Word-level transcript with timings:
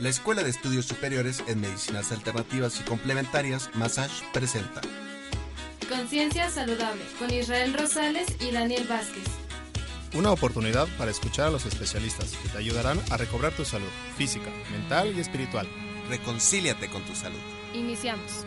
La 0.00 0.08
Escuela 0.08 0.42
de 0.42 0.48
Estudios 0.48 0.86
Superiores 0.86 1.44
en 1.46 1.60
Medicinas 1.60 2.10
Alternativas 2.10 2.80
y 2.80 2.84
Complementarias, 2.84 3.68
Massage, 3.74 4.24
presenta. 4.32 4.80
Conciencia 5.90 6.48
Saludable 6.48 7.02
con 7.18 7.30
Israel 7.30 7.74
Rosales 7.74 8.34
y 8.40 8.50
Daniel 8.50 8.86
Vázquez. 8.88 9.24
Una 10.14 10.32
oportunidad 10.32 10.88
para 10.96 11.10
escuchar 11.10 11.48
a 11.48 11.50
los 11.50 11.66
especialistas 11.66 12.32
que 12.42 12.48
te 12.48 12.56
ayudarán 12.56 12.98
a 13.10 13.18
recobrar 13.18 13.52
tu 13.52 13.66
salud 13.66 13.90
física, 14.16 14.50
mental 14.72 15.12
y 15.14 15.20
espiritual. 15.20 15.68
Reconcíliate 16.08 16.88
con 16.88 17.02
tu 17.02 17.14
salud. 17.14 17.38
Iniciamos. 17.74 18.46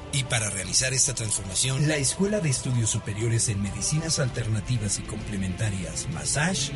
Y 0.13 0.25
para 0.25 0.49
realizar 0.49 0.93
esta 0.93 1.15
transformación, 1.15 1.87
la 1.87 1.95
Escuela 1.95 2.41
de 2.41 2.49
Estudios 2.49 2.89
Superiores 2.89 3.47
en 3.47 3.61
Medicinas 3.61 4.19
Alternativas 4.19 4.99
y 4.99 5.03
Complementarias, 5.03 6.09
Massage, 6.11 6.73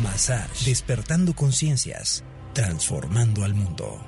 Massage, 0.04 0.66
despertando 0.66 1.34
conciencias, 1.34 2.24
transformando 2.54 3.44
al 3.44 3.54
mundo. 3.54 4.00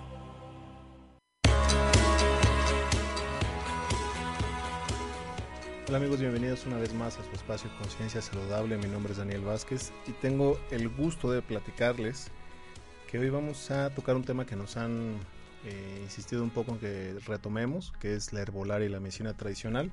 Hola 5.87 5.97
amigos, 5.97 6.21
bienvenidos 6.21 6.65
una 6.65 6.77
vez 6.77 6.93
más 6.93 7.17
a 7.17 7.25
su 7.25 7.31
espacio 7.31 7.69
Conciencia 7.77 8.21
Saludable. 8.21 8.77
Mi 8.77 8.87
nombre 8.87 9.11
es 9.11 9.17
Daniel 9.17 9.41
Vázquez 9.41 9.91
y 10.07 10.13
tengo 10.13 10.57
el 10.71 10.87
gusto 10.87 11.29
de 11.29 11.41
platicarles 11.41 12.31
que 13.09 13.19
hoy 13.19 13.29
vamos 13.29 13.69
a 13.71 13.89
tocar 13.89 14.15
un 14.15 14.23
tema 14.23 14.45
que 14.45 14.55
nos 14.55 14.77
han 14.77 15.17
eh, 15.65 15.99
insistido 16.01 16.43
un 16.43 16.49
poco 16.49 16.73
en 16.73 16.79
que 16.79 17.15
retomemos, 17.25 17.93
que 17.99 18.15
es 18.15 18.33
la 18.33 18.41
herbolaria 18.41 18.87
y 18.87 18.89
la 18.89 18.99
medicina 18.99 19.33
tradicional. 19.33 19.91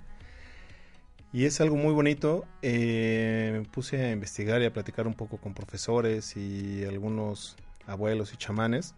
Y 1.32 1.44
es 1.44 1.60
algo 1.60 1.76
muy 1.76 1.92
bonito. 1.92 2.46
eh, 2.62 3.50
me 3.52 3.62
puse 3.68 4.02
a 4.02 4.12
investigar 4.12 4.62
y 4.62 4.64
a 4.64 4.72
platicar 4.72 5.06
un 5.06 5.14
poco 5.14 5.36
con 5.38 5.54
profesores 5.54 6.36
y 6.36 6.84
algunos 6.84 7.56
abuelos 7.86 8.32
y 8.32 8.36
chamanes. 8.36 8.94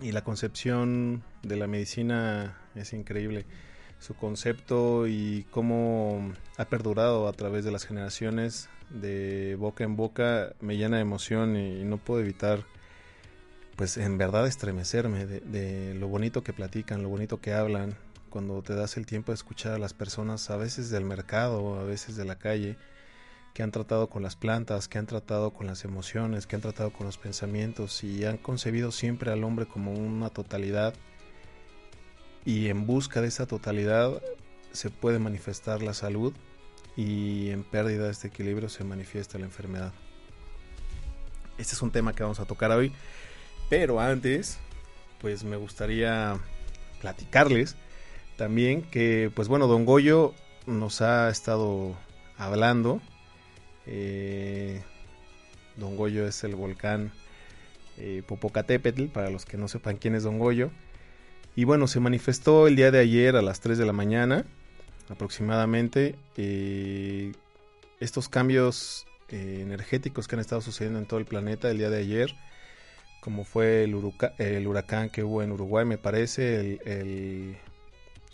Y 0.00 0.12
la 0.12 0.24
concepción 0.24 1.22
de 1.42 1.56
la 1.56 1.66
medicina 1.66 2.58
es 2.74 2.92
increíble. 2.94 3.44
Su 3.98 4.14
concepto 4.14 5.06
y 5.06 5.46
cómo 5.50 6.32
ha 6.56 6.64
perdurado 6.64 7.28
a 7.28 7.32
través 7.34 7.66
de 7.66 7.70
las 7.70 7.84
generaciones 7.84 8.70
de 8.90 9.56
boca 9.58 9.84
en 9.84 9.96
boca 9.96 10.54
me 10.60 10.76
llena 10.76 10.96
de 10.96 11.02
emoción 11.02 11.56
y 11.56 11.84
no 11.84 11.98
puedo 11.98 12.20
evitar 12.20 12.64
pues 13.80 13.96
en 13.96 14.18
verdad 14.18 14.46
estremecerme 14.46 15.24
de, 15.24 15.94
lo 15.94 16.06
bonito 16.06 16.44
que 16.44 16.52
platican, 16.52 17.02
lo 17.02 17.08
bonito 17.08 17.40
que 17.40 17.54
hablan, 17.54 17.96
cuando 18.28 18.60
te 18.60 18.74
das 18.74 18.98
el 18.98 19.06
tiempo 19.06 19.32
de 19.32 19.36
escuchar 19.36 19.72
a 19.72 19.78
las 19.78 19.94
personas, 19.94 20.50
a 20.50 20.58
veces 20.58 20.90
del 20.90 21.06
mercado, 21.06 21.80
a 21.80 21.84
veces 21.84 22.14
de 22.14 22.26
la 22.26 22.36
calle, 22.36 22.76
que 23.54 23.62
han 23.62 23.70
tratado 23.70 24.10
con 24.10 24.22
las 24.22 24.36
plantas, 24.36 24.86
que 24.86 24.98
han 24.98 25.06
tratado 25.06 25.52
con 25.52 25.66
las 25.66 25.86
emociones, 25.86 26.46
que 26.46 26.56
han 26.56 26.60
tratado 26.60 26.92
con 26.92 27.06
los 27.06 27.16
pensamientos 27.16 28.04
y 28.04 28.26
han 28.26 28.36
concebido 28.36 28.92
siempre 28.92 29.32
al 29.32 29.44
hombre 29.44 29.64
como 29.64 29.94
una 29.94 30.28
totalidad 30.28 30.92
y 32.44 32.68
en 32.68 32.86
busca 32.86 33.22
de 33.22 33.28
esa 33.28 33.46
totalidad 33.46 34.20
se 34.72 34.90
puede 34.90 35.18
manifestar 35.18 35.80
la 35.80 35.94
salud 35.94 36.34
y 36.98 37.48
en 37.48 37.64
pérdida 37.64 38.04
de 38.04 38.10
este 38.10 38.28
equilibrio 38.28 38.68
se 38.68 38.84
manifiesta 38.84 39.38
la 39.38 39.46
enfermedad. 39.46 39.94
Este 41.56 41.74
es 41.74 41.82
un 41.82 41.90
tema 41.90 42.14
que 42.14 42.22
vamos 42.22 42.40
a 42.40 42.46
tocar 42.46 42.70
hoy. 42.72 42.90
Pero 43.70 44.00
antes, 44.00 44.58
pues 45.20 45.44
me 45.44 45.56
gustaría 45.56 46.38
platicarles 47.00 47.76
también 48.36 48.82
que, 48.82 49.30
pues 49.34 49.48
bueno, 49.48 49.68
Don 49.68 49.84
Goyo 49.86 50.34
nos 50.66 51.00
ha 51.00 51.30
estado 51.30 51.96
hablando. 52.36 53.00
Eh, 53.86 54.82
Don 55.76 55.96
Goyo 55.96 56.26
es 56.26 56.42
el 56.44 56.56
volcán 56.56 57.12
eh, 57.96 58.22
Popocatépetl, 58.26 59.06
para 59.06 59.30
los 59.30 59.46
que 59.46 59.56
no 59.56 59.68
sepan 59.68 59.96
quién 59.96 60.14
es 60.14 60.24
Don 60.24 60.38
Goyo. 60.38 60.70
Y 61.54 61.64
bueno, 61.64 61.86
se 61.86 62.00
manifestó 62.00 62.66
el 62.66 62.76
día 62.76 62.90
de 62.90 62.98
ayer 62.98 63.36
a 63.36 63.42
las 63.42 63.60
3 63.60 63.78
de 63.78 63.86
la 63.86 63.92
mañana 63.92 64.44
aproximadamente. 65.08 66.16
eh, 66.36 67.32
estos 68.00 68.28
cambios 68.28 69.06
eh, 69.28 69.60
energéticos 69.62 70.26
que 70.26 70.34
han 70.34 70.40
estado 70.40 70.62
sucediendo 70.62 70.98
en 70.98 71.06
todo 71.06 71.20
el 71.20 71.26
planeta 71.26 71.70
el 71.70 71.78
día 71.78 71.90
de 71.90 71.98
ayer 71.98 72.34
como 73.20 73.44
fue 73.44 73.84
el, 73.84 73.94
huracán 74.66 75.10
que 75.10 75.22
hubo 75.22 75.42
en 75.42 75.52
Uruguay, 75.52 75.84
me 75.84 75.98
parece, 75.98 76.78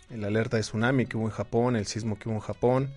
el 0.09 0.23
alerta 0.23 0.57
de 0.57 0.63
tsunami 0.63 1.05
que 1.05 1.17
hubo 1.17 1.25
en 1.25 1.31
Japón, 1.31 1.75
el 1.75 1.85
sismo 1.85 2.17
que 2.17 2.29
hubo 2.29 2.35
en 2.35 2.41
Japón, 2.41 2.89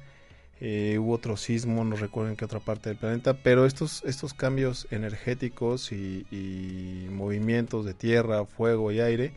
eh, 0.61 0.99
hubo 0.99 1.15
otro 1.15 1.37
sismo, 1.37 1.85
no 1.85 1.97
recuerdo 1.97 2.31
en 2.31 2.37
qué 2.37 2.45
otra 2.45 2.61
parte 2.61 2.91
del 2.91 2.99
planeta, 2.99 3.35
pero 3.35 3.67
estos, 3.67 4.05
estos 4.05 4.35
cambios 4.35 4.87
energéticos 4.91 5.91
y, 5.91 6.27
y 6.31 7.09
movimientos 7.11 7.85
de 7.85 7.95
tierra, 7.95 8.45
fuego 8.45 8.93
y 8.93 9.01
aire, 9.01 9.33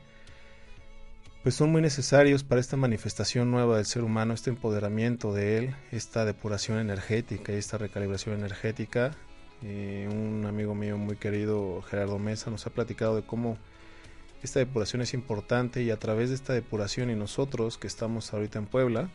pues 1.41 1.55
son 1.55 1.71
muy 1.71 1.81
necesarios 1.81 2.43
para 2.43 2.61
esta 2.61 2.77
manifestación 2.77 3.51
nueva 3.51 3.77
del 3.77 3.85
ser 3.85 4.03
humano, 4.03 4.33
este 4.33 4.49
empoderamiento 4.49 5.33
de 5.33 5.57
él, 5.57 5.75
esta 5.91 6.25
depuración 6.25 6.79
energética 6.79 7.53
y 7.53 7.55
esta 7.55 7.77
recalibración 7.77 8.35
energética 8.35 9.15
eh, 9.63 10.09
un 10.11 10.45
amigo 10.45 10.75
mío 10.75 10.97
muy 10.97 11.15
querido, 11.15 11.81
Gerardo 11.83 12.19
Mesa, 12.19 12.51
nos 12.51 12.67
ha 12.67 12.69
platicado 12.69 13.15
de 13.15 13.23
cómo 13.23 13.57
esta 14.41 14.59
depuración 14.59 15.01
es 15.01 15.13
importante 15.13 15.83
y 15.83 15.89
a 15.89 15.97
través 15.97 16.29
de 16.29 16.35
esta 16.35 16.51
depuración 16.53 17.09
y 17.09 17.15
nosotros 17.15 17.77
que 17.77 17.87
estamos 17.87 18.33
ahorita 18.33 18.59
en 18.59 18.65
Puebla, 18.65 19.09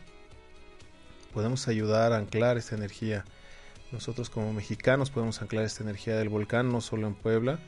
podemos 1.33 1.67
ayudar 1.67 2.13
a 2.13 2.17
anclar 2.17 2.57
esta 2.57 2.75
energía. 2.75 3.25
Nosotros 3.91 4.31
como 4.31 4.51
mexicanos 4.53 5.11
podemos 5.11 5.41
anclar 5.41 5.65
esta 5.65 5.83
energía 5.83 6.15
del 6.17 6.29
volcán, 6.29 6.71
no 6.71 6.81
solo 6.81 7.05
en 7.05 7.13
Puebla, 7.13 7.59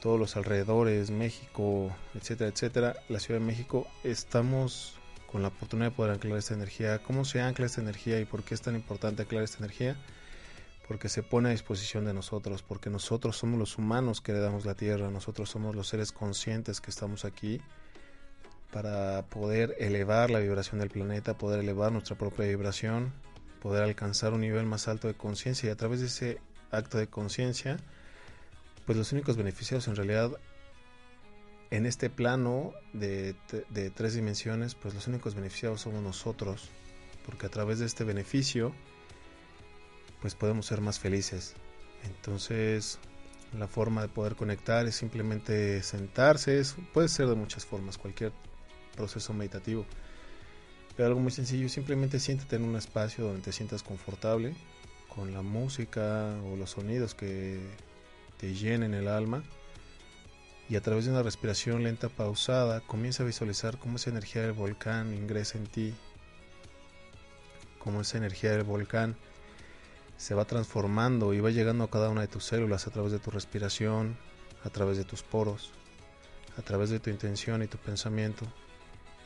todos 0.00 0.18
los 0.18 0.36
alrededores, 0.36 1.10
México, 1.10 1.90
etcétera, 2.14 2.50
etcétera. 2.50 2.96
La 3.08 3.18
Ciudad 3.18 3.40
de 3.40 3.46
México 3.46 3.88
estamos 4.04 4.96
con 5.26 5.42
la 5.42 5.48
oportunidad 5.48 5.90
de 5.90 5.96
poder 5.96 6.12
anclar 6.12 6.38
esta 6.38 6.54
energía. 6.54 7.00
¿Cómo 7.00 7.24
se 7.24 7.40
ancla 7.40 7.66
esta 7.66 7.80
energía 7.80 8.20
y 8.20 8.24
por 8.24 8.44
qué 8.44 8.54
es 8.54 8.62
tan 8.62 8.76
importante 8.76 9.22
anclar 9.22 9.42
esta 9.42 9.58
energía? 9.58 9.96
Porque 10.88 11.08
se 11.08 11.22
pone 11.22 11.48
a 11.48 11.52
disposición 11.52 12.04
de 12.04 12.14
nosotros, 12.14 12.62
porque 12.62 12.90
nosotros 12.90 13.36
somos 13.36 13.58
los 13.58 13.78
humanos 13.78 14.20
que 14.20 14.32
heredamos 14.32 14.64
la 14.64 14.74
tierra, 14.74 15.10
nosotros 15.10 15.50
somos 15.50 15.74
los 15.74 15.88
seres 15.88 16.12
conscientes 16.12 16.80
que 16.80 16.90
estamos 16.90 17.24
aquí 17.24 17.60
para 18.72 19.26
poder 19.26 19.74
elevar 19.78 20.30
la 20.30 20.38
vibración 20.38 20.80
del 20.80 20.90
planeta, 20.90 21.38
poder 21.38 21.60
elevar 21.60 21.92
nuestra 21.92 22.16
propia 22.16 22.46
vibración, 22.46 23.12
poder 23.60 23.82
alcanzar 23.82 24.32
un 24.32 24.42
nivel 24.42 24.66
más 24.66 24.86
alto 24.86 25.08
de 25.08 25.14
conciencia. 25.14 25.68
Y 25.68 25.72
a 25.72 25.76
través 25.76 26.00
de 26.00 26.06
ese 26.06 26.40
acto 26.70 26.98
de 26.98 27.08
conciencia, 27.08 27.78
pues 28.84 28.96
los 28.96 29.12
únicos 29.12 29.36
beneficiados 29.36 29.88
en 29.88 29.96
realidad 29.96 30.32
en 31.70 31.86
este 31.86 32.10
plano 32.10 32.74
de, 32.92 33.34
de 33.70 33.90
tres 33.90 34.14
dimensiones, 34.14 34.76
pues 34.76 34.94
los 34.94 35.08
únicos 35.08 35.34
beneficiados 35.34 35.80
somos 35.80 36.02
nosotros, 36.02 36.68
porque 37.24 37.46
a 37.46 37.48
través 37.48 37.80
de 37.80 37.86
este 37.86 38.04
beneficio, 38.04 38.72
pues 40.26 40.34
podemos 40.34 40.66
ser 40.66 40.80
más 40.80 40.98
felices. 40.98 41.54
Entonces, 42.02 42.98
La 43.58 43.68
forma 43.68 44.02
de 44.02 44.08
poder 44.08 44.34
conectar 44.34 44.86
es 44.86 44.96
simplemente 44.96 45.82
sentarse, 45.82 46.60
puede 46.92 47.08
ser 47.08 47.28
de 47.28 47.36
muchas 47.36 47.64
formas, 47.64 47.96
cualquier 47.96 48.32
proceso 48.96 49.32
meditativo. 49.32 49.86
Pero 50.96 51.08
algo 51.08 51.20
muy 51.20 51.30
sencillo, 51.30 51.68
simplemente 51.68 52.18
siéntate 52.18 52.56
en 52.56 52.64
un 52.64 52.76
espacio 52.76 53.24
donde 53.24 53.42
te 53.42 53.52
sientas 53.52 53.82
confortable, 53.82 54.54
con 55.14 55.32
la 55.32 55.42
música 55.42 56.34
o 56.50 56.56
los 56.56 56.70
sonidos 56.70 57.14
que 57.14 57.60
te 58.38 58.52
llenen 58.52 58.92
el 58.94 59.08
alma. 59.08 59.44
Y 60.68 60.74
a 60.74 60.80
través 60.80 61.04
de 61.04 61.12
una 61.12 61.22
respiración 61.22 61.84
lenta 61.84 62.08
pausada, 62.08 62.80
comienza 62.80 63.22
a 63.22 63.26
visualizar 63.26 63.78
cómo 63.78 63.96
esa 63.96 64.10
energía 64.10 64.42
del 64.42 64.52
volcán 64.52 65.14
ingresa 65.14 65.56
en 65.56 65.66
ti, 65.68 65.94
cómo 67.78 68.00
esa 68.00 68.18
energía 68.18 68.50
del 68.50 68.64
volcán 68.64 69.16
se 70.16 70.34
va 70.34 70.44
transformando 70.44 71.34
y 71.34 71.40
va 71.40 71.50
llegando 71.50 71.84
a 71.84 71.90
cada 71.90 72.08
una 72.08 72.22
de 72.22 72.28
tus 72.28 72.44
células 72.44 72.86
a 72.86 72.90
través 72.90 73.12
de 73.12 73.18
tu 73.18 73.30
respiración, 73.30 74.16
a 74.64 74.70
través 74.70 74.96
de 74.96 75.04
tus 75.04 75.22
poros, 75.22 75.72
a 76.56 76.62
través 76.62 76.90
de 76.90 77.00
tu 77.00 77.10
intención 77.10 77.62
y 77.62 77.66
tu 77.66 77.78
pensamiento. 77.78 78.46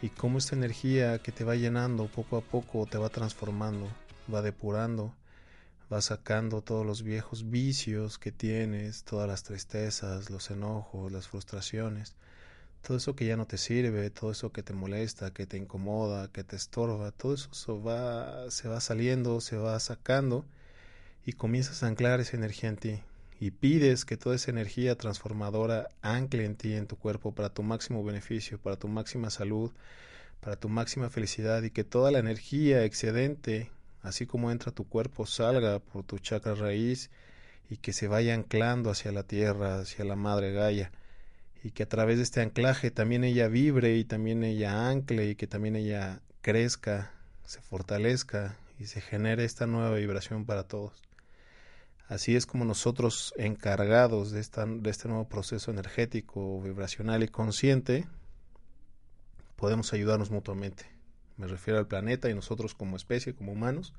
Y 0.02 0.08
cómo 0.08 0.38
esta 0.38 0.56
energía 0.56 1.18
que 1.18 1.32
te 1.32 1.44
va 1.44 1.54
llenando 1.54 2.06
poco 2.06 2.36
a 2.36 2.40
poco 2.40 2.86
te 2.86 2.98
va 2.98 3.08
transformando, 3.08 3.88
va 4.32 4.42
depurando, 4.42 5.14
va 5.92 6.00
sacando 6.00 6.62
todos 6.62 6.86
los 6.86 7.02
viejos 7.02 7.50
vicios 7.50 8.18
que 8.18 8.32
tienes, 8.32 9.04
todas 9.04 9.28
las 9.28 9.42
tristezas, 9.42 10.30
los 10.30 10.50
enojos, 10.50 11.12
las 11.12 11.28
frustraciones, 11.28 12.14
todo 12.82 12.96
eso 12.96 13.14
que 13.14 13.26
ya 13.26 13.36
no 13.36 13.46
te 13.46 13.58
sirve, 13.58 14.10
todo 14.10 14.30
eso 14.30 14.52
que 14.52 14.62
te 14.62 14.72
molesta, 14.72 15.32
que 15.32 15.46
te 15.46 15.56
incomoda, 15.56 16.28
que 16.28 16.44
te 16.44 16.56
estorba, 16.56 17.12
todo 17.12 17.34
eso 17.34 17.52
se 17.52 17.72
va, 17.72 18.50
se 18.50 18.68
va 18.68 18.80
saliendo, 18.80 19.40
se 19.40 19.56
va 19.56 19.78
sacando 19.78 20.46
y 21.24 21.32
comienzas 21.32 21.82
a 21.82 21.86
anclar 21.86 22.20
esa 22.20 22.36
energía 22.36 22.68
en 22.68 22.76
ti 22.76 23.02
y 23.40 23.52
pides 23.52 24.04
que 24.04 24.18
toda 24.18 24.36
esa 24.36 24.50
energía 24.50 24.96
transformadora 24.96 25.88
ancle 26.02 26.44
en 26.44 26.56
ti, 26.56 26.74
en 26.74 26.86
tu 26.86 26.96
cuerpo, 26.96 27.34
para 27.34 27.48
tu 27.48 27.62
máximo 27.62 28.04
beneficio, 28.04 28.58
para 28.58 28.76
tu 28.76 28.86
máxima 28.86 29.30
salud, 29.30 29.72
para 30.40 30.56
tu 30.56 30.68
máxima 30.68 31.08
felicidad 31.08 31.62
y 31.62 31.70
que 31.70 31.82
toda 31.82 32.10
la 32.10 32.18
energía 32.18 32.84
excedente, 32.84 33.70
así 34.02 34.26
como 34.26 34.50
entra 34.50 34.72
tu 34.72 34.86
cuerpo, 34.86 35.26
salga 35.26 35.78
por 35.78 36.04
tu 36.04 36.18
chakra 36.18 36.54
raíz 36.54 37.10
y 37.70 37.78
que 37.78 37.94
se 37.94 38.08
vaya 38.08 38.34
anclando 38.34 38.90
hacia 38.90 39.10
la 39.10 39.22
tierra, 39.22 39.80
hacia 39.80 40.04
la 40.04 40.16
madre 40.16 40.52
Gaia 40.52 40.92
y 41.62 41.70
que 41.70 41.82
a 41.82 41.88
través 41.88 42.18
de 42.18 42.24
este 42.24 42.40
anclaje 42.40 42.90
también 42.90 43.24
ella 43.24 43.48
vibre 43.48 43.96
y 43.96 44.04
también 44.04 44.44
ella 44.44 44.88
ancle 44.88 45.30
y 45.30 45.34
que 45.34 45.46
también 45.46 45.76
ella 45.76 46.20
crezca, 46.42 47.12
se 47.44 47.60
fortalezca 47.60 48.56
y 48.78 48.86
se 48.86 49.00
genere 49.00 49.44
esta 49.44 49.66
nueva 49.66 49.96
vibración 49.96 50.44
para 50.44 50.64
todos. 50.64 51.09
Así 52.10 52.34
es 52.34 52.44
como 52.44 52.64
nosotros, 52.64 53.32
encargados 53.36 54.32
de, 54.32 54.40
esta, 54.40 54.66
este 54.86 55.06
nuevo 55.06 55.28
proceso 55.28 55.70
energético, 55.70 56.60
vibracional 56.60 57.22
y 57.22 57.28
consciente, 57.28 58.04
podemos 59.54 59.92
ayudarnos 59.92 60.32
mutuamente. 60.32 60.86
Me 61.36 61.46
refiero 61.46 61.78
al 61.78 61.86
planeta 61.86 62.28
y 62.28 62.34
nosotros 62.34 62.74
como 62.74 62.96
especie, 62.96 63.32
como 63.32 63.52
humanos. 63.52 63.94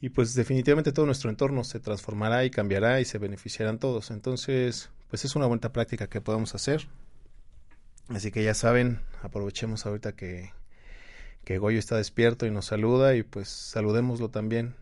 Y 0.00 0.08
pues 0.08 0.32
definitivamente 0.32 0.92
todo 0.92 1.04
nuestro 1.04 1.28
entorno 1.28 1.62
se 1.62 1.78
transformará 1.78 2.46
y 2.46 2.50
cambiará 2.50 3.02
y 3.02 3.04
se 3.04 3.18
beneficiarán 3.18 3.78
todos. 3.78 4.10
Entonces, 4.10 4.88
pues 5.10 5.26
es 5.26 5.36
una 5.36 5.44
buena 5.44 5.70
práctica 5.70 6.06
que 6.06 6.22
podemos 6.22 6.54
hacer. 6.54 6.88
Así 8.08 8.30
que 8.30 8.42
ya 8.42 8.54
saben, 8.54 9.02
aprovechemos 9.20 9.84
ahorita 9.84 10.12
que, 10.12 10.54
que 11.44 11.58
Goyo 11.58 11.78
está 11.78 11.98
despierto 11.98 12.46
y 12.46 12.50
nos 12.50 12.64
saluda 12.64 13.14
y 13.14 13.24
pues 13.24 13.50
saludémoslo 13.50 14.30
también 14.30 14.74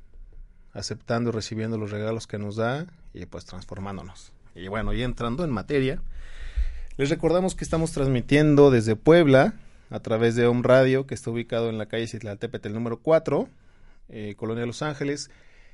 aceptando 0.76 1.30
y 1.30 1.32
recibiendo 1.32 1.78
los 1.78 1.90
regalos 1.90 2.26
que 2.26 2.38
nos 2.38 2.56
da 2.56 2.86
y 3.14 3.26
pues 3.26 3.44
transformándonos. 3.44 4.32
Y 4.54 4.68
bueno, 4.68 4.92
y 4.92 5.02
entrando 5.02 5.44
en 5.44 5.50
materia, 5.50 6.00
les 6.96 7.10
recordamos 7.10 7.54
que 7.54 7.64
estamos 7.64 7.92
transmitiendo 7.92 8.70
desde 8.70 8.96
Puebla 8.96 9.54
a 9.90 10.00
través 10.00 10.34
de 10.34 10.46
Home 10.46 10.62
Radio, 10.62 11.06
que 11.06 11.14
está 11.14 11.30
ubicado 11.30 11.68
en 11.68 11.78
la 11.78 11.86
calle 11.86 12.06
Citlaltépetl 12.06 12.72
número 12.72 12.98
4, 12.98 13.48
eh, 14.08 14.34
Colonia 14.36 14.66
Los 14.66 14.82
Ángeles. 14.82 15.30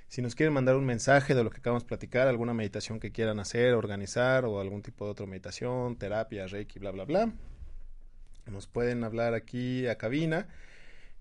Si 0.08 0.20
nos 0.20 0.34
quieren 0.34 0.52
mandar 0.52 0.76
un 0.76 0.84
mensaje 0.84 1.34
de 1.34 1.42
lo 1.42 1.50
que 1.50 1.58
acabamos 1.58 1.84
de 1.84 1.88
platicar, 1.88 2.28
alguna 2.28 2.54
meditación 2.54 3.00
que 3.00 3.12
quieran 3.12 3.40
hacer, 3.40 3.74
organizar 3.74 4.44
o 4.44 4.60
algún 4.60 4.82
tipo 4.82 5.06
de 5.06 5.12
otra 5.12 5.26
meditación, 5.26 5.96
terapia, 5.96 6.46
reiki, 6.46 6.78
bla, 6.78 6.90
bla, 6.90 7.04
bla, 7.04 7.32
nos 8.46 8.66
pueden 8.66 9.04
hablar 9.04 9.34
aquí 9.34 9.86
a 9.86 9.96
cabina 9.96 10.48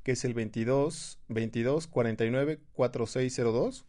que 0.04 0.14
es 0.14 0.26
el 0.26 0.34
22 0.34 1.20
22 1.28 1.88
49 1.88 2.60
4602 2.74 3.86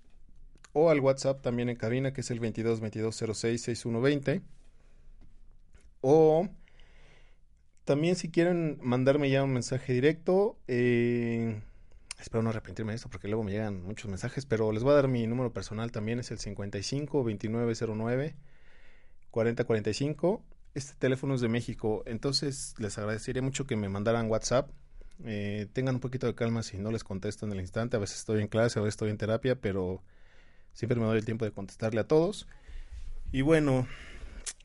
o 0.72 0.90
al 0.90 1.00
WhatsApp 1.00 1.42
también 1.42 1.68
en 1.68 1.76
cabina 1.76 2.12
que 2.12 2.22
es 2.22 2.30
el 2.30 2.40
22 2.40 2.80
22 2.80 3.16
06 3.16 3.62
6120 3.62 4.42
o 6.00 6.48
también 7.84 8.16
si 8.16 8.30
quieren 8.30 8.78
mandarme 8.82 9.30
ya 9.30 9.42
un 9.42 9.52
mensaje 9.52 9.92
directo 9.92 10.58
eh, 10.68 11.60
espero 12.18 12.42
no 12.42 12.50
arrepentirme 12.50 12.92
de 12.92 12.96
esto 12.96 13.08
porque 13.10 13.28
luego 13.28 13.42
me 13.42 13.52
llegan 13.52 13.82
muchos 13.82 14.10
mensajes 14.10 14.46
pero 14.46 14.72
les 14.72 14.82
voy 14.82 14.92
a 14.92 14.96
dar 14.96 15.08
mi 15.08 15.26
número 15.26 15.52
personal 15.52 15.92
también 15.92 16.18
es 16.18 16.30
el 16.30 16.38
55 16.38 17.18
2909 17.18 18.36
4045 19.30 20.44
este 20.74 20.94
teléfono 20.98 21.34
es 21.34 21.40
de 21.40 21.48
México 21.48 22.02
entonces 22.06 22.74
les 22.78 22.96
agradecería 22.98 23.42
mucho 23.42 23.66
que 23.66 23.76
me 23.76 23.88
mandaran 23.88 24.30
WhatsApp 24.30 24.70
eh, 25.24 25.68
tengan 25.72 25.94
un 25.96 26.00
poquito 26.00 26.26
de 26.26 26.34
calma 26.34 26.64
si 26.64 26.78
no 26.78 26.90
les 26.90 27.04
contesto 27.04 27.44
en 27.46 27.52
el 27.52 27.60
instante. 27.60 27.96
A 27.96 28.00
veces 28.00 28.18
estoy 28.18 28.40
en 28.40 28.48
clase, 28.48 28.78
a 28.78 28.82
veces 28.82 28.94
estoy 28.94 29.10
en 29.10 29.18
terapia, 29.18 29.54
pero 29.54 30.02
siempre 30.72 30.98
me 30.98 31.04
doy 31.06 31.18
el 31.18 31.24
tiempo 31.24 31.44
de 31.44 31.52
contestarle 31.52 32.00
a 32.00 32.08
todos. 32.08 32.48
Y 33.30 33.42
bueno, 33.42 33.86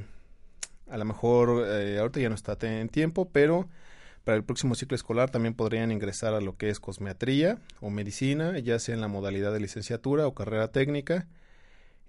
a 0.91 0.99
lo 0.99 1.05
mejor 1.07 1.65
eh, 1.69 1.99
ahorita 1.99 2.21
ya 2.21 2.29
no 2.29 2.35
está 2.35 2.59
en 2.61 2.91
tiempo, 2.91 3.31
pero 3.33 3.67
para 4.25 4.37
el 4.37 4.45
próximo 4.45 4.75
ciclo 4.75 4.95
escolar 4.95 5.31
también 5.31 5.55
podrían 5.55 5.91
ingresar 5.91 6.35
a 6.35 6.43
lo 6.43 6.59
que 6.59 6.69
es 6.69 6.81
cosmetría 6.81 7.61
o 7.81 7.89
medicina, 7.89 8.59
ya 8.59 8.79
sea 8.79 8.95
en 8.95 9.01
la 9.01 9.09
modalidad 9.09 9.55
de 9.55 9.61
licenciatura 9.61 10.27
o 10.27 10.35
carrera 10.35 10.69
técnica. 10.69 11.27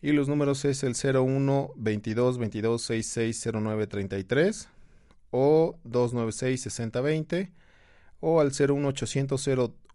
Y 0.02 0.12
los 0.12 0.28
números 0.28 0.66
es 0.66 0.84
el 0.84 0.96
01 0.96 1.72
22 1.76 2.38
22 2.38 2.82
66 2.82 3.50
09 3.54 3.88
33 3.88 4.68
o 5.32 5.80
296 5.84 6.62
60 6.62 7.02
20 7.02 7.52
o 8.20 8.40
al 8.40 8.52
01 8.52 8.88
800 8.88 9.50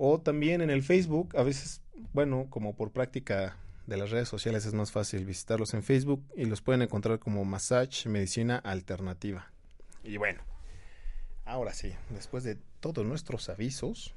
o 0.00 0.20
también 0.20 0.60
en 0.60 0.70
el 0.70 0.84
Facebook, 0.84 1.36
a 1.36 1.42
veces, 1.42 1.82
bueno, 2.12 2.46
como 2.50 2.76
por 2.76 2.92
práctica 2.92 3.56
de 3.86 3.96
las 3.96 4.10
redes 4.10 4.28
sociales 4.28 4.64
es 4.64 4.74
más 4.74 4.92
fácil 4.92 5.24
visitarlos 5.24 5.74
en 5.74 5.82
Facebook 5.82 6.22
y 6.36 6.44
los 6.44 6.62
pueden 6.62 6.82
encontrar 6.82 7.18
como 7.18 7.44
Massage 7.44 8.08
Medicina 8.08 8.58
Alternativa. 8.58 9.50
Y 10.04 10.16
bueno, 10.16 10.40
ahora 11.44 11.72
sí, 11.74 11.94
después 12.10 12.44
de 12.44 12.56
todos 12.80 13.04
nuestros 13.04 13.48
avisos, 13.48 14.14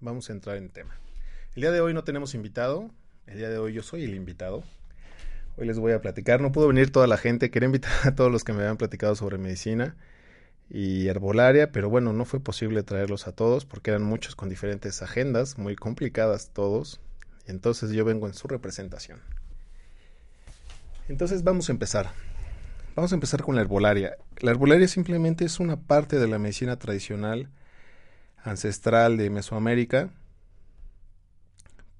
vamos 0.00 0.30
a 0.30 0.32
entrar 0.32 0.56
en 0.56 0.70
tema. 0.70 0.96
El 1.54 1.62
día 1.62 1.72
de 1.72 1.80
hoy 1.80 1.94
no 1.94 2.04
tenemos 2.04 2.34
invitado, 2.34 2.90
el 3.26 3.38
día 3.38 3.48
de 3.48 3.58
hoy 3.58 3.72
yo 3.72 3.82
soy 3.82 4.04
el 4.04 4.14
invitado. 4.14 4.64
Hoy 5.56 5.66
les 5.66 5.78
voy 5.78 5.92
a 5.92 6.00
platicar. 6.00 6.40
No 6.40 6.52
pudo 6.52 6.68
venir 6.68 6.92
toda 6.92 7.06
la 7.06 7.16
gente. 7.16 7.50
Quería 7.50 7.66
invitar 7.66 7.92
a 8.04 8.14
todos 8.14 8.30
los 8.30 8.44
que 8.44 8.52
me 8.52 8.60
habían 8.60 8.76
platicado 8.76 9.16
sobre 9.16 9.38
medicina 9.38 9.96
y 10.70 11.08
herbolaria, 11.08 11.72
pero 11.72 11.88
bueno, 11.88 12.12
no 12.12 12.24
fue 12.24 12.40
posible 12.40 12.82
traerlos 12.82 13.26
a 13.26 13.32
todos 13.32 13.64
porque 13.64 13.90
eran 13.90 14.02
muchos 14.02 14.36
con 14.36 14.48
diferentes 14.48 15.02
agendas, 15.02 15.58
muy 15.58 15.76
complicadas 15.76 16.50
todos. 16.52 17.00
Entonces 17.46 17.90
yo 17.90 18.04
vengo 18.04 18.26
en 18.26 18.34
su 18.34 18.46
representación. 18.48 19.20
Entonces 21.08 21.42
vamos 21.42 21.68
a 21.68 21.72
empezar. 21.72 22.10
Vamos 22.98 23.12
a 23.12 23.14
empezar 23.14 23.44
con 23.44 23.54
la 23.54 23.60
herbolaria. 23.60 24.16
La 24.40 24.50
herbolaria 24.50 24.88
simplemente 24.88 25.44
es 25.44 25.60
una 25.60 25.76
parte 25.76 26.18
de 26.18 26.26
la 26.26 26.40
medicina 26.40 26.80
tradicional 26.80 27.48
ancestral 28.42 29.16
de 29.16 29.30
Mesoamérica. 29.30 30.10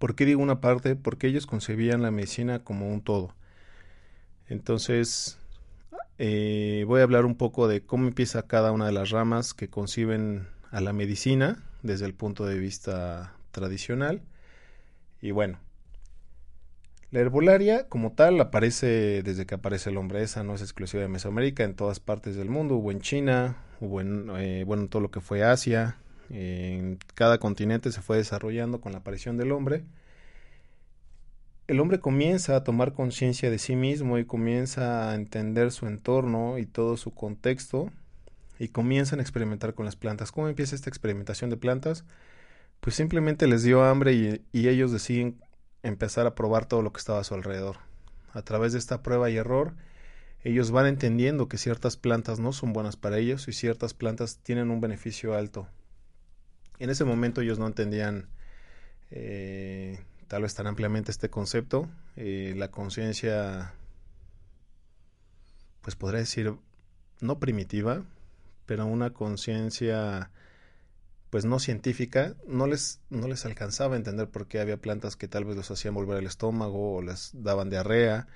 ¿Por 0.01 0.17
qué 0.17 0.27
digo 0.27 0.43
una 0.43 0.61
parte? 0.61 0.97
Porque 0.97 1.29
ellos 1.29 1.47
concebían 1.47 2.03
la 2.03 2.11
medicina 2.11 2.65
como 2.65 2.93
un 2.93 3.01
todo. 3.01 3.33
Entonces, 4.49 5.39
eh, 6.19 6.83
voy 6.89 6.99
a 6.99 7.05
hablar 7.05 7.27
un 7.27 7.37
poco 7.37 7.69
de 7.69 7.81
cómo 7.81 8.09
empieza 8.09 8.49
cada 8.49 8.73
una 8.73 8.87
de 8.87 8.93
las 8.93 9.11
ramas 9.11 9.55
que 9.55 9.69
conciben 9.69 10.49
a 10.73 10.81
la 10.81 10.93
medicina 10.93 11.63
desde 11.85 12.07
el 12.07 12.15
punto 12.15 12.45
de 12.45 12.59
vista 12.59 13.35
tradicional. 13.53 14.21
Y 15.23 15.31
bueno, 15.31 15.61
la 17.11 17.21
herbolaria 17.21 17.89
como 17.89 18.13
tal 18.13 18.41
aparece 18.41 19.23
desde 19.23 19.47
que 19.47 19.55
aparece 19.55 19.91
el 19.91 19.97
hombre, 19.97 20.23
esa 20.23 20.45
no 20.45 20.55
es 20.55 20.63
exclusiva 20.63 21.03
de 21.03 21.09
Mesoamérica, 21.09 21.65
en 21.65 21.75
todas 21.75 22.01
partes 22.01 22.37
del 22.37 22.51
mundo, 22.51 22.77
hubo 22.77 22.93
en 22.93 23.01
China, 23.01 23.57
hubo 23.81 24.01
en, 24.01 24.31
eh, 24.37 24.65
bueno, 24.67 24.89
todo 24.89 25.01
lo 25.01 25.11
que 25.11 25.21
fue 25.21 25.43
Asia, 25.43 25.97
en 26.31 26.99
cada 27.15 27.39
continente 27.39 27.91
se 27.93 28.03
fue 28.03 28.19
desarrollando 28.19 28.81
con 28.81 28.93
la 28.93 28.99
aparición 28.99 29.39
del 29.39 29.53
hombre. 29.53 29.85
El 31.67 31.81
hombre 31.81 32.01
comienza 32.01 32.57
a 32.57 32.65
tomar 32.65 32.93
conciencia 32.93 33.51
de 33.51 33.59
sí 33.59 33.77
mismo 33.77 34.19
y 34.19 34.25
comienza 34.25 35.11
a 35.11 35.15
entender 35.15 35.71
su 35.71 35.87
entorno 35.87 36.59
y 36.59 36.67
todo 36.67 36.97
su 36.97 37.13
contexto 37.13 37.91
y 38.59 38.69
comienzan 38.69 39.19
a 39.19 39.23
experimentar 39.23 39.75
con 39.75 39.85
las 39.85 39.97
plantas. 39.97 40.33
¿Cómo 40.33 40.49
empieza 40.49 40.75
esta 40.75 40.91
experimentación 40.91 41.51
de 41.51 41.57
plantas? 41.57 42.05
Pues 42.81 42.97
simplemente 42.97 43.47
les 43.47 43.63
dio 43.63 43.85
hambre 43.85 44.13
y, 44.15 44.43
y 44.53 44.69
ellos 44.69 44.93
deciden 44.93 45.37
empezar 45.83 46.27
a 46.27 46.35
probar 46.35 46.67
todo 46.67 46.83
lo 46.83 46.93
que 46.93 46.99
estaba 46.99 47.21
a 47.21 47.25
su 47.25 47.35
alrededor. 47.35 47.77
A 48.33 48.43
través 48.43 48.73
de 48.73 48.79
esta 48.79 49.03
prueba 49.03 49.31
y 49.31 49.37
error, 49.37 49.75
ellos 50.45 50.71
van 50.71 50.87
entendiendo 50.87 51.49
que 51.49 51.59
ciertas 51.59 51.97
plantas 51.97 52.39
no 52.39 52.53
son 52.53 52.73
buenas 52.73 52.97
para 52.97 53.19
ellos 53.19 53.49
y 53.49 53.53
ciertas 53.53 53.95
plantas 53.95 54.39
tienen 54.39 54.71
un 54.71 54.81
beneficio 54.81 55.35
alto. 55.35 55.69
En 56.79 56.91
ese 56.91 57.05
momento 57.05 57.41
ellos 57.41 57.59
no 57.59 57.67
entendían 57.67 58.29
eh, 59.11 60.01
tal 60.29 60.43
vez 60.43 60.55
tan 60.55 60.67
ampliamente 60.67 61.11
este 61.11 61.29
concepto. 61.29 61.89
Eh, 62.17 62.55
la 62.57 62.71
conciencia, 62.71 63.75
pues 65.83 65.97
podría 65.97 66.21
decir, 66.21 66.55
no 67.21 67.39
primitiva, 67.41 68.05
pero 68.67 68.87
una 68.87 69.11
conciencia 69.11 70.31
pues 71.31 71.45
no 71.45 71.59
científica, 71.59 72.35
no 72.47 72.67
les, 72.67 73.01
no 73.11 73.29
les 73.29 73.45
alcanzaba 73.45 73.95
a 73.95 73.99
entender 73.99 74.29
por 74.31 74.49
qué 74.49 74.61
había 74.61 74.79
plantas 74.79 75.17
que 75.17 75.29
tal 75.29 75.45
vez 75.45 75.57
los 75.57 75.71
hacían 75.71 75.95
volver 75.95 76.19
el 76.19 76.27
estómago, 76.27 76.97
o 76.97 77.03
les 77.03 77.31
daban 77.35 77.71
diarrea, 77.71 78.27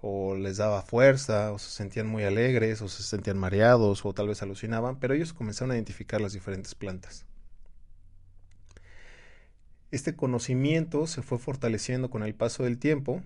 o 0.00 0.34
les 0.36 0.56
daba 0.56 0.82
fuerza, 0.82 1.52
o 1.52 1.58
se 1.58 1.70
sentían 1.70 2.06
muy 2.06 2.24
alegres, 2.24 2.80
o 2.82 2.88
se 2.88 3.02
sentían 3.02 3.38
mareados, 3.38 4.04
o 4.04 4.14
tal 4.14 4.28
vez 4.28 4.42
alucinaban, 4.42 4.98
pero 4.98 5.14
ellos 5.14 5.32
comenzaron 5.32 5.72
a 5.72 5.74
identificar 5.74 6.20
las 6.20 6.32
diferentes 6.32 6.74
plantas. 6.74 7.26
Este 9.90 10.14
conocimiento 10.16 11.06
se 11.06 11.22
fue 11.22 11.38
fortaleciendo 11.38 12.10
con 12.10 12.22
el 12.22 12.34
paso 12.34 12.62
del 12.64 12.78
tiempo 12.78 13.22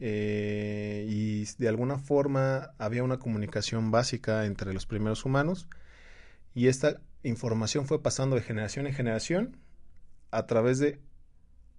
eh, 0.00 1.06
y 1.08 1.44
de 1.58 1.68
alguna 1.68 1.98
forma 1.98 2.70
había 2.78 3.04
una 3.04 3.18
comunicación 3.18 3.90
básica 3.90 4.46
entre 4.46 4.72
los 4.72 4.86
primeros 4.86 5.26
humanos 5.26 5.68
y 6.54 6.68
esta 6.68 7.00
información 7.22 7.86
fue 7.86 8.02
pasando 8.02 8.36
de 8.36 8.42
generación 8.42 8.86
en 8.86 8.94
generación 8.94 9.56
a 10.30 10.46
través 10.46 10.78
de 10.78 11.00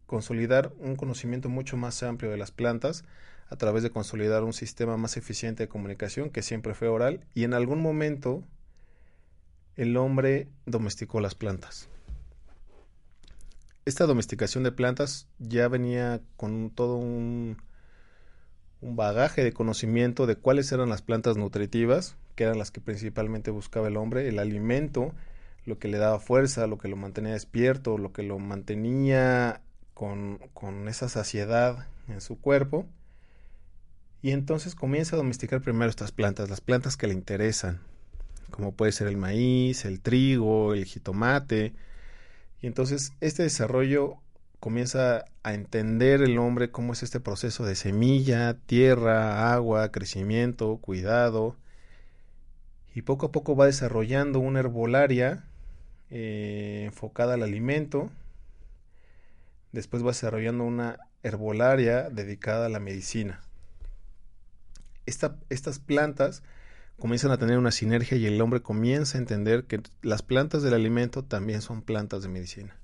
consolidar 0.06 0.74
un 0.80 0.96
conocimiento 0.96 1.50
mucho 1.50 1.78
más 1.78 2.02
amplio 2.04 2.32
de 2.32 2.38
las 2.38 2.52
plantas, 2.52 3.04
a 3.48 3.56
través 3.56 3.84
de 3.84 3.92
consolidar 3.92 4.44
un 4.44 4.54
sistema 4.54 4.98
más 4.98 5.18
eficiente 5.18 5.64
de 5.64 5.70
comunicación 5.70 6.30
que 6.30 6.42
siempre 6.42 6.74
fue 6.74 6.88
oral 6.88 7.26
y 7.34 7.44
en 7.44 7.54
algún 7.54 7.82
momento 7.82 8.44
el 9.76 9.96
hombre 9.98 10.48
domesticó 10.66 11.20
las 11.20 11.36
plantas. 11.36 11.90
Esta 13.86 14.06
domesticación 14.06 14.64
de 14.64 14.72
plantas 14.72 15.28
ya 15.40 15.68
venía 15.68 16.22
con 16.38 16.70
todo 16.70 16.98
un, 16.98 17.58
un 18.82 18.96
bagaje 18.96 19.44
de 19.44 19.54
conocimiento 19.54 20.28
de 20.28 20.36
cuáles 20.36 20.72
eran 20.72 20.90
las 20.90 21.02
plantas 21.02 21.38
nutritivas, 21.38 22.16
que 22.36 22.44
eran 22.44 22.60
las 22.60 22.72
que 22.72 22.82
principalmente 22.82 23.52
buscaba 23.52 23.88
el 23.88 23.98
hombre, 23.98 24.28
el 24.28 24.38
alimento, 24.38 25.14
lo 25.66 25.80
que 25.80 25.88
le 25.88 25.98
daba 25.98 26.20
fuerza, 26.20 26.68
lo 26.68 26.78
que 26.78 26.88
lo 26.88 26.96
mantenía 26.96 27.34
despierto, 27.34 27.98
lo 27.98 28.12
que 28.12 28.24
lo 28.24 28.40
mantenía 28.40 29.62
con, 29.94 30.40
con 30.54 30.88
esa 30.88 31.10
saciedad 31.10 31.88
en 32.08 32.22
su 32.22 32.40
cuerpo. 32.40 32.86
Y 34.22 34.32
entonces 34.32 34.76
comienza 34.76 35.16
a 35.16 35.18
domesticar 35.18 35.62
primero 35.62 35.90
estas 35.90 36.12
plantas, 36.12 36.50
las 36.50 36.62
plantas 36.62 36.98
que 36.98 37.08
le 37.08 37.14
interesan, 37.14 37.80
como 38.50 38.74
puede 38.74 38.92
ser 38.92 39.08
el 39.08 39.18
maíz, 39.18 39.86
el 39.86 40.02
trigo, 40.02 40.74
el 40.74 40.86
jitomate. 40.86 41.74
Y 42.62 42.68
entonces 42.68 43.14
este 43.22 43.44
desarrollo 43.44 44.18
comienza 44.60 45.24
a 45.44 45.54
entender 45.54 46.22
el 46.22 46.38
hombre 46.38 46.70
cómo 46.70 46.94
es 46.94 47.04
este 47.04 47.22
proceso 47.22 47.66
de 47.66 47.76
semilla, 47.76 48.56
tierra, 48.66 49.54
agua, 49.54 49.92
crecimiento, 49.92 50.78
cuidado. 50.78 51.56
Y 52.94 53.04
poco 53.04 53.28
a 53.28 53.32
poco 53.32 53.56
va 53.56 53.68
desarrollando 53.68 54.40
una 54.40 54.60
herbolaria 54.60 55.46
eh, 56.10 56.84
enfocada 56.86 57.36
al 57.36 57.44
alimento. 57.44 58.10
Después 59.72 60.04
va 60.04 60.08
desarrollando 60.08 60.64
una 60.64 60.98
herbolaria 61.24 62.10
dedicada 62.10 62.68
a 62.68 62.70
la 62.70 62.80
medicina. 62.80 63.42
estas 65.06 65.80
plantas 65.80 66.44
comienzan 67.00 67.32
a 67.32 67.38
tener 67.38 67.58
una 67.58 67.72
sinergia 67.72 68.18
y 68.18 68.26
el 68.26 68.40
hombre 68.42 68.62
comienza 68.62 69.18
a 69.18 69.22
entender 69.22 69.64
que 69.66 69.82
las 70.02 70.22
plantas 70.22 70.62
del 70.62 70.74
alimento 70.74 71.24
también 71.24 71.62
son 71.62 71.82
plantas 71.82 72.24
de 72.24 72.30
medicina. 72.30 72.76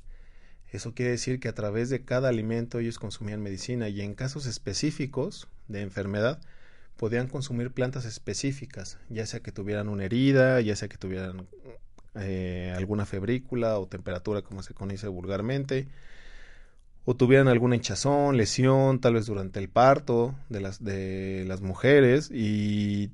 Eso 0.71 0.93
quiere 0.93 1.11
decir 1.11 1.39
que 1.39 1.47
a 1.47 1.53
través 1.53 1.89
de 1.89 2.03
cada 2.03 2.29
alimento 2.29 2.79
ellos 2.79 2.99
consumían 2.99 3.41
medicina 3.41 3.89
y 3.89 4.01
en 4.01 4.13
casos 4.13 4.45
específicos 4.45 5.47
de 5.67 5.81
enfermedad 5.81 6.39
podían 6.97 7.27
consumir 7.27 7.71
plantas 7.71 8.05
específicas, 8.05 8.97
ya 9.09 9.25
sea 9.25 9.41
que 9.41 9.51
tuvieran 9.51 9.89
una 9.89 10.05
herida, 10.05 10.59
ya 10.61 10.75
sea 10.75 10.87
que 10.87 10.97
tuvieran 10.97 11.47
eh, 12.17 12.73
alguna 12.75 13.05
febrícula 13.05 13.77
o 13.77 13.87
temperatura 13.87 14.41
como 14.41 14.63
se 14.63 14.73
conoce 14.73 15.07
vulgarmente, 15.07 15.87
o 17.05 17.15
tuvieran 17.15 17.47
alguna 17.47 17.75
hinchazón, 17.75 18.37
lesión, 18.37 18.99
tal 18.99 19.13
vez 19.13 19.27
durante 19.27 19.59
el 19.59 19.69
parto 19.69 20.35
de 20.49 20.59
las, 20.59 21.61
mujeres 21.61 22.31
y 22.31 23.11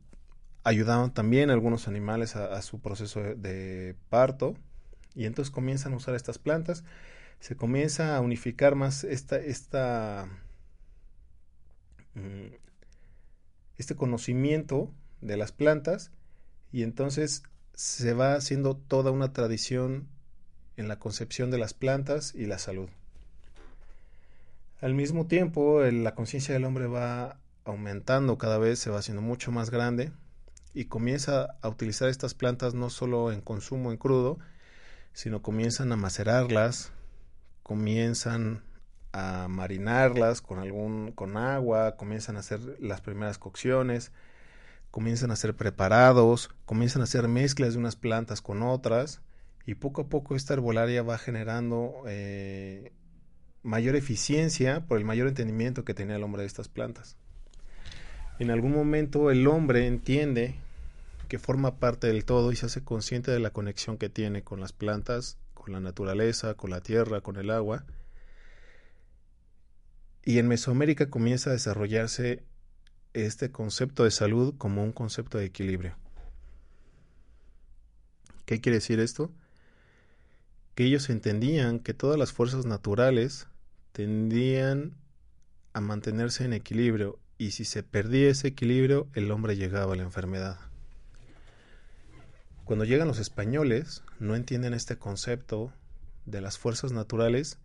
ayudaban 0.64 1.14
también 1.14 1.50
algunos 1.50 1.88
animales 1.88 2.36
a, 2.36 2.62
su 2.62 2.80
proceso 2.80 3.20
de, 3.20 3.96
parto. 4.10 4.56
Y 5.14 5.26
entonces 5.26 5.52
comienzan 5.52 5.94
a 5.94 5.98
usar 5.98 6.16
estas 6.16 6.38
plantas, 6.38 6.86
se 7.40 7.58
comienza 7.58 8.16
a 8.16 8.22
unificar 8.22 8.76
más 8.76 9.04
esta, 9.04 9.36
esta, 9.38 10.30
mm, 12.14 12.54
este 13.78 13.96
conocimiento 13.96 14.90
de 15.20 15.36
las 15.36 15.52
plantas 15.52 16.12
y 16.72 16.84
entonces 16.84 17.44
se 17.74 18.14
va 18.14 18.36
haciendo 18.36 18.76
toda 18.76 19.12
una 19.12 19.34
tradición 19.34 20.08
en 20.78 20.88
la 20.88 21.00
concepción 21.00 21.52
de 21.52 21.58
las 21.58 21.74
plantas 21.74 22.34
y 22.36 22.46
la 22.46 22.60
salud. 22.60 22.90
Al 24.82 24.94
mismo 24.94 25.28
tiempo, 25.28 25.82
la 25.82 26.16
conciencia 26.16 26.54
del 26.54 26.66
hombre 26.66 26.88
va 26.88 27.38
aumentando 27.66 28.38
cada 28.38 28.58
vez, 28.58 28.80
se 28.80 28.90
va 28.90 29.00
haciendo 29.00 29.22
mucho 29.22 29.52
más 29.52 29.70
grande 29.70 30.12
y 30.74 30.86
comienza 30.86 31.56
a 31.62 31.70
utilizar 31.70 32.10
estas 32.10 32.34
plantas 32.34 32.74
no 32.74 32.90
solo 32.90 33.32
en 33.32 33.42
consumo 33.42 33.92
en 33.92 33.98
crudo, 33.98 34.40
sino 35.14 35.42
comienzan 35.42 35.92
a 35.92 35.98
macerarlas, 35.98 36.92
comienzan 37.64 38.64
a 39.12 39.48
marinarlas 39.50 40.42
con 40.42 40.60
algún 40.60 41.12
con 41.12 41.38
agua, 41.38 41.96
comienzan 41.98 42.38
a 42.38 42.40
hacer 42.40 42.60
las 42.80 43.02
primeras 43.02 43.38
cocciones, 43.38 44.12
comienzan 44.92 45.32
a 45.32 45.36
ser 45.36 45.56
preparados, 45.56 46.52
comienzan 46.66 47.02
a 47.02 47.06
hacer 47.06 47.28
mezclas 47.28 47.74
de 47.74 47.80
unas 47.80 47.96
plantas 47.96 48.42
con 48.42 48.62
otras 48.62 49.22
y 49.66 49.76
poco 49.76 50.02
a 50.02 50.10
poco 50.10 50.36
esta 50.36 50.54
herbolaria 50.54 51.02
va 51.02 51.18
generando 51.18 52.04
eh, 52.08 52.92
mayor 53.64 53.96
eficiencia 53.96 54.86
por 54.86 54.98
el 54.98 55.06
mayor 55.06 55.28
entendimiento 55.28 55.86
que 55.86 55.94
tenía 55.94 56.18
el 56.18 56.24
hombre 56.24 56.42
de 56.42 56.48
estas 56.48 56.68
plantas. 56.68 57.16
En 58.40 58.52
algún 58.52 58.74
momento 58.74 59.32
el 59.32 59.48
hombre 59.48 59.88
entiende 59.88 60.56
que 61.30 61.40
forma 61.40 61.76
parte 61.80 62.08
del 62.08 62.26
todo 62.26 62.52
y 62.52 62.58
se 62.58 62.66
hace 62.66 62.84
consciente 62.84 63.32
de 63.32 63.40
la 63.40 63.52
conexión 63.52 63.98
que 63.98 64.10
tiene 64.10 64.44
con 64.44 64.60
las 64.60 64.74
plantas, 64.74 65.38
con 65.54 65.72
la 65.72 65.80
naturaleza, 65.80 66.56
con 66.56 66.72
la 66.72 66.82
tierra, 66.82 67.22
con 67.22 67.38
el 67.38 67.52
agua. 67.52 67.86
Y 70.26 70.40
en 70.40 70.48
Mesoamérica 70.48 71.10
comienza 71.10 71.52
a 71.52 71.54
desarrollarse 71.54 72.44
este 73.14 73.52
concepto 73.52 74.04
de 74.04 74.12
salud 74.12 74.56
como 74.58 74.84
un 74.84 74.92
concepto 74.92 75.38
de 75.38 75.46
equilibrio. 75.46 75.96
¿Qué 78.46 78.62
quiere 78.62 78.78
decir 78.78 79.00
esto? 79.00 79.32
Que 80.76 80.86
ellos 80.86 81.10
entendían 81.10 81.80
que 81.80 81.94
todas 81.94 82.18
las 82.18 82.32
fuerzas 82.32 82.66
naturales 82.66 83.48
tendían 83.92 84.96
a 85.74 85.82
mantenerse 85.82 86.46
en 86.46 86.54
equilibrio 86.54 87.20
y 87.38 87.52
si 87.52 87.66
se 87.66 87.84
perdía 87.84 88.30
ese 88.30 88.50
equilibrio 88.50 89.08
el 89.14 89.32
hombre 89.32 89.56
llegaba 89.56 89.94
a 89.94 89.96
la 89.96 90.04
enfermedad. 90.04 90.60
Cuando 92.66 92.86
llegan 92.86 93.08
los 93.08 93.20
españoles 93.20 94.04
no 94.20 94.36
entienden 94.36 94.74
este 94.74 94.98
concepto 94.98 95.74
de 96.26 96.42
las 96.42 96.58
fuerzas 96.58 96.92
naturales 96.92 97.58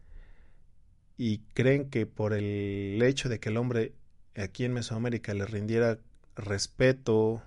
y 1.17 1.39
creen 1.55 1.91
que 1.91 2.07
por 2.07 2.33
el 2.33 3.01
hecho 3.03 3.29
de 3.29 3.39
que 3.39 3.51
el 3.51 3.57
hombre 3.57 3.95
aquí 4.43 4.65
en 4.65 4.73
Mesoamérica 4.73 5.35
le 5.35 5.47
rindiera 5.47 5.99
respeto 6.37 7.43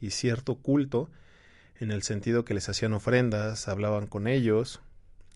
y 0.00 0.10
cierto 0.10 0.56
culto, 0.56 1.10
en 1.80 1.90
el 1.90 2.02
sentido 2.02 2.44
que 2.44 2.54
les 2.54 2.68
hacían 2.68 2.92
ofrendas, 2.92 3.68
hablaban 3.68 4.06
con 4.06 4.26
ellos, 4.26 4.80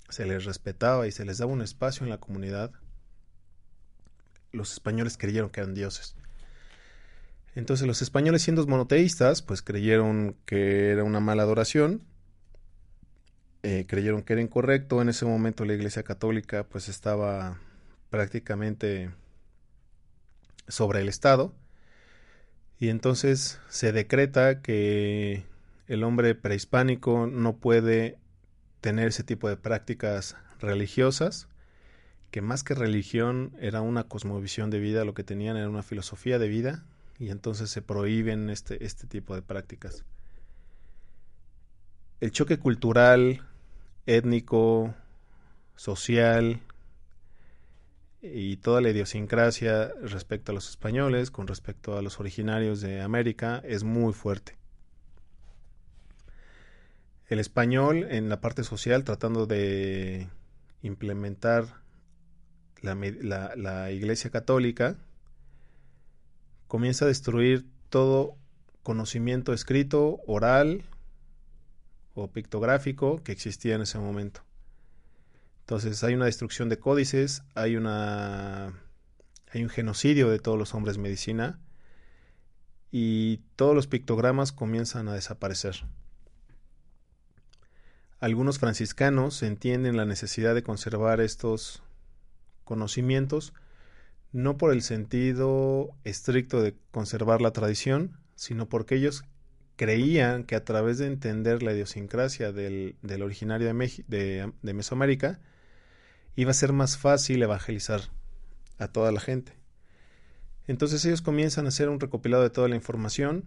se 0.09 0.27
les 0.27 0.45
respetaba 0.45 1.07
y 1.07 1.13
se 1.13 1.25
les 1.25 1.39
daba 1.39 1.53
un 1.53 1.63
espacio 1.63 2.05
en 2.05 2.11
la 2.11 2.19
comunidad, 2.19 2.71
los 4.53 4.73
españoles 4.73 5.17
creyeron 5.19 5.51
que 5.51 5.61
eran 5.61 5.75
dioses. 5.75 6.17
Entonces 7.55 7.87
los 7.87 8.03
españoles 8.03 8.43
siendo 8.43 8.67
monoteístas, 8.67 9.43
pues 9.43 9.63
creyeron 9.63 10.37
que 10.45 10.91
era 10.91 11.05
una 11.05 11.21
mala 11.21 11.43
adoración, 11.43 12.03
eh, 13.63 13.85
creyeron 13.89 14.23
que 14.23 14.35
era 14.35 14.43
incorrecto. 14.43 15.03
En 15.03 15.09
ese 15.09 15.25
momento 15.25 15.65
la 15.65 15.75
Iglesia 15.75 16.03
Católica 16.03 16.65
pues 16.65 16.89
estaba 16.89 17.59
prácticamente 18.11 19.11
sobre 20.69 21.01
el 21.01 21.09
Estado 21.09 21.55
y 22.81 22.91
entonces 22.91 23.61
se 23.69 23.93
decreta 23.93 24.63
que 24.63 25.45
el 25.89 26.05
hombre 26.05 26.35
prehispánico 26.35 27.27
no 27.27 27.57
puede 27.57 28.19
tener 28.81 29.09
ese 29.09 29.25
tipo 29.25 29.49
de 29.49 29.57
prácticas 29.57 30.37
religiosas, 30.61 31.49
que 32.31 32.41
más 32.41 32.63
que 32.63 32.75
religión 32.75 33.53
era 33.59 33.81
una 33.81 34.05
cosmovisión 34.05 34.71
de 34.71 34.79
vida, 34.79 35.05
lo 35.05 35.15
que 35.15 35.25
tenían 35.25 35.57
era 35.57 35.69
una 35.69 35.83
filosofía 35.83 36.39
de 36.39 36.49
vida, 36.49 36.85
y 37.19 37.31
entonces 37.31 37.71
se 37.71 37.83
prohíben 37.83 38.49
este, 38.49 38.85
este 38.85 39.09
tipo 39.09 39.35
de 39.35 39.43
prácticas. 39.43 40.05
El 42.21 42.31
choque 42.31 42.59
cultural, 42.59 43.43
étnico, 44.07 44.95
social 45.75 46.61
y 48.21 48.57
toda 48.57 48.81
la 48.81 48.91
idiosincrasia 48.91 49.93
respecto 50.03 50.53
a 50.53 50.55
los 50.55 50.69
españoles 50.69 51.31
con 51.31 51.47
respecto 51.47 51.97
a 51.97 52.03
los 52.03 52.19
originarios 52.19 52.81
de 52.81 53.01
América 53.01 53.63
es 53.65 53.85
muy 53.85 54.13
fuerte. 54.13 54.57
El 57.29 57.39
español 57.39 58.07
en 58.11 58.29
la 58.29 58.41
parte 58.41 58.65
social 58.65 59.05
tratando 59.05 59.47
de 59.47 60.29
implementar 60.83 61.67
la, 62.81 62.95
la 63.57 63.91
Iglesia 63.91 64.31
Católica 64.31 64.97
comienza 66.67 67.05
a 67.05 67.09
destruir 67.09 67.67
todo 67.89 68.37
conocimiento 68.83 69.53
escrito, 69.53 70.21
oral 70.27 70.85
o 72.15 72.29
pictográfico 72.29 73.23
que 73.23 73.33
existía 73.33 73.75
en 73.75 73.83
ese 73.83 73.99
momento. 73.99 74.48
Entonces 75.69 76.03
hay 76.03 76.15
una 76.15 76.25
destrucción 76.25 76.71
de 76.71 76.79
códices, 76.79 77.43
hay 77.55 77.77
una 77.77 78.73
hay 79.53 79.63
un 79.63 79.69
genocidio 79.69 80.31
de 80.31 80.39
todos 80.39 80.57
los 80.59 80.73
hombres 80.73 80.97
medicina 80.97 81.61
y 82.91 83.43
todos 83.55 83.75
los 83.75 83.87
pictogramas 83.87 84.51
comienzan 84.51 85.09
a 85.09 85.13
desaparecer. 85.13 85.85
Algunos 88.19 88.59
franciscanos 88.59 89.43
entienden 89.43 89.99
la 89.99 90.07
necesidad 90.07 90.55
de 90.55 90.63
conservar 90.63 91.21
estos 91.21 91.83
conocimientos 92.65 93.53
no 94.33 94.57
por 94.57 94.73
el 94.73 94.81
sentido 94.81 95.91
estricto 96.03 96.63
de 96.63 96.77
conservar 96.93 97.43
la 97.43 97.53
tradición, 97.53 98.19
sino 98.37 98.71
porque 98.71 98.95
ellos 98.95 99.23
creían 99.77 100.45
que 100.45 100.57
a 100.57 100.65
través 100.65 100.97
de 100.97 101.09
entender 101.09 101.63
la 101.63 101.75
idiosincrasia 101.75 102.53
del, 102.53 102.97
originario 103.21 103.67
de, 103.67 104.51
de 104.63 104.73
Mesoamérica, 104.73 105.41
iba 106.39 106.51
a 106.51 106.55
ser 106.55 106.73
más 106.73 106.97
fácil 106.97 107.43
evangelizar 107.43 108.01
a 108.79 108.89
toda 108.89 109.13
la 109.13 109.21
gente. 109.21 109.53
Entonces 110.67 111.05
ellos 111.05 111.23
comienzan 111.23 111.67
a 111.67 111.69
hacer 111.69 111.89
un 111.89 112.01
recopilado 112.01 112.43
de 112.43 112.51
toda 112.51 112.69
la 112.69 112.77
información 112.77 113.45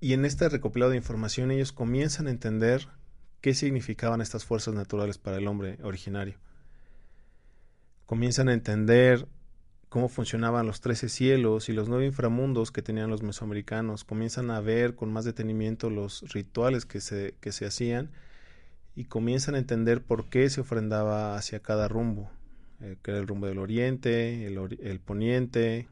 y 0.00 0.14
en 0.14 0.24
este 0.24 0.48
recopilado 0.48 0.90
de 0.90 0.96
información 0.96 1.50
ellos 1.50 1.72
comienzan 1.72 2.26
a 2.26 2.30
entender 2.30 2.88
qué 3.40 3.54
significaban 3.54 4.20
estas 4.20 4.44
fuerzas 4.44 4.74
naturales 4.74 5.18
para 5.18 5.36
el 5.36 5.46
hombre 5.46 5.78
originario 5.82 6.38
comienzan 8.10 8.48
a 8.48 8.54
entender 8.54 9.28
cómo 9.88 10.08
funcionaban 10.08 10.66
los 10.66 10.80
trece 10.80 11.08
cielos 11.08 11.68
y 11.68 11.72
los 11.72 11.88
nueve 11.88 12.06
inframundos 12.06 12.72
que 12.72 12.82
tenían 12.82 13.08
los 13.08 13.22
mesoamericanos, 13.22 14.02
comienzan 14.02 14.50
a 14.50 14.60
ver 14.60 14.96
con 14.96 15.12
más 15.12 15.24
detenimiento 15.24 15.90
los 15.90 16.22
rituales 16.32 16.86
que 16.86 17.00
se, 17.00 17.36
que 17.40 17.52
se 17.52 17.66
hacían 17.66 18.10
y 19.00 19.04
comienzan 19.06 19.54
a 19.54 19.58
entender 19.58 20.02
por 20.02 20.28
qué 20.28 20.50
se 20.50 20.60
ofrendaba 20.60 21.34
hacia 21.34 21.60
cada 21.60 21.88
rumbo, 21.88 22.30
eh, 22.82 22.96
que 23.02 23.12
era 23.12 23.20
el 23.20 23.26
rumbo 23.26 23.46
del 23.46 23.56
oriente, 23.56 24.46
el, 24.46 25.00
poniente, 25.00 25.88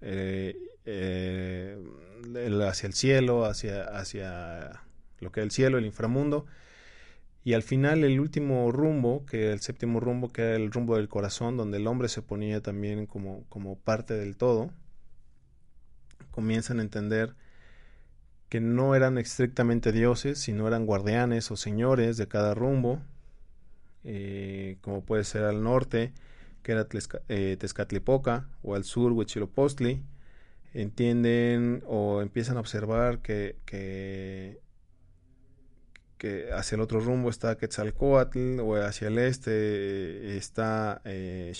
eh, 0.00 0.56
eh, 0.86 1.76
hacia 2.66 2.86
el 2.86 2.94
cielo, 2.94 3.44
hacia, 3.44 3.84
hacia 3.84 4.84
lo 5.20 5.30
que 5.32 5.40
era 5.40 5.44
el 5.44 5.50
cielo, 5.50 5.76
el 5.76 5.84
inframundo, 5.84 6.46
y 7.44 7.52
al 7.52 7.62
final 7.62 8.04
el 8.04 8.18
último 8.18 8.72
rumbo, 8.72 9.26
que 9.26 9.52
el 9.52 9.60
séptimo 9.60 10.00
rumbo, 10.00 10.32
que 10.32 10.40
era 10.40 10.56
el 10.56 10.72
rumbo 10.72 10.96
del 10.96 11.10
corazón, 11.10 11.58
donde 11.58 11.76
el 11.76 11.86
hombre 11.86 12.08
se 12.08 12.22
ponía 12.22 12.62
también 12.62 13.04
como, 13.04 13.44
como 13.50 13.78
parte 13.78 14.14
del 14.14 14.38
todo, 14.38 14.70
comienzan 16.30 16.78
a 16.78 16.82
entender 16.82 17.34
que 18.48 18.60
no 18.60 18.94
eran 18.94 19.18
estrictamente 19.18 19.92
dioses, 19.92 20.38
sino 20.38 20.68
eran 20.68 20.86
guardianes 20.86 21.50
o 21.50 21.56
señores 21.56 22.16
de 22.16 22.28
cada 22.28 22.54
rumbo, 22.54 23.02
eh, 24.04 24.78
como 24.82 25.04
puede 25.04 25.24
ser 25.24 25.44
al 25.44 25.62
norte, 25.62 26.12
que 26.62 26.72
era 26.72 26.86
eh, 27.28 27.56
Tezcatlipoca, 27.58 28.48
o 28.62 28.74
al 28.74 28.84
sur, 28.84 29.12
Huitzilopochtli, 29.12 30.02
entienden 30.74 31.82
o 31.86 32.22
empiezan 32.22 32.56
a 32.56 32.60
observar 32.60 33.20
que, 33.20 33.56
que 33.64 34.60
hacia 36.52 36.76
el 36.76 36.80
otro 36.80 37.00
rumbo 37.00 37.30
está 37.30 37.56
Quetzalcoatl 37.56 38.60
o 38.60 38.76
hacia 38.76 39.08
el 39.08 39.18
este 39.18 39.50
eh, 39.52 40.36
está 40.36 41.00
eh, 41.04 41.52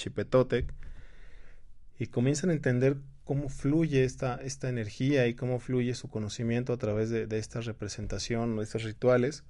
y 1.99 2.07
comienzan 2.09 2.51
a 2.51 2.53
entender 2.53 2.97
cómo 3.27 3.49
fluye 3.49 4.05
esta, 4.05 4.37
esta 4.37 4.69
energía 4.69 5.27
y 5.27 5.35
cómo 5.35 5.59
fluye 5.59 5.97
su 5.97 6.09
conocimiento 6.09 6.73
a 6.73 6.77
través 6.77 7.11
de, 7.11 7.27
esta 7.39 7.61
representación, 7.61 8.57
de 8.57 8.63
estos 8.63 8.85
rituales 8.85 9.43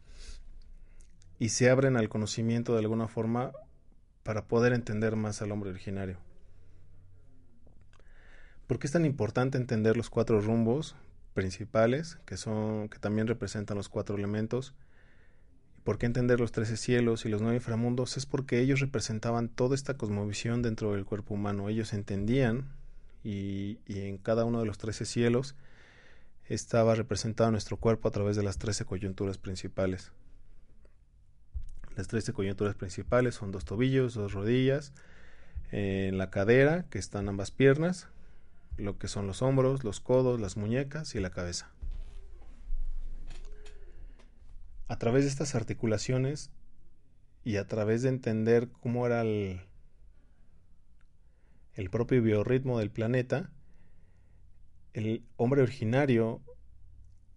y 1.38 1.50
se 1.50 1.68
abren 1.68 1.98
al 1.98 2.08
conocimiento 2.08 2.72
de 2.72 2.78
alguna 2.78 3.06
forma 3.06 3.52
para 4.22 4.46
poder 4.46 4.72
entender 4.72 5.14
más 5.14 5.42
al 5.42 5.52
hombre 5.52 5.68
originario. 5.68 6.16
¿Por 8.66 8.78
qué 8.78 8.86
es 8.86 8.94
tan 8.94 9.04
importante 9.04 9.58
entender 9.58 9.94
los 9.98 10.08
cuatro 10.08 10.40
rumbos 10.40 10.96
principales 11.34 12.18
que 12.24 12.38
son 12.38 12.88
que 12.88 12.98
también 12.98 13.26
representan 13.26 13.76
los 13.76 13.90
cuatro 13.90 14.16
elementos? 14.16 14.72
¿Por 15.84 15.98
qué 15.98 16.06
entender 16.06 16.40
los 16.40 16.50
trece 16.50 16.78
cielos 16.78 17.26
y 17.26 17.28
los 17.28 17.42
nueve 17.42 17.56
inframundos? 17.56 18.16
Es 18.16 18.24
porque 18.24 18.58
ellos 18.58 18.80
representaban 18.80 19.50
toda 19.50 19.74
esta 19.74 19.98
cosmovisión 19.98 20.62
dentro 20.62 20.92
del 20.92 21.04
cuerpo 21.04 21.34
humano. 21.34 21.68
Ellos 21.68 21.92
entendían 21.92 22.74
y, 23.26 23.80
en 23.88 24.18
cada 24.18 24.44
uno 24.44 24.60
de 24.60 24.66
los 24.66 24.78
trece 24.78 25.04
cielos 25.04 25.56
estaba 26.48 26.94
representado 26.94 27.50
nuestro 27.50 27.76
cuerpo 27.76 28.06
a 28.06 28.12
través 28.12 28.36
de 28.36 28.44
las 28.44 28.58
trece 28.58 28.84
coyunturas 28.84 29.36
principales. 29.36 30.12
Las 31.96 32.06
trece 32.06 32.32
coyunturas 32.32 32.76
principales 32.76 33.34
son 33.34 33.50
dos 33.50 33.64
tobillos, 33.64 34.14
dos 34.14 34.32
rodillas, 34.32 34.92
en 35.72 36.18
la 36.18 36.30
cadera, 36.30 36.84
que 36.88 36.98
están 36.98 37.28
ambas 37.28 37.50
piernas, 37.50 38.08
lo 38.76 38.96
que 38.98 39.08
son 39.08 39.26
los 39.26 39.42
hombros, 39.42 39.82
los 39.82 39.98
codos, 39.98 40.40
las 40.40 40.56
muñecas 40.56 41.14
y 41.16 41.20
la 41.20 41.30
cabeza 41.30 41.70
a 44.88 44.98
través 44.98 45.24
de 45.24 45.30
estas 45.30 45.54
articulaciones 45.54 46.50
y 47.44 47.56
a 47.56 47.66
través 47.66 48.02
de 48.02 48.08
entender 48.08 48.68
cómo 48.68 49.06
era 49.06 49.22
el, 49.22 49.60
el 51.76 51.90
propio 51.90 52.22
biorritmo 52.22 52.78
del 52.78 52.90
planeta, 52.90 53.50
el 54.94 55.22
hombre 55.36 55.62
originario 55.62 56.40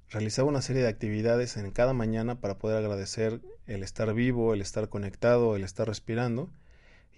realizaba 0.09 0.47
una 0.47 0.61
serie 0.61 0.81
de 0.81 0.87
actividades 0.87 1.57
en 1.57 1.69
cada 1.71 1.93
mañana 1.93 2.39
para 2.39 2.57
poder 2.57 2.77
agradecer 2.77 3.41
el 3.67 3.83
estar 3.83 4.13
vivo, 4.13 4.53
el 4.53 4.61
estar 4.61 4.89
conectado, 4.89 5.55
el 5.55 5.63
estar 5.63 5.87
respirando. 5.87 6.49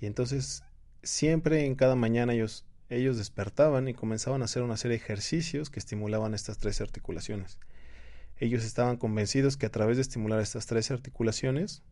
Y 0.01 0.07
entonces 0.07 0.63
siempre 1.03 1.65
en 1.65 1.75
cada 1.75 1.95
mañana 1.95 2.33
ellos 2.33 2.65
ellos 2.89 3.17
despertaban 3.17 3.87
y 3.87 3.93
comenzaban 3.93 4.41
a 4.41 4.45
hacer 4.45 4.63
una 4.63 4.75
serie 4.75 4.97
de 4.97 5.03
ejercicios 5.03 5.69
que 5.69 5.79
estimulaban 5.79 6.33
estas 6.33 6.57
tres 6.57 6.81
articulaciones. 6.81 7.57
Ellos 8.37 8.65
estaban 8.65 8.97
convencidos 8.97 9.55
que 9.55 9.67
a 9.67 9.71
través 9.71 9.95
de 9.95 10.01
estimular 10.01 10.41
estas 10.41 10.65
tres 10.65 10.91
articulaciones 10.91 11.83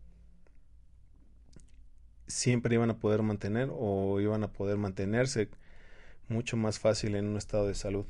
siempre 2.30 2.76
iban 2.76 2.92
a 2.92 3.00
poder 3.00 3.24
mantener 3.24 3.70
o 3.74 4.22
iban 4.22 4.44
a 4.44 4.54
poder 4.54 4.78
mantenerse 4.78 5.50
mucho 6.30 6.56
más 6.56 6.80
fácil 6.80 7.16
en 7.16 7.28
un 7.28 7.38
estado 7.38 7.68
de 7.68 7.74
salud. 7.74 8.06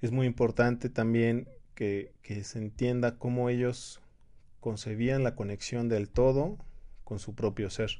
Es 0.00 0.12
muy 0.12 0.26
importante 0.26 0.90
también 0.90 1.48
que, 1.74 2.12
que 2.22 2.44
se 2.44 2.58
entienda 2.58 3.16
cómo 3.16 3.48
ellos 3.48 4.00
concebían 4.60 5.24
la 5.24 5.34
conexión 5.34 5.88
del 5.88 6.08
todo 6.08 6.58
con 7.02 7.18
su 7.18 7.34
propio 7.34 7.70
ser. 7.70 7.90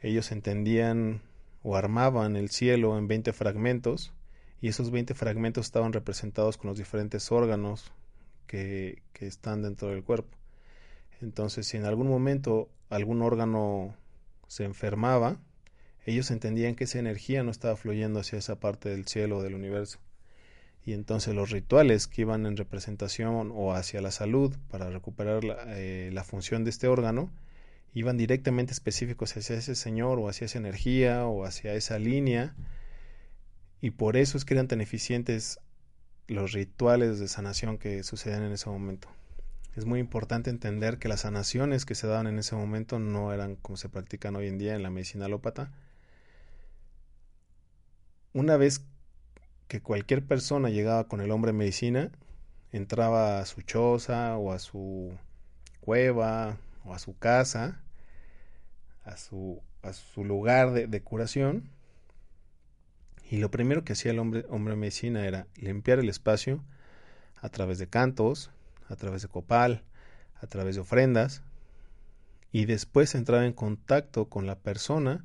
Ellos 0.00 0.32
entendían 0.32 1.22
o 1.62 1.76
armaban 1.76 2.36
el 2.36 2.50
cielo 2.50 2.98
en 2.98 3.06
20 3.08 3.32
fragmentos 3.32 4.12
y 4.60 4.68
esos 4.68 4.90
20 4.90 5.14
fragmentos 5.14 5.66
estaban 5.66 5.92
representados 5.92 6.58
con 6.58 6.68
los 6.68 6.78
diferentes 6.78 7.30
órganos 7.30 7.92
que, 8.46 9.02
que 9.12 9.26
están 9.26 9.62
dentro 9.62 9.88
del 9.88 10.02
cuerpo. 10.02 10.36
Entonces, 11.22 11.66
si 11.66 11.76
en 11.76 11.84
algún 11.84 12.08
momento 12.08 12.68
algún 12.90 13.22
órgano 13.22 13.94
se 14.48 14.64
enfermaba, 14.64 15.38
ellos 16.04 16.30
entendían 16.30 16.74
que 16.74 16.84
esa 16.84 16.98
energía 16.98 17.42
no 17.42 17.50
estaba 17.50 17.76
fluyendo 17.76 18.20
hacia 18.20 18.38
esa 18.38 18.60
parte 18.60 18.88
del 18.88 19.06
cielo 19.06 19.38
o 19.38 19.42
del 19.42 19.54
universo. 19.54 19.98
Y 20.84 20.92
entonces 20.92 21.34
los 21.34 21.50
rituales 21.50 22.06
que 22.06 22.22
iban 22.22 22.46
en 22.46 22.56
representación 22.56 23.50
o 23.52 23.74
hacia 23.74 24.00
la 24.00 24.12
salud 24.12 24.54
para 24.70 24.88
recuperar 24.88 25.42
la, 25.42 25.56
eh, 25.76 26.10
la 26.12 26.22
función 26.22 26.62
de 26.62 26.70
este 26.70 26.86
órgano 26.86 27.30
iban 27.92 28.16
directamente 28.16 28.72
específicos 28.72 29.36
hacia 29.36 29.56
ese 29.56 29.74
señor 29.74 30.20
o 30.20 30.28
hacia 30.28 30.44
esa 30.44 30.58
energía 30.58 31.26
o 31.26 31.44
hacia 31.44 31.74
esa 31.74 31.98
línea. 31.98 32.54
Y 33.80 33.90
por 33.90 34.16
eso 34.16 34.38
es 34.38 34.44
que 34.44 34.54
eran 34.54 34.68
tan 34.68 34.80
eficientes 34.80 35.58
los 36.28 36.52
rituales 36.52 37.18
de 37.18 37.26
sanación 37.26 37.78
que 37.78 38.04
sucedían 38.04 38.44
en 38.44 38.52
ese 38.52 38.70
momento. 38.70 39.08
Es 39.76 39.84
muy 39.84 40.00
importante 40.00 40.48
entender 40.48 40.98
que 40.98 41.08
las 41.08 41.20
sanaciones 41.20 41.84
que 41.84 41.94
se 41.94 42.06
daban 42.06 42.26
en 42.26 42.38
ese 42.38 42.56
momento 42.56 42.98
no 42.98 43.34
eran 43.34 43.56
como 43.56 43.76
se 43.76 43.90
practican 43.90 44.34
hoy 44.34 44.46
en 44.46 44.56
día 44.56 44.74
en 44.74 44.82
la 44.82 44.88
medicina 44.88 45.26
alópata. 45.26 45.70
Una 48.32 48.56
vez 48.56 48.86
que 49.68 49.82
cualquier 49.82 50.24
persona 50.24 50.70
llegaba 50.70 51.08
con 51.08 51.20
el 51.20 51.30
hombre 51.30 51.50
en 51.50 51.58
medicina, 51.58 52.10
entraba 52.72 53.38
a 53.38 53.44
su 53.44 53.60
choza 53.60 54.38
o 54.38 54.50
a 54.50 54.58
su 54.58 55.12
cueva 55.82 56.56
o 56.86 56.94
a 56.94 56.98
su 56.98 57.18
casa, 57.18 57.82
a 59.04 59.18
su, 59.18 59.60
a 59.82 59.92
su 59.92 60.24
lugar 60.24 60.72
de, 60.72 61.02
curación, 61.02 61.68
y 63.30 63.36
lo 63.36 63.50
primero 63.50 63.84
que 63.84 63.92
hacía 63.92 64.12
el 64.12 64.20
hombre, 64.20 64.46
hombre 64.48 64.74
medicina 64.74 65.26
era 65.26 65.46
limpiar 65.56 65.98
el 65.98 66.08
espacio 66.08 66.64
a 67.42 67.50
través 67.50 67.78
de 67.78 67.88
cantos, 67.88 68.50
a 68.88 68.96
través 68.96 69.22
de 69.22 69.28
copal, 69.28 69.82
a 70.40 70.46
través 70.46 70.74
de 70.76 70.82
ofrendas, 70.82 71.42
y 72.52 72.64
después 72.64 73.14
entraba 73.14 73.44
en 73.44 73.52
contacto 73.52 74.28
con 74.28 74.46
la 74.46 74.58
persona, 74.58 75.24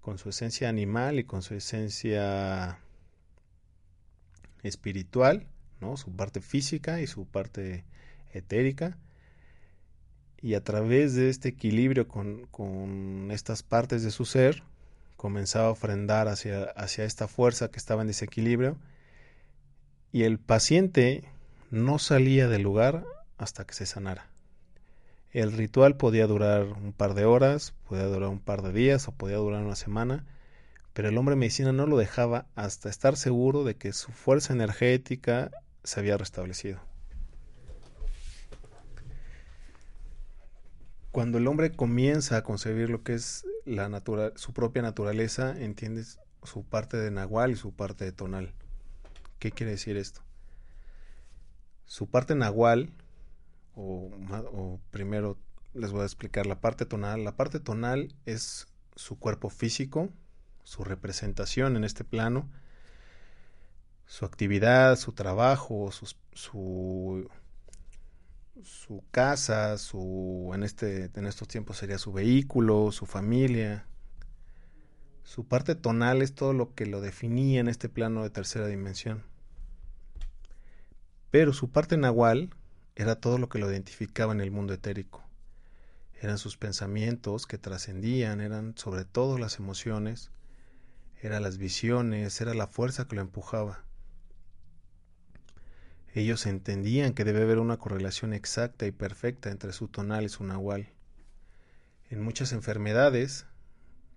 con 0.00 0.18
su 0.18 0.28
esencia 0.28 0.68
animal 0.68 1.18
y 1.18 1.24
con 1.24 1.42
su 1.42 1.54
esencia 1.54 2.78
espiritual, 4.62 5.46
¿no? 5.80 5.96
su 5.96 6.14
parte 6.14 6.40
física 6.40 7.00
y 7.00 7.06
su 7.06 7.26
parte 7.26 7.84
etérica. 8.32 8.98
Y 10.40 10.54
a 10.54 10.62
través 10.62 11.14
de 11.14 11.30
este 11.30 11.48
equilibrio 11.48 12.06
con, 12.06 12.46
con 12.46 13.30
estas 13.32 13.62
partes 13.62 14.02
de 14.02 14.10
su 14.10 14.24
ser, 14.24 14.62
comenzaba 15.16 15.66
a 15.66 15.70
ofrendar 15.72 16.28
hacia, 16.28 16.64
hacia 16.76 17.04
esta 17.04 17.26
fuerza 17.26 17.70
que 17.70 17.78
estaba 17.78 18.02
en 18.02 18.08
desequilibrio. 18.08 18.76
Y 20.12 20.22
el 20.22 20.38
paciente 20.38 21.24
no 21.70 21.98
salía 21.98 22.48
del 22.48 22.62
lugar 22.62 23.04
hasta 23.36 23.66
que 23.66 23.74
se 23.74 23.86
sanara. 23.86 24.28
El 25.30 25.52
ritual 25.52 25.96
podía 25.96 26.26
durar 26.26 26.64
un 26.64 26.92
par 26.92 27.14
de 27.14 27.26
horas, 27.26 27.74
podía 27.88 28.04
durar 28.04 28.30
un 28.30 28.40
par 28.40 28.62
de 28.62 28.72
días 28.72 29.08
o 29.08 29.12
podía 29.12 29.36
durar 29.36 29.62
una 29.62 29.76
semana, 29.76 30.24
pero 30.94 31.10
el 31.10 31.18
hombre 31.18 31.36
medicina 31.36 31.72
no 31.72 31.86
lo 31.86 31.98
dejaba 31.98 32.46
hasta 32.54 32.88
estar 32.88 33.16
seguro 33.16 33.64
de 33.64 33.76
que 33.76 33.92
su 33.92 34.10
fuerza 34.10 34.52
energética 34.52 35.50
se 35.84 36.00
había 36.00 36.16
restablecido. 36.16 36.80
Cuando 41.12 41.38
el 41.38 41.46
hombre 41.46 41.72
comienza 41.72 42.38
a 42.38 42.42
concebir 42.42 42.90
lo 42.90 43.02
que 43.02 43.14
es 43.14 43.44
la 43.64 43.88
natura, 43.88 44.32
su 44.36 44.52
propia 44.52 44.82
naturaleza, 44.82 45.54
entiendes 45.58 46.18
su 46.42 46.64
parte 46.64 46.96
de 46.96 47.10
nahual 47.10 47.52
y 47.52 47.56
su 47.56 47.74
parte 47.74 48.04
de 48.04 48.12
tonal. 48.12 48.54
¿Qué 49.38 49.50
quiere 49.50 49.72
decir 49.72 49.96
esto? 49.96 50.22
Su 51.88 52.06
parte 52.06 52.34
nahual, 52.34 52.92
o, 53.74 54.78
primero 54.90 55.38
les 55.72 55.90
voy 55.90 56.02
a 56.02 56.04
explicar 56.04 56.46
la 56.46 56.60
parte 56.60 56.84
tonal. 56.84 57.24
La 57.24 57.34
parte 57.34 57.60
tonal 57.60 58.14
es 58.26 58.68
su 58.94 59.18
cuerpo 59.18 59.48
físico, 59.48 60.10
su 60.64 60.84
representación 60.84 61.76
en 61.76 61.84
este 61.84 62.04
plano, 62.04 62.46
su 64.06 64.26
actividad, 64.26 64.96
su 64.96 65.12
trabajo, 65.12 65.90
su, 65.90 66.14
su, 66.34 67.30
su 68.62 69.02
casa, 69.10 69.78
su 69.78 70.50
en 70.54 70.64
este 70.64 71.10
en 71.14 71.26
estos 71.26 71.48
tiempos 71.48 71.78
sería 71.78 71.96
su 71.96 72.12
vehículo, 72.12 72.92
su 72.92 73.06
familia. 73.06 73.86
Su 75.24 75.46
parte 75.46 75.74
tonal 75.74 76.20
es 76.20 76.34
todo 76.34 76.52
lo 76.52 76.74
que 76.74 76.84
lo 76.84 77.00
definía 77.00 77.60
en 77.60 77.68
este 77.68 77.88
plano 77.88 78.22
de 78.24 78.30
tercera 78.30 78.66
dimensión. 78.66 79.22
Pero 81.30 81.52
su 81.52 81.70
parte 81.70 81.96
nahual 81.96 82.50
era 82.96 83.20
todo 83.20 83.38
lo 83.38 83.48
que 83.48 83.58
lo 83.58 83.70
identificaba 83.70 84.32
en 84.32 84.40
el 84.40 84.50
mundo 84.50 84.72
etérico. 84.72 85.22
Eran 86.20 86.38
sus 86.38 86.56
pensamientos 86.56 87.46
que 87.46 87.58
trascendían, 87.58 88.40
eran 88.40 88.76
sobre 88.76 89.04
todo 89.04 89.38
las 89.38 89.58
emociones, 89.58 90.32
eran 91.20 91.42
las 91.42 91.58
visiones, 91.58 92.40
era 92.40 92.54
la 92.54 92.66
fuerza 92.66 93.06
que 93.06 93.16
lo 93.16 93.22
empujaba. 93.22 93.84
Ellos 96.14 96.46
entendían 96.46 97.12
que 97.12 97.24
debe 97.24 97.42
haber 97.42 97.58
una 97.58 97.76
correlación 97.76 98.32
exacta 98.32 98.86
y 98.86 98.90
perfecta 98.90 99.50
entre 99.50 99.72
su 99.72 99.88
tonal 99.88 100.24
y 100.24 100.28
su 100.28 100.42
nahual. 100.42 100.88
En 102.10 102.22
muchas 102.22 102.52
enfermedades, 102.52 103.46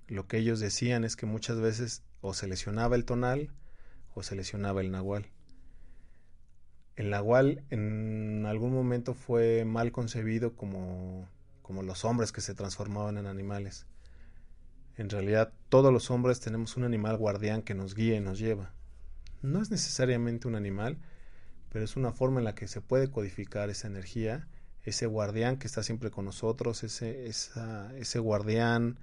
lo 0.08 0.28
que 0.28 0.38
ellos 0.38 0.60
decían 0.60 1.04
es 1.04 1.16
que 1.16 1.26
muchas 1.26 1.60
veces 1.60 2.04
o 2.22 2.34
se 2.34 2.48
lesionaba 2.48 2.96
el 2.96 3.06
tonal 3.06 3.52
o 4.16 4.24
se 4.24 4.36
lesionaba 4.36 4.82
el 4.82 4.92
nahual. 4.92 5.28
El 6.96 7.10
nahual 7.10 7.64
en 7.70 8.46
algún 8.46 8.74
momento 8.74 9.14
fue 9.14 9.66
mal 9.66 9.92
concebido 9.92 10.56
como, 10.56 11.28
como 11.62 11.84
los 11.84 12.04
hombres 12.06 12.32
que 12.32 12.42
se 12.42 12.54
transformaban 12.54 13.18
en 13.18 13.28
animales. 13.28 13.86
En 14.98 15.10
realidad 15.10 15.54
todos 15.70 15.94
los 15.94 16.12
hombres 16.12 16.42
tenemos 16.42 16.76
un 16.78 16.84
animal 16.84 17.18
guardián 17.18 17.62
que 17.62 17.74
nos 17.74 17.96
guía 17.96 18.18
y 18.18 18.20
nos 18.20 18.40
lleva. 18.40 18.74
No 19.42 19.62
es 19.62 19.72
necesariamente 19.72 20.48
un 20.48 20.56
animal, 20.56 20.98
pero 21.70 21.86
es 21.86 21.96
una 21.96 22.12
forma 22.12 22.40
en 22.40 22.46
la 22.46 22.56
que 22.56 22.68
se 22.68 22.82
puede 22.82 23.10
codificar 23.10 23.70
esa 23.70 23.88
energía, 23.88 24.48
ese 24.84 25.06
guardián 25.06 25.58
que 25.58 25.68
está 25.68 25.84
siempre 25.84 26.12
con 26.12 26.26
nosotros, 26.26 26.84
ese, 26.84 27.28
esa, 27.28 27.96
ese 27.98 28.20
guardián 28.20 29.00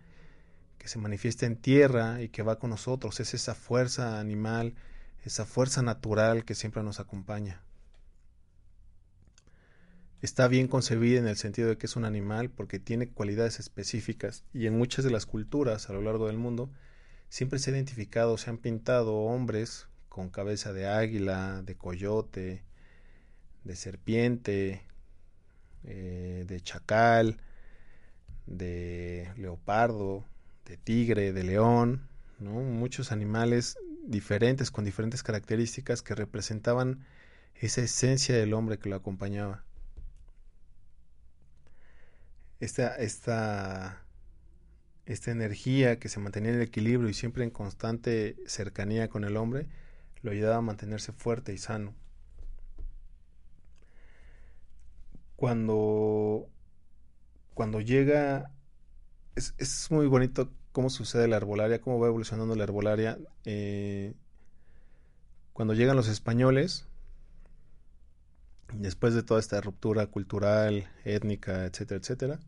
que 0.76 0.88
se 0.88 0.98
manifiesta 0.98 1.46
en 1.46 1.56
tierra 1.56 2.22
y 2.22 2.28
que 2.28 2.42
va 2.42 2.58
con 2.58 2.70
nosotros, 2.70 3.18
es 3.20 3.34
esa 3.34 3.54
fuerza 3.54 4.20
animal, 4.20 4.74
esa 5.24 5.44
fuerza 5.44 5.82
natural 5.82 6.44
que 6.44 6.54
siempre 6.54 6.82
nos 6.82 7.00
acompaña. 7.00 7.62
Está 10.20 10.48
bien 10.48 10.66
concebida 10.66 11.20
en 11.20 11.28
el 11.28 11.36
sentido 11.36 11.68
de 11.68 11.78
que 11.78 11.86
es 11.86 11.94
un 11.94 12.04
animal 12.04 12.50
porque 12.50 12.80
tiene 12.80 13.08
cualidades 13.08 13.60
específicas 13.60 14.42
y 14.52 14.66
en 14.66 14.76
muchas 14.76 15.04
de 15.04 15.12
las 15.12 15.26
culturas 15.26 15.88
a 15.88 15.92
lo 15.92 16.02
largo 16.02 16.26
del 16.26 16.36
mundo 16.36 16.70
siempre 17.28 17.60
se 17.60 17.70
ha 17.70 17.74
identificado, 17.74 18.36
se 18.36 18.50
han 18.50 18.58
pintado 18.58 19.14
hombres 19.14 19.86
con 20.08 20.28
cabeza 20.28 20.72
de 20.72 20.88
águila, 20.88 21.62
de 21.62 21.76
coyote, 21.76 22.64
de 23.62 23.76
serpiente, 23.76 24.82
eh, 25.84 26.44
de 26.48 26.60
chacal, 26.62 27.38
de 28.46 29.30
leopardo, 29.36 30.24
de 30.64 30.78
tigre, 30.78 31.32
de 31.32 31.44
león, 31.44 32.08
¿no? 32.40 32.54
muchos 32.54 33.12
animales 33.12 33.76
diferentes 34.04 34.72
con 34.72 34.84
diferentes 34.84 35.22
características 35.22 36.02
que 36.02 36.16
representaban 36.16 37.06
esa 37.54 37.82
esencia 37.82 38.34
del 38.36 38.52
hombre 38.54 38.80
que 38.80 38.88
lo 38.88 38.96
acompañaba. 38.96 39.64
Esta, 42.60 42.96
esta, 42.96 44.02
esta 45.06 45.30
energía 45.30 45.98
que 45.98 46.08
se 46.08 46.18
mantenía 46.18 46.50
en 46.50 46.56
el 46.56 46.62
equilibrio 46.62 47.08
y 47.08 47.14
siempre 47.14 47.44
en 47.44 47.50
constante 47.50 48.36
cercanía 48.46 49.08
con 49.08 49.24
el 49.24 49.36
hombre, 49.36 49.66
lo 50.22 50.32
ayudaba 50.32 50.56
a 50.56 50.62
mantenerse 50.62 51.12
fuerte 51.12 51.52
y 51.52 51.58
sano. 51.58 51.94
Cuando, 55.36 56.48
cuando 57.54 57.80
llega, 57.80 58.50
es, 59.36 59.54
es 59.58 59.88
muy 59.92 60.08
bonito 60.08 60.50
cómo 60.72 60.90
sucede 60.90 61.28
la 61.28 61.36
herbolaria, 61.36 61.80
cómo 61.80 62.00
va 62.00 62.08
evolucionando 62.08 62.56
la 62.56 62.64
herbolaria. 62.64 63.18
Eh, 63.44 64.14
cuando 65.52 65.74
llegan 65.74 65.96
los 65.96 66.08
españoles, 66.08 66.87
después 68.72 69.14
de 69.14 69.22
toda 69.22 69.40
esta 69.40 69.60
ruptura 69.60 70.06
cultural, 70.06 70.88
étnica, 71.04 71.64
etcétera, 71.64 72.00
etcétera, 72.00 72.40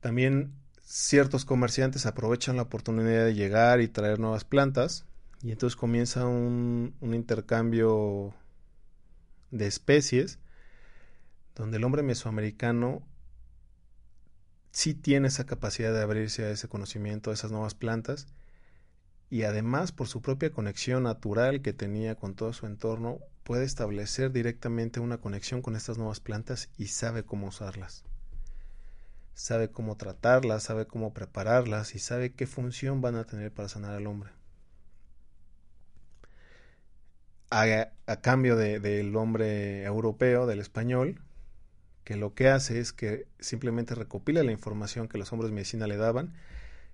también 0.00 0.54
ciertos 0.82 1.44
comerciantes 1.44 2.06
aprovechan 2.06 2.56
la 2.56 2.62
oportunidad 2.62 3.24
de 3.24 3.34
llegar 3.34 3.80
y 3.80 3.88
traer 3.88 4.18
nuevas 4.18 4.44
plantas 4.44 5.04
y 5.42 5.52
entonces 5.52 5.76
comienza 5.76 6.26
un, 6.26 6.94
intercambio 7.00 8.34
de 9.50 9.66
especies 9.66 10.38
donde 11.54 11.78
el 11.78 11.84
hombre 11.84 12.02
mesoamericano 12.02 13.02
sí 14.70 14.94
tiene 14.94 15.28
esa 15.28 15.46
capacidad 15.46 15.92
de 15.92 16.02
abrirse 16.02 16.44
a 16.44 16.50
ese 16.50 16.68
conocimiento, 16.68 17.30
a 17.30 17.34
esas 17.34 17.50
nuevas 17.50 17.74
plantas, 17.74 18.26
y 19.28 19.42
además 19.42 19.92
por 19.92 20.08
su 20.08 20.22
propia 20.22 20.52
conexión 20.52 21.04
natural 21.04 21.62
que 21.62 21.72
tenía 21.72 22.14
con 22.16 22.34
todo 22.34 22.52
su 22.52 22.66
entorno, 22.66 23.20
puede 23.50 23.64
establecer 23.64 24.30
directamente 24.30 25.00
una 25.00 25.18
conexión 25.18 25.60
con 25.60 25.74
estas 25.74 25.98
nuevas 25.98 26.20
plantas 26.20 26.70
y 26.78 26.86
sabe 26.86 27.24
cómo 27.24 27.48
usarlas. 27.48 28.04
Sabe 29.34 29.72
cómo 29.72 29.96
tratarlas, 29.96 30.62
sabe 30.62 30.86
cómo 30.86 31.12
prepararlas 31.12 31.96
y 31.96 31.98
sabe 31.98 32.32
qué 32.32 32.46
función 32.46 33.00
van 33.00 33.16
a 33.16 33.24
tener 33.24 33.50
para 33.50 33.68
sanar 33.68 33.96
al 33.96 34.06
hombre. 34.06 34.30
A, 37.50 37.90
cambio 38.20 38.54
del 38.54 39.16
hombre 39.16 39.82
europeo, 39.82 40.46
del 40.46 40.60
español, 40.60 41.20
que 42.04 42.14
lo 42.14 42.34
que 42.34 42.50
hace 42.50 42.78
es 42.78 42.92
que 42.92 43.26
simplemente 43.40 43.96
recopila 43.96 44.44
la 44.44 44.52
información 44.52 45.08
que 45.08 45.18
los 45.18 45.32
hombres 45.32 45.50
de 45.50 45.56
medicina 45.56 45.88
le 45.88 45.96
daban 45.96 46.34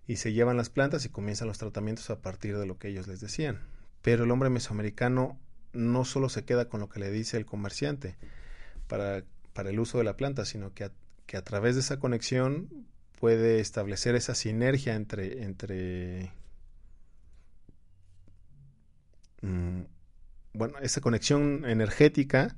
y 0.07 0.17
se 0.17 0.33
llevan 0.33 0.57
las 0.57 0.71
plantas 0.71 1.05
y 1.05 1.11
comienzan 1.11 1.49
los 1.49 1.59
tratamientos 1.59 2.09
a 2.09 2.23
partir 2.23 2.57
de 2.57 2.65
lo 2.65 2.79
que 2.79 2.89
ellos 2.89 3.09
les 3.09 3.21
decían. 3.21 3.61
Pero 4.01 4.25
el 4.25 4.31
hombre 4.31 4.49
mesoamericano 4.49 5.39
no 5.77 6.05
solo 6.05 6.29
se 6.29 6.45
queda 6.45 6.69
con 6.69 6.81
lo 6.81 6.89
que 6.89 7.01
le 7.01 7.11
dice 7.11 7.37
el 7.37 7.47
comerciante 7.47 8.17
para, 8.89 9.25
para 9.53 9.71
el 9.71 9.79
uso 9.79 9.99
de 9.99 10.05
la 10.05 10.17
planta, 10.17 10.45
sino 10.45 10.75
que 10.75 10.85
a, 10.85 10.93
que 11.27 11.37
a 11.37 11.43
través 11.43 11.75
de 11.75 11.81
esa 11.81 11.99
conexión 11.99 12.69
puede 13.19 13.61
establecer 13.61 14.15
esa 14.15 14.35
sinergia 14.35 14.95
entre, 14.95 15.43
entre 15.43 16.33
mm, 19.43 19.83
bueno, 20.53 20.79
esa 20.79 21.01
conexión 21.01 21.65
energética 21.67 22.57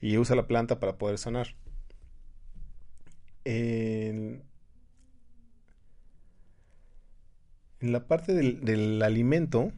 y 0.00 0.16
usa 0.16 0.36
la 0.36 0.46
planta 0.46 0.80
para 0.80 0.96
poder 0.96 1.18
sanar. 1.18 1.54
En, 3.44 4.42
la 7.80 8.06
parte 8.06 8.34
del, 8.34 9.02
alimento, 9.02 9.72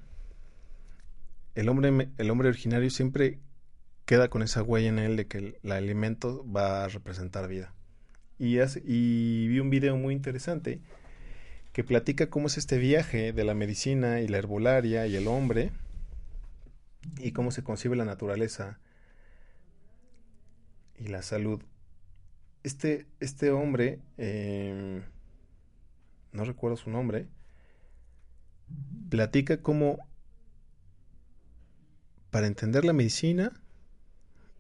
el 1.54 1.68
hombre, 1.68 2.10
el 2.18 2.30
hombre 2.30 2.48
originario 2.48 2.90
siempre 2.90 3.38
queda 4.04 4.28
con 4.28 4.42
esa 4.42 4.62
huella 4.62 4.88
en 4.88 4.98
él 4.98 5.16
de 5.16 5.26
que 5.26 5.38
el, 5.62 5.72
alimento 5.72 6.44
va 6.50 6.84
a 6.84 6.88
representar 6.88 7.48
vida. 7.48 7.72
Y, 8.38 8.58
y 8.58 9.48
vi 9.48 9.60
un 9.60 9.70
video 9.70 9.96
muy 9.96 10.14
interesante 10.14 10.80
que 11.72 11.84
platica 11.84 12.28
cómo 12.28 12.48
es 12.48 12.58
este 12.58 12.78
viaje 12.78 13.32
de 13.32 13.44
la 13.44 13.54
medicina 13.54 14.20
y 14.20 14.28
la 14.28 14.38
herbolaria 14.38 15.06
y 15.06 15.16
el 15.16 15.28
hombre 15.28 15.70
y 17.18 17.32
cómo 17.32 17.50
se 17.50 17.62
concibe 17.62 17.96
la 17.96 18.04
naturaleza 18.04 18.78
y 20.98 21.08
la 21.08 21.22
salud. 21.22 21.62
Este, 22.62 23.06
este 23.20 23.50
hombre, 23.50 24.00
em, 24.18 25.02
no 26.32 26.44
recuerdo 26.44 26.76
su 26.76 26.90
nombre, 26.90 27.26
platica 29.08 29.60
cómo 29.62 29.98
para 32.32 32.46
entender 32.46 32.86
la 32.86 32.94
medicina 32.94 33.52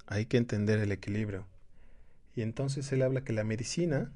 hay 0.06 0.26
que 0.26 0.36
entender 0.36 0.78
el 0.78 0.92
equilibrio. 0.92 1.46
Y 2.36 2.42
entonces 2.42 2.92
él 2.92 3.00
habla 3.00 3.24
que 3.24 3.32
la 3.32 3.44
medicina 3.44 4.12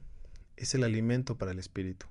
es 0.57 0.75
el 0.75 0.85
alimento 0.85 1.39
para 1.39 1.53
el 1.53 1.59
espíritu. 1.59 2.05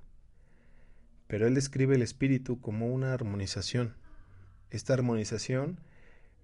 Pero 1.28 1.46
él 1.46 1.54
describe 1.54 1.94
el 1.94 2.02
espíritu 2.02 2.60
como 2.60 2.88
una 2.88 3.12
armonización. 3.14 3.94
Esta 4.70 4.94
armonización 4.94 5.78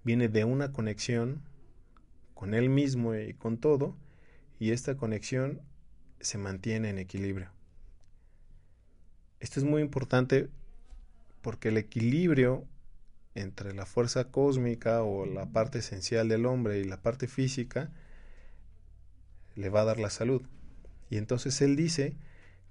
viene 0.05 0.29
de 0.29 0.45
una 0.45 0.71
conexión 0.71 1.41
con 2.33 2.53
él 2.53 2.69
mismo 2.69 3.13
y 3.13 3.33
con 3.33 3.57
todo, 3.57 3.97
y 4.57 4.71
esta 4.71 4.95
conexión 4.95 5.59
se 6.21 6.37
mantiene 6.37 6.89
en 6.89 6.97
equilibrio. 6.97 7.51
Esto 9.41 9.59
es 9.59 9.65
muy 9.65 9.81
importante 9.81 10.47
porque 11.41 11.67
el 11.67 11.77
equilibrio 11.77 12.65
entre 13.35 13.73
la 13.73 13.85
fuerza 13.85 14.25
cósmica 14.25 15.03
o 15.03 15.25
la 15.25 15.47
parte 15.47 15.79
esencial 15.79 16.29
del 16.29 16.45
hombre 16.45 16.79
y 16.79 16.83
la 16.83 17.01
parte 17.01 17.27
física 17.27 17.91
le 19.55 19.69
va 19.69 19.81
a 19.81 19.85
dar 19.85 19.99
la 19.99 20.09
salud. 20.09 20.41
Y 21.09 21.17
entonces 21.17 21.61
él 21.61 21.75
dice 21.75 22.15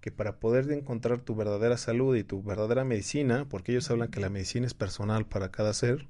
que 0.01 0.11
para 0.11 0.41
poder 0.41 0.71
encontrar 0.73 1.21
tu 1.21 1.35
verdadera 1.35 1.77
salud 1.77 2.17
y 2.17 2.25
tu 2.25 2.43
verdadera 2.43 2.85
medicina, 2.85 3.47
porque 3.49 3.73
ellos 3.73 3.91
hablan 3.91 4.11
que 4.11 4.21
la 4.21 4.31
medicina 4.31 4.67
es 4.67 4.75
personal 4.75 5.27
para 5.27 5.51
cada 5.51 5.73
ser, 5.75 6.09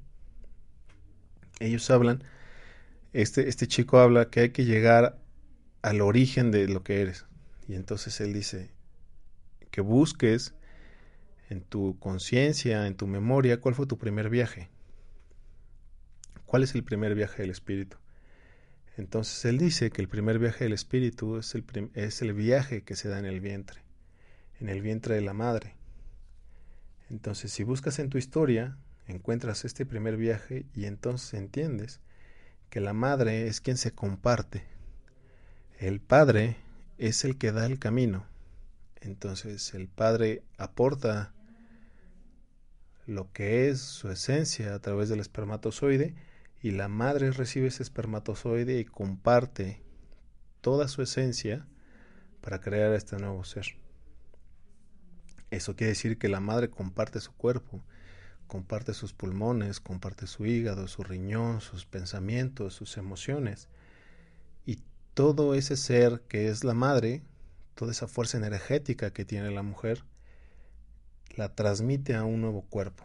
ellos 1.60 1.90
hablan 1.90 2.24
este, 3.12 3.48
este 3.48 3.66
chico 3.66 3.98
habla 3.98 4.30
que 4.30 4.40
hay 4.40 4.50
que 4.50 4.64
llegar 4.64 5.18
al 5.82 6.00
origen 6.00 6.50
de 6.50 6.68
lo 6.68 6.82
que 6.82 7.02
eres. 7.02 7.26
Y 7.68 7.74
entonces 7.74 8.20
él 8.20 8.32
dice 8.32 8.70
que 9.70 9.80
busques 9.80 10.54
en 11.52 11.60
tu 11.60 11.98
conciencia, 11.98 12.86
en 12.86 12.96
tu 12.96 13.06
memoria, 13.06 13.60
cuál 13.60 13.74
fue 13.74 13.86
tu 13.86 13.98
primer 13.98 14.30
viaje. 14.30 14.70
¿Cuál 16.46 16.62
es 16.62 16.74
el 16.74 16.82
primer 16.82 17.14
viaje 17.14 17.42
del 17.42 17.50
espíritu? 17.50 17.98
Entonces 18.96 19.44
él 19.44 19.58
dice 19.58 19.90
que 19.90 20.00
el 20.00 20.08
primer 20.08 20.38
viaje 20.38 20.64
del 20.64 20.72
espíritu 20.72 21.36
es 21.36 21.54
el, 21.54 21.64
es 21.94 22.22
el 22.22 22.32
viaje 22.32 22.82
que 22.84 22.96
se 22.96 23.08
da 23.08 23.18
en 23.18 23.26
el 23.26 23.40
vientre, 23.40 23.82
en 24.60 24.70
el 24.70 24.80
vientre 24.80 25.14
de 25.14 25.20
la 25.20 25.34
madre. 25.34 25.76
Entonces 27.10 27.52
si 27.52 27.64
buscas 27.64 27.98
en 27.98 28.08
tu 28.08 28.16
historia, 28.16 28.78
encuentras 29.06 29.66
este 29.66 29.84
primer 29.84 30.16
viaje 30.16 30.64
y 30.74 30.86
entonces 30.86 31.34
entiendes 31.34 32.00
que 32.70 32.80
la 32.80 32.94
madre 32.94 33.46
es 33.46 33.60
quien 33.60 33.76
se 33.76 33.92
comparte. 33.92 34.64
El 35.78 36.00
padre 36.00 36.56
es 36.96 37.26
el 37.26 37.36
que 37.36 37.52
da 37.52 37.66
el 37.66 37.78
camino. 37.78 38.24
Entonces 39.02 39.74
el 39.74 39.88
padre 39.88 40.42
aporta 40.56 41.34
lo 43.12 43.33
que 43.33 43.68
es 43.68 43.81
su 43.81 44.11
esencia 44.11 44.75
a 44.75 44.79
través 44.81 45.09
del 45.09 45.20
espermatozoide 45.20 46.14
y 46.62 46.72
la 46.72 46.88
madre 46.88 47.31
recibe 47.31 47.68
ese 47.68 47.83
espermatozoide 47.83 48.79
y 48.79 48.85
comparte 48.85 49.83
toda 50.61 50.88
su 50.88 51.03
esencia 51.03 51.66
para 52.40 52.61
crear 52.61 52.92
este 52.94 53.16
nuevo 53.16 53.44
ser. 53.44 53.66
Eso 55.51 55.77
quiere 55.77 55.90
decir 55.90 56.18
que 56.18 56.29
la 56.29 56.40
madre 56.40 56.70
comparte 56.70 57.20
su 57.20 57.33
cuerpo, 57.33 57.85
comparte 58.46 58.94
sus 58.94 59.12
pulmones, 59.12 59.81
comparte 59.81 60.27
su 60.27 60.46
hígado, 60.46 60.88
su 60.88 61.03
riñón, 61.03 61.61
sus 61.61 61.85
pensamientos, 61.85 62.75
sus 62.75 62.96
emociones. 62.96 63.68
Y 64.64 64.79
todo 65.14 65.55
ese 65.55 65.77
ser 65.77 66.22
que 66.29 66.48
es 66.48 66.64
la 66.64 66.75
madre, 66.75 67.22
toda 67.75 67.92
esa 67.92 68.07
fuerza 68.07 68.38
energética 68.38 69.12
que 69.12 69.25
tiene 69.25 69.51
la 69.51 69.62
mujer, 69.62 70.05
la 71.36 71.54
transmite 71.54 72.14
a 72.14 72.24
un 72.24 72.40
nuevo 72.40 72.62
cuerpo. 72.62 73.04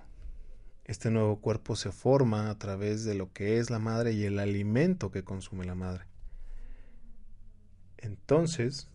Este 0.86 1.12
nuevo 1.12 1.42
cuerpo 1.42 1.76
se 1.76 1.92
forma 1.92 2.50
a 2.50 2.58
través 2.58 3.04
de 3.04 3.14
lo 3.14 3.34
que 3.34 3.58
es 3.60 3.70
la 3.70 3.80
madre 3.80 4.14
y 4.14 4.24
el 4.24 4.40
alimento 4.40 5.12
que 5.12 5.24
consume 5.24 5.66
la 5.66 5.76
madre. 5.76 6.06
Entonces, 7.98 8.88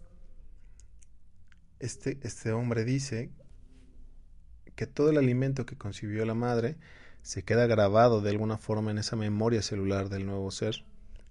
este, 1.80 2.18
este 2.22 2.52
hombre 2.52 2.84
dice 2.84 3.30
que 4.74 4.86
todo 4.86 5.10
el 5.10 5.18
alimento 5.18 5.66
que 5.66 5.76
concibió 5.76 6.24
la 6.24 6.34
madre 6.34 6.76
se 7.22 7.44
queda 7.44 7.66
grabado 7.66 8.20
de 8.20 8.30
alguna 8.30 8.56
forma 8.56 8.90
en 8.90 8.98
esa 8.98 9.16
memoria 9.16 9.62
celular 9.62 10.08
del 10.08 10.26
nuevo 10.26 10.50
ser 10.50 10.84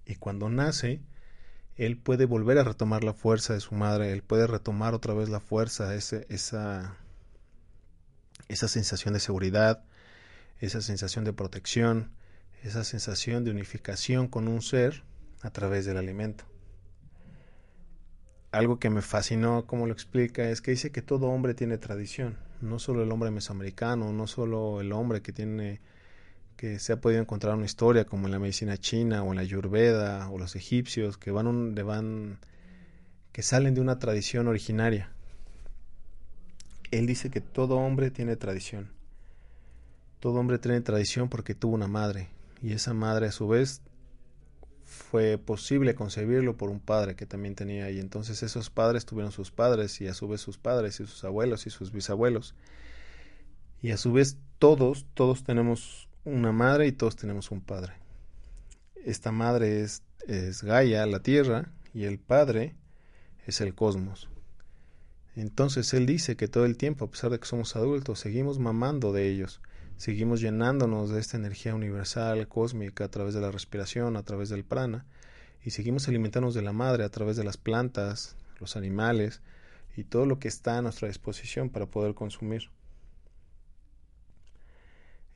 y 0.06 0.14
cuando 0.16 0.48
nace 0.48 1.00
él 1.76 1.96
puede 1.96 2.26
volver 2.26 2.58
a 2.58 2.64
retomar 2.64 3.02
la 3.02 3.14
fuerza 3.14 3.54
de 3.54 3.60
su 3.60 3.74
madre, 3.74 4.12
él 4.12 4.22
puede 4.22 4.46
retomar 4.46 4.94
otra 4.94 5.14
vez 5.14 5.28
la 5.28 5.40
fuerza, 5.40 5.94
ese, 5.94 6.26
esa, 6.28 6.96
esa 8.52 8.68
sensación 8.68 9.14
de 9.14 9.20
seguridad, 9.20 9.84
esa 10.60 10.80
sensación 10.80 11.24
de 11.24 11.32
protección, 11.32 12.12
esa 12.62 12.84
sensación 12.84 13.44
de 13.44 13.50
unificación 13.50 14.28
con 14.28 14.48
un 14.48 14.62
ser 14.62 15.02
a 15.42 15.50
través 15.50 15.84
del 15.84 15.96
alimento 15.96 16.44
algo 18.52 18.78
que 18.78 18.90
me 18.90 19.02
fascinó 19.02 19.66
como 19.66 19.86
lo 19.86 19.92
explica 19.92 20.48
es 20.50 20.60
que 20.60 20.70
dice 20.72 20.92
que 20.92 21.02
todo 21.02 21.26
hombre 21.28 21.54
tiene 21.54 21.78
tradición, 21.78 22.36
no 22.60 22.78
solo 22.78 23.02
el 23.02 23.10
hombre 23.10 23.30
mesoamericano, 23.30 24.12
no 24.12 24.26
solo 24.26 24.80
el 24.80 24.92
hombre 24.92 25.22
que 25.22 25.32
tiene 25.32 25.80
que 26.56 26.78
se 26.78 26.92
ha 26.92 27.00
podido 27.00 27.20
encontrar 27.20 27.56
una 27.56 27.64
historia 27.64 28.04
como 28.04 28.26
en 28.28 28.32
la 28.32 28.38
medicina 28.38 28.76
china 28.76 29.24
o 29.24 29.30
en 29.30 29.36
la 29.36 29.42
ayurveda 29.42 30.30
o 30.30 30.38
los 30.38 30.54
egipcios 30.54 31.16
que 31.16 31.30
van 31.32 31.74
van 31.74 32.38
que 33.32 33.42
salen 33.42 33.74
de 33.74 33.80
una 33.80 33.98
tradición 33.98 34.46
originaria. 34.46 35.10
Él 36.92 37.06
dice 37.06 37.30
que 37.30 37.40
todo 37.40 37.76
hombre 37.76 38.10
tiene 38.10 38.36
tradición. 38.36 38.90
Todo 40.20 40.34
hombre 40.38 40.58
tiene 40.58 40.80
tradición 40.80 41.28
porque 41.28 41.54
tuvo 41.54 41.74
una 41.74 41.88
madre 41.88 42.28
y 42.62 42.72
esa 42.72 42.94
madre 42.94 43.26
a 43.26 43.32
su 43.32 43.48
vez 43.48 43.82
fue 44.84 45.38
posible 45.38 45.96
concebirlo 45.96 46.56
por 46.56 46.70
un 46.70 46.78
padre 46.78 47.16
que 47.16 47.26
también 47.26 47.56
tenía 47.56 47.90
y 47.90 47.98
entonces 47.98 48.42
esos 48.44 48.70
padres 48.70 49.04
tuvieron 49.04 49.32
sus 49.32 49.50
padres 49.50 50.00
y 50.00 50.06
a 50.06 50.14
su 50.14 50.28
vez 50.28 50.40
sus 50.40 50.58
padres 50.58 51.00
y 51.00 51.06
sus 51.06 51.24
abuelos 51.24 51.66
y 51.66 51.70
sus 51.70 51.90
bisabuelos 51.92 52.54
y 53.82 53.90
a 53.90 53.96
su 53.96 54.12
vez 54.12 54.38
todos, 54.58 55.06
todos 55.14 55.42
tenemos 55.42 56.08
una 56.24 56.52
madre 56.52 56.86
y 56.86 56.92
todos 56.92 57.16
tenemos 57.16 57.50
un 57.50 57.60
padre. 57.60 57.94
Esta 59.04 59.32
madre 59.32 59.82
es, 59.82 60.04
es 60.28 60.62
Gaia, 60.62 61.04
la 61.06 61.20
tierra, 61.20 61.72
y 61.92 62.04
el 62.04 62.20
padre 62.20 62.76
es 63.44 63.60
el 63.60 63.74
cosmos. 63.74 64.28
Entonces 65.34 65.94
él 65.94 66.06
dice 66.06 66.36
que 66.36 66.48
todo 66.48 66.66
el 66.66 66.76
tiempo, 66.76 67.06
a 67.06 67.10
pesar 67.10 67.30
de 67.30 67.38
que 67.38 67.46
somos 67.46 67.74
adultos, 67.74 68.20
seguimos 68.20 68.58
mamando 68.58 69.12
de 69.12 69.28
ellos, 69.28 69.60
seguimos 69.96 70.40
llenándonos 70.40 71.10
de 71.10 71.20
esta 71.20 71.38
energía 71.38 71.74
universal, 71.74 72.48
cósmica, 72.48 73.04
a 73.04 73.10
través 73.10 73.34
de 73.34 73.40
la 73.40 73.50
respiración, 73.50 74.16
a 74.16 74.24
través 74.24 74.50
del 74.50 74.64
prana, 74.64 75.06
y 75.64 75.70
seguimos 75.70 76.08
alimentándonos 76.08 76.54
de 76.54 76.62
la 76.62 76.72
madre 76.72 77.04
a 77.04 77.08
través 77.08 77.36
de 77.36 77.44
las 77.44 77.56
plantas, 77.56 78.36
los 78.60 78.76
animales 78.76 79.40
y 79.96 80.04
todo 80.04 80.26
lo 80.26 80.38
que 80.38 80.48
está 80.48 80.78
a 80.78 80.82
nuestra 80.82 81.08
disposición 81.08 81.70
para 81.70 81.86
poder 81.86 82.14
consumir. 82.14 82.70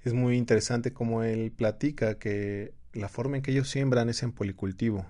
Es 0.05 0.13
muy 0.13 0.37
interesante 0.37 0.93
como 0.93 1.23
él 1.23 1.51
platica 1.51 2.19
que 2.19 2.73
la 2.93 3.09
forma 3.09 3.37
en 3.37 3.43
que 3.43 3.51
ellos 3.51 3.69
siembran 3.69 4.09
es 4.09 4.23
en 4.23 4.33
policultivo. 4.33 5.07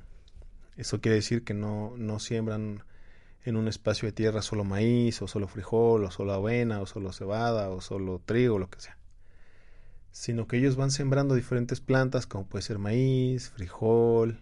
Eso 0.76 1.00
quiere 1.00 1.16
decir 1.16 1.44
que 1.44 1.54
no, 1.54 1.94
no 1.96 2.18
siembran 2.18 2.82
en 3.46 3.56
un 3.56 3.68
espacio 3.68 4.06
de 4.06 4.12
tierra 4.12 4.42
solo 4.42 4.64
maíz, 4.64 5.22
o 5.22 5.28
solo 5.28 5.46
frijol, 5.46 6.04
o 6.04 6.10
solo 6.10 6.32
avena, 6.32 6.80
o 6.80 6.86
solo 6.86 7.12
cebada, 7.12 7.70
o 7.70 7.80
solo 7.80 8.20
trigo, 8.24 8.58
lo 8.58 8.68
que 8.68 8.80
sea. 8.80 8.98
Sino 10.10 10.48
que 10.48 10.58
ellos 10.58 10.76
van 10.76 10.90
sembrando 10.90 11.34
diferentes 11.34 11.80
plantas, 11.80 12.26
como 12.26 12.46
puede 12.46 12.62
ser 12.62 12.78
maíz, 12.78 13.50
frijol, 13.50 14.40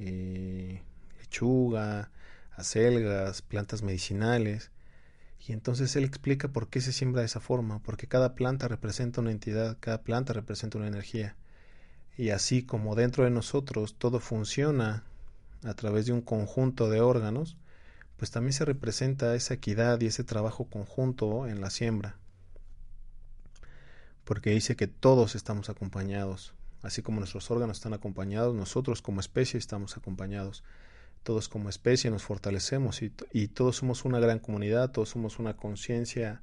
eh, 0.00 0.82
lechuga, 1.20 2.10
acelgas, 2.56 3.40
plantas 3.42 3.82
medicinales. 3.82 4.72
Y 5.46 5.52
entonces 5.52 5.94
él 5.94 6.04
explica 6.04 6.48
por 6.48 6.68
qué 6.68 6.80
se 6.80 6.92
siembra 6.92 7.20
de 7.20 7.26
esa 7.26 7.40
forma, 7.40 7.80
porque 7.82 8.08
cada 8.08 8.34
planta 8.34 8.66
representa 8.66 9.20
una 9.20 9.30
entidad, 9.30 9.76
cada 9.80 10.02
planta 10.02 10.32
representa 10.32 10.78
una 10.78 10.88
energía. 10.88 11.36
Y 12.16 12.30
así 12.30 12.64
como 12.64 12.96
dentro 12.96 13.24
de 13.24 13.30
nosotros 13.30 13.94
todo 13.96 14.20
funciona 14.20 15.04
a 15.62 15.74
través 15.74 16.06
de 16.06 16.12
un 16.12 16.20
conjunto 16.20 16.90
de 16.90 17.00
órganos, 17.00 17.56
pues 18.20 18.30
también 18.30 18.52
se 18.52 18.66
representa 18.66 19.34
esa 19.34 19.54
equidad 19.54 19.98
y 20.02 20.06
ese 20.06 20.24
trabajo 20.24 20.66
conjunto 20.66 21.46
en 21.46 21.62
la 21.62 21.70
siembra. 21.70 22.18
Porque 24.24 24.50
dice 24.50 24.76
que 24.76 24.88
todos 24.88 25.34
estamos 25.34 25.70
acompañados, 25.70 26.52
así 26.82 27.00
como 27.00 27.20
nuestros 27.20 27.50
órganos 27.50 27.78
están 27.78 27.94
acompañados, 27.94 28.54
nosotros 28.54 29.00
como 29.00 29.20
especie 29.20 29.56
estamos 29.56 29.96
acompañados. 29.96 30.64
Todos 31.22 31.48
como 31.48 31.70
especie 31.70 32.10
nos 32.10 32.22
fortalecemos 32.22 33.00
y, 33.00 33.48
todos 33.48 33.76
somos 33.76 34.04
una 34.04 34.18
gran 34.20 34.38
comunidad, 34.38 34.90
todos 34.90 35.08
somos 35.08 35.38
una 35.38 35.56
conciencia 35.56 36.42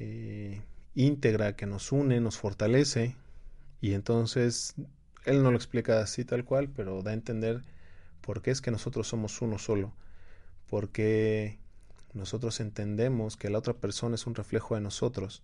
eh, 0.00 0.62
íntegra 0.96 1.54
que 1.54 1.66
nos 1.66 1.92
une, 1.92 2.18
nos 2.18 2.38
fortalece 2.38 3.14
y 3.80 3.92
entonces 3.92 4.74
él 5.26 5.44
no 5.44 5.52
lo 5.52 5.56
explica 5.56 6.00
así 6.00 6.24
tal 6.24 6.44
cual, 6.44 6.68
pero 6.68 7.02
da 7.02 7.12
a 7.12 7.14
entender 7.14 7.62
por 8.20 8.42
qué 8.42 8.50
es 8.50 8.60
que 8.60 8.72
nosotros 8.72 9.06
somos 9.06 9.40
uno 9.42 9.60
solo 9.60 9.92
porque 10.72 11.58
nosotros 12.14 12.58
entendemos 12.58 13.36
que 13.36 13.50
la 13.50 13.58
otra 13.58 13.74
persona 13.74 14.14
es 14.14 14.26
un 14.26 14.34
reflejo 14.34 14.74
de 14.74 14.80
nosotros. 14.80 15.42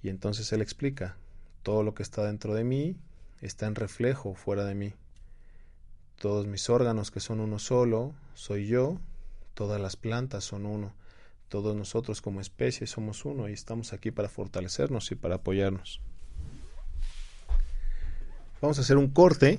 Y 0.00 0.10
entonces 0.10 0.52
Él 0.52 0.62
explica, 0.62 1.16
todo 1.64 1.82
lo 1.82 1.92
que 1.92 2.04
está 2.04 2.24
dentro 2.24 2.54
de 2.54 2.62
mí 2.62 2.94
está 3.40 3.66
en 3.66 3.74
reflejo 3.74 4.36
fuera 4.36 4.64
de 4.64 4.76
mí. 4.76 4.94
Todos 6.20 6.46
mis 6.46 6.70
órganos 6.70 7.10
que 7.10 7.18
son 7.18 7.40
uno 7.40 7.58
solo, 7.58 8.14
soy 8.34 8.68
yo, 8.68 9.00
todas 9.54 9.80
las 9.80 9.96
plantas 9.96 10.44
son 10.44 10.66
uno, 10.66 10.92
todos 11.48 11.74
nosotros 11.74 12.22
como 12.22 12.40
especie 12.40 12.86
somos 12.86 13.24
uno 13.24 13.48
y 13.48 13.54
estamos 13.54 13.92
aquí 13.92 14.12
para 14.12 14.28
fortalecernos 14.28 15.10
y 15.10 15.16
para 15.16 15.34
apoyarnos. 15.34 16.00
Vamos 18.62 18.78
a 18.78 18.82
hacer 18.82 18.98
un 18.98 19.08
corte 19.08 19.58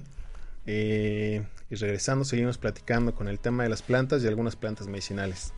eh, 0.72 1.44
y 1.72 1.76
regresando 1.76 2.24
seguimos 2.24 2.60
platicando 2.60 3.16
con 3.16 3.28
el 3.28 3.40
tema 3.40 3.64
de 3.64 3.70
las 3.70 3.82
plantas 3.82 4.24
y 4.24 4.28
algunas 4.28 4.56
plantas 4.56 4.88
medicinales. 4.88 5.52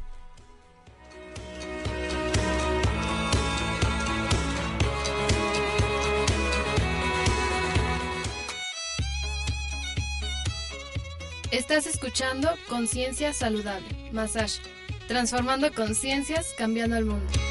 Estás 11.52 11.88
escuchando 11.88 12.50
Conciencia 12.70 13.34
Saludable, 13.34 13.86
Massage, 14.14 14.62
transformando 15.10 15.74
conciencias, 15.74 16.54
cambiando 16.58 16.96
el 16.96 17.04
mundo. 17.04 17.51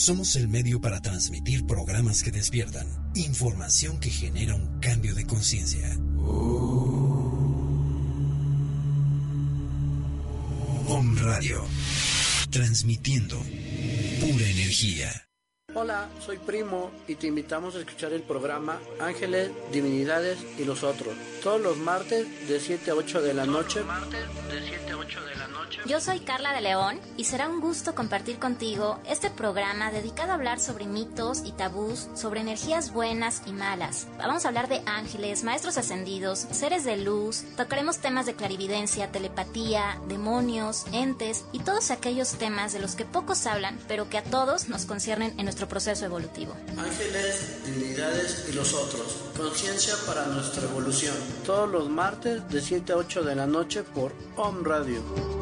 Somos 0.00 0.34
el 0.36 0.48
medio 0.48 0.80
para 0.80 1.02
transmitir 1.02 1.66
programas 1.66 2.22
que 2.22 2.30
despiertan, 2.30 2.86
información 3.14 4.00
que 4.00 4.08
genera 4.08 4.54
un 4.54 4.80
cambio 4.80 5.14
de 5.14 5.26
conciencia. 5.26 5.94
Om 10.88 11.18
Radio, 11.18 11.62
transmitiendo 12.50 13.38
pura 14.20 14.48
energía. 14.48 15.29
Hola, 15.72 16.08
soy 16.18 16.38
Primo 16.38 16.90
y 17.06 17.14
te 17.14 17.28
invitamos 17.28 17.76
a 17.76 17.78
escuchar 17.78 18.12
el 18.12 18.22
programa 18.22 18.80
Ángeles, 18.98 19.52
Divinidades 19.70 20.38
y 20.58 20.64
los 20.64 20.82
otros, 20.82 21.14
todos 21.44 21.60
los 21.60 21.76
martes 21.76 22.48
de 22.48 22.58
7 22.58 22.90
a 22.90 22.94
8 22.94 23.22
de 23.22 23.34
la 23.34 23.46
noche. 23.46 23.80
martes 23.84 24.26
de 24.50 24.66
7 24.66 24.90
a 24.90 24.96
8 24.96 25.24
de 25.26 25.34
la 25.36 25.40
yo 25.86 26.00
soy 26.00 26.20
Carla 26.20 26.52
de 26.52 26.60
León 26.60 27.00
y 27.16 27.24
será 27.24 27.48
un 27.48 27.60
gusto 27.60 27.94
compartir 27.94 28.38
contigo 28.38 28.98
este 29.06 29.30
programa 29.30 29.90
dedicado 29.90 30.32
a 30.32 30.34
hablar 30.34 30.60
sobre 30.60 30.86
mitos 30.86 31.42
y 31.44 31.52
tabús, 31.52 32.08
sobre 32.14 32.40
energías 32.40 32.92
buenas 32.92 33.42
y 33.46 33.52
malas. 33.52 34.06
Vamos 34.18 34.44
a 34.44 34.48
hablar 34.48 34.68
de 34.68 34.82
ángeles, 34.86 35.44
maestros 35.44 35.78
ascendidos, 35.78 36.40
seres 36.50 36.84
de 36.84 36.96
luz, 36.96 37.44
tocaremos 37.56 37.98
temas 37.98 38.26
de 38.26 38.34
clarividencia, 38.34 39.10
telepatía, 39.10 40.00
demonios, 40.08 40.86
entes 40.92 41.44
y 41.52 41.60
todos 41.60 41.90
aquellos 41.90 42.34
temas 42.34 42.72
de 42.72 42.80
los 42.80 42.94
que 42.94 43.04
pocos 43.04 43.46
hablan, 43.46 43.78
pero 43.88 44.08
que 44.10 44.18
a 44.18 44.24
todos 44.24 44.68
nos 44.68 44.84
conciernen 44.84 45.38
en 45.38 45.46
nuestro 45.60 45.68
proceso 45.68 46.06
evolutivo. 46.06 46.54
Ángeles, 46.78 47.64
divinidades 47.66 48.46
y 48.48 48.52
los 48.54 48.72
otros. 48.72 49.24
Conciencia 49.36 49.94
para 50.06 50.24
nuestra 50.26 50.62
evolución. 50.62 51.14
Todos 51.44 51.68
los 51.70 51.90
martes 51.90 52.48
de 52.48 52.62
7 52.62 52.92
a 52.92 52.96
8 52.96 53.22
de 53.24 53.34
la 53.34 53.46
noche 53.46 53.82
por 53.82 54.12
Home 54.36 54.60
Radio. 54.64 55.39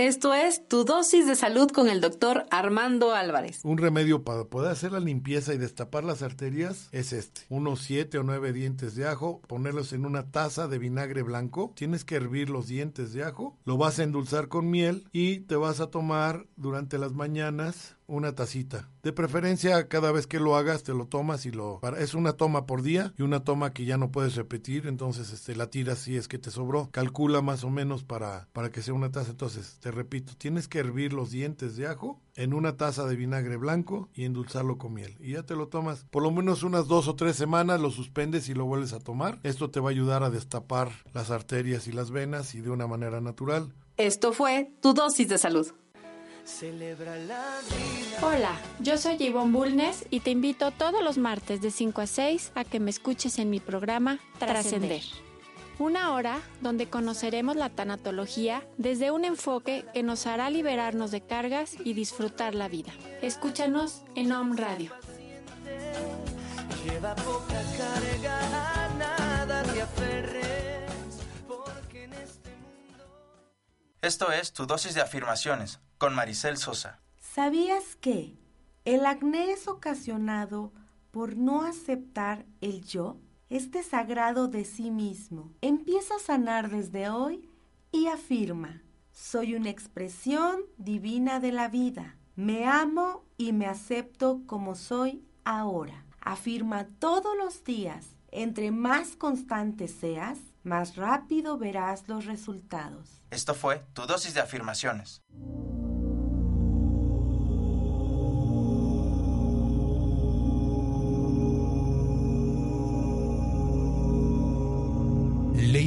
Esto 0.00 0.32
es 0.32 0.66
Tu 0.66 0.86
dosis 0.86 1.26
de 1.26 1.36
salud 1.36 1.70
con 1.70 1.90
el 1.90 2.00
doctor 2.00 2.46
Armando 2.50 3.12
Álvarez. 3.12 3.60
Un 3.64 3.76
remedio 3.76 4.24
para 4.24 4.44
poder 4.44 4.72
hacer 4.72 4.92
la 4.92 4.98
limpieza 4.98 5.52
y 5.52 5.58
destapar 5.58 6.04
las 6.04 6.22
arterias 6.22 6.88
es 6.92 7.12
este. 7.12 7.42
Unos 7.50 7.80
siete 7.82 8.16
o 8.16 8.22
nueve 8.22 8.54
dientes 8.54 8.94
de 8.94 9.06
ajo, 9.06 9.42
ponerlos 9.46 9.92
en 9.92 10.06
una 10.06 10.30
taza 10.30 10.68
de 10.68 10.78
vinagre 10.78 11.20
blanco. 11.22 11.74
Tienes 11.76 12.06
que 12.06 12.14
hervir 12.14 12.48
los 12.48 12.66
dientes 12.66 13.12
de 13.12 13.24
ajo, 13.24 13.58
lo 13.66 13.76
vas 13.76 13.98
a 13.98 14.04
endulzar 14.04 14.48
con 14.48 14.70
miel 14.70 15.06
y 15.12 15.40
te 15.40 15.56
vas 15.56 15.80
a 15.80 15.90
tomar 15.90 16.46
durante 16.56 16.96
las 16.96 17.12
mañanas 17.12 17.98
una 18.10 18.34
tacita. 18.34 18.88
De 19.02 19.12
preferencia, 19.12 19.88
cada 19.88 20.12
vez 20.12 20.26
que 20.26 20.40
lo 20.40 20.56
hagas, 20.56 20.82
te 20.82 20.92
lo 20.92 21.06
tomas 21.06 21.46
y 21.46 21.50
lo... 21.50 21.80
Es 21.98 22.14
una 22.14 22.34
toma 22.34 22.66
por 22.66 22.82
día 22.82 23.14
y 23.16 23.22
una 23.22 23.44
toma 23.44 23.72
que 23.72 23.84
ya 23.84 23.96
no 23.96 24.10
puedes 24.10 24.34
repetir, 24.34 24.86
entonces 24.86 25.32
este, 25.32 25.54
la 25.56 25.70
tiras 25.70 26.00
si 26.00 26.16
es 26.16 26.28
que 26.28 26.38
te 26.38 26.50
sobró. 26.50 26.90
Calcula 26.90 27.40
más 27.40 27.64
o 27.64 27.70
menos 27.70 28.04
para, 28.04 28.48
para 28.52 28.70
que 28.70 28.82
sea 28.82 28.94
una 28.94 29.10
taza. 29.10 29.30
Entonces, 29.30 29.78
te 29.80 29.90
repito, 29.90 30.34
tienes 30.36 30.68
que 30.68 30.80
hervir 30.80 31.12
los 31.12 31.30
dientes 31.30 31.76
de 31.76 31.86
ajo 31.86 32.20
en 32.34 32.54
una 32.54 32.76
taza 32.76 33.06
de 33.06 33.16
vinagre 33.16 33.56
blanco 33.56 34.08
y 34.14 34.24
endulzarlo 34.24 34.78
con 34.78 34.94
miel. 34.94 35.16
Y 35.20 35.32
ya 35.32 35.44
te 35.44 35.56
lo 35.56 35.68
tomas 35.68 36.04
por 36.10 36.22
lo 36.22 36.30
menos 36.30 36.62
unas 36.62 36.88
dos 36.88 37.08
o 37.08 37.14
tres 37.14 37.36
semanas, 37.36 37.80
lo 37.80 37.90
suspendes 37.90 38.48
y 38.48 38.54
lo 38.54 38.66
vuelves 38.66 38.92
a 38.92 39.00
tomar. 39.00 39.38
Esto 39.42 39.70
te 39.70 39.80
va 39.80 39.90
a 39.90 39.92
ayudar 39.92 40.22
a 40.22 40.30
destapar 40.30 40.90
las 41.12 41.30
arterias 41.30 41.86
y 41.86 41.92
las 41.92 42.10
venas 42.10 42.54
y 42.54 42.60
de 42.60 42.70
una 42.70 42.86
manera 42.86 43.20
natural. 43.20 43.72
Esto 43.96 44.32
fue 44.32 44.72
tu 44.80 44.94
dosis 44.94 45.28
de 45.28 45.38
salud. 45.38 45.66
Hola, 48.22 48.58
yo 48.80 48.98
soy 48.98 49.16
Yvonne 49.16 49.52
Bulnes 49.52 50.04
y 50.10 50.20
te 50.20 50.30
invito 50.30 50.70
todos 50.72 51.02
los 51.02 51.16
martes 51.16 51.62
de 51.62 51.70
5 51.70 52.00
a 52.00 52.06
6 52.06 52.52
a 52.54 52.64
que 52.64 52.80
me 52.80 52.90
escuches 52.90 53.38
en 53.38 53.50
mi 53.50 53.60
programa 53.60 54.18
Trascender. 54.38 55.02
Una 55.78 56.12
hora 56.12 56.40
donde 56.60 56.86
conoceremos 56.86 57.56
la 57.56 57.70
tanatología 57.70 58.62
desde 58.76 59.10
un 59.10 59.24
enfoque 59.24 59.86
que 59.94 60.02
nos 60.02 60.26
hará 60.26 60.50
liberarnos 60.50 61.10
de 61.10 61.22
cargas 61.22 61.76
y 61.82 61.94
disfrutar 61.94 62.54
la 62.54 62.68
vida. 62.68 62.92
Escúchanos 63.22 64.02
en 64.14 64.32
Home 64.32 64.60
Radio. 64.60 64.92
Lleva 66.84 67.14
poca 67.16 67.62
carga, 67.78 68.88
nada 68.98 69.62
te 69.62 69.82
aferres, 69.82 70.90
porque 71.46 72.04
en 72.04 72.12
este 72.14 72.54
Esto 74.02 74.32
es 74.32 74.52
tu 74.52 74.66
dosis 74.66 74.94
de 74.94 75.00
afirmaciones 75.00 75.80
con 76.00 76.16
Maricel 76.16 76.56
Sosa. 76.56 76.98
¿Sabías 77.20 77.94
que 78.00 78.36
el 78.84 79.06
acné 79.06 79.52
es 79.52 79.68
ocasionado 79.68 80.72
por 81.12 81.36
no 81.36 81.62
aceptar 81.62 82.44
el 82.60 82.82
yo? 82.84 83.18
este 83.50 83.82
sagrado 83.82 84.46
de 84.46 84.64
sí 84.64 84.90
mismo. 84.90 85.52
Empieza 85.60 86.14
a 86.14 86.20
sanar 86.20 86.70
desde 86.70 87.10
hoy 87.10 87.50
y 87.92 88.06
afirma, 88.06 88.82
soy 89.12 89.56
una 89.56 89.70
expresión 89.70 90.60
divina 90.78 91.40
de 91.40 91.52
la 91.52 91.68
vida. 91.68 92.16
Me 92.36 92.64
amo 92.64 93.24
y 93.36 93.52
me 93.52 93.66
acepto 93.66 94.42
como 94.46 94.76
soy 94.76 95.24
ahora. 95.44 96.06
Afirma 96.20 96.86
todos 97.00 97.36
los 97.36 97.64
días. 97.64 98.06
Entre 98.30 98.70
más 98.70 99.16
constante 99.16 99.88
seas, 99.88 100.38
más 100.62 100.94
rápido 100.94 101.58
verás 101.58 102.08
los 102.08 102.26
resultados. 102.26 103.20
Esto 103.30 103.54
fue 103.54 103.84
tu 103.92 104.06
dosis 104.06 104.34
de 104.34 104.40
afirmaciones. 104.40 105.22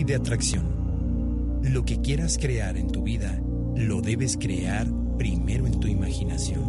De 0.05 0.15
atracción. 0.15 1.61
Lo 1.63 1.85
que 1.85 2.01
quieras 2.01 2.37
crear 2.37 2.75
en 2.75 2.91
tu 2.91 3.03
vida, 3.03 3.41
lo 3.77 4.01
debes 4.01 4.35
crear 4.35 4.85
primero 5.17 5.65
en 5.65 5.79
tu 5.79 5.87
imaginación. 5.87 6.61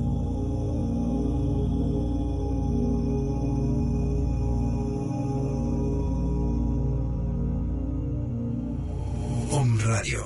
Om 9.50 9.78
Radio. 9.80 10.24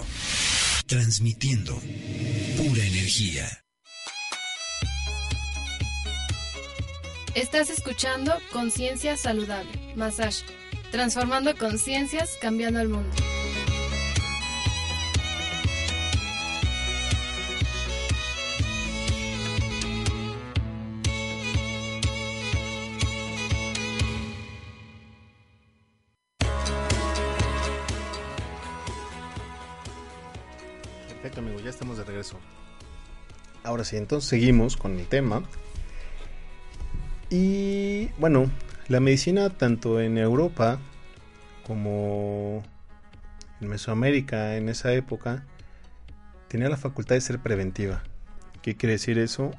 Transmitiendo 0.86 1.74
pura 2.58 2.84
energía. 2.84 3.46
Estás 7.34 7.70
escuchando 7.70 8.34
Conciencia 8.52 9.16
Saludable, 9.16 9.70
Massage 9.96 10.42
transformando 10.90 11.56
conciencias, 11.56 12.38
cambiando 12.40 12.80
el 12.80 12.88
mundo. 12.88 13.10
Perfecto, 31.08 31.40
amigo, 31.40 31.60
ya 31.60 31.70
estamos 31.70 31.98
de 31.98 32.04
regreso. 32.04 32.38
Ahora 33.64 33.84
sí, 33.84 33.96
entonces 33.96 34.30
seguimos 34.30 34.76
con 34.76 34.98
el 34.98 35.06
tema. 35.06 35.42
Y 37.28 38.06
bueno, 38.18 38.50
la 38.88 39.00
medicina 39.00 39.50
tanto 39.50 40.00
en 40.00 40.16
Europa 40.16 40.80
como 41.66 42.62
en 43.60 43.68
Mesoamérica 43.68 44.56
en 44.56 44.68
esa 44.70 44.92
época 44.94 45.44
tenía 46.48 46.70
la 46.70 46.78
facultad 46.78 47.14
de 47.14 47.20
ser 47.20 47.38
preventiva. 47.38 48.02
¿Qué 48.62 48.76
quiere 48.76 48.94
decir 48.94 49.18
eso? 49.18 49.50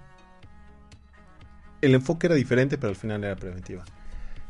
El 1.82 1.94
enfoque 1.94 2.28
era 2.28 2.36
diferente, 2.36 2.78
pero 2.78 2.90
al 2.90 2.96
final 2.96 3.24
era 3.24 3.36
preventiva. 3.36 3.86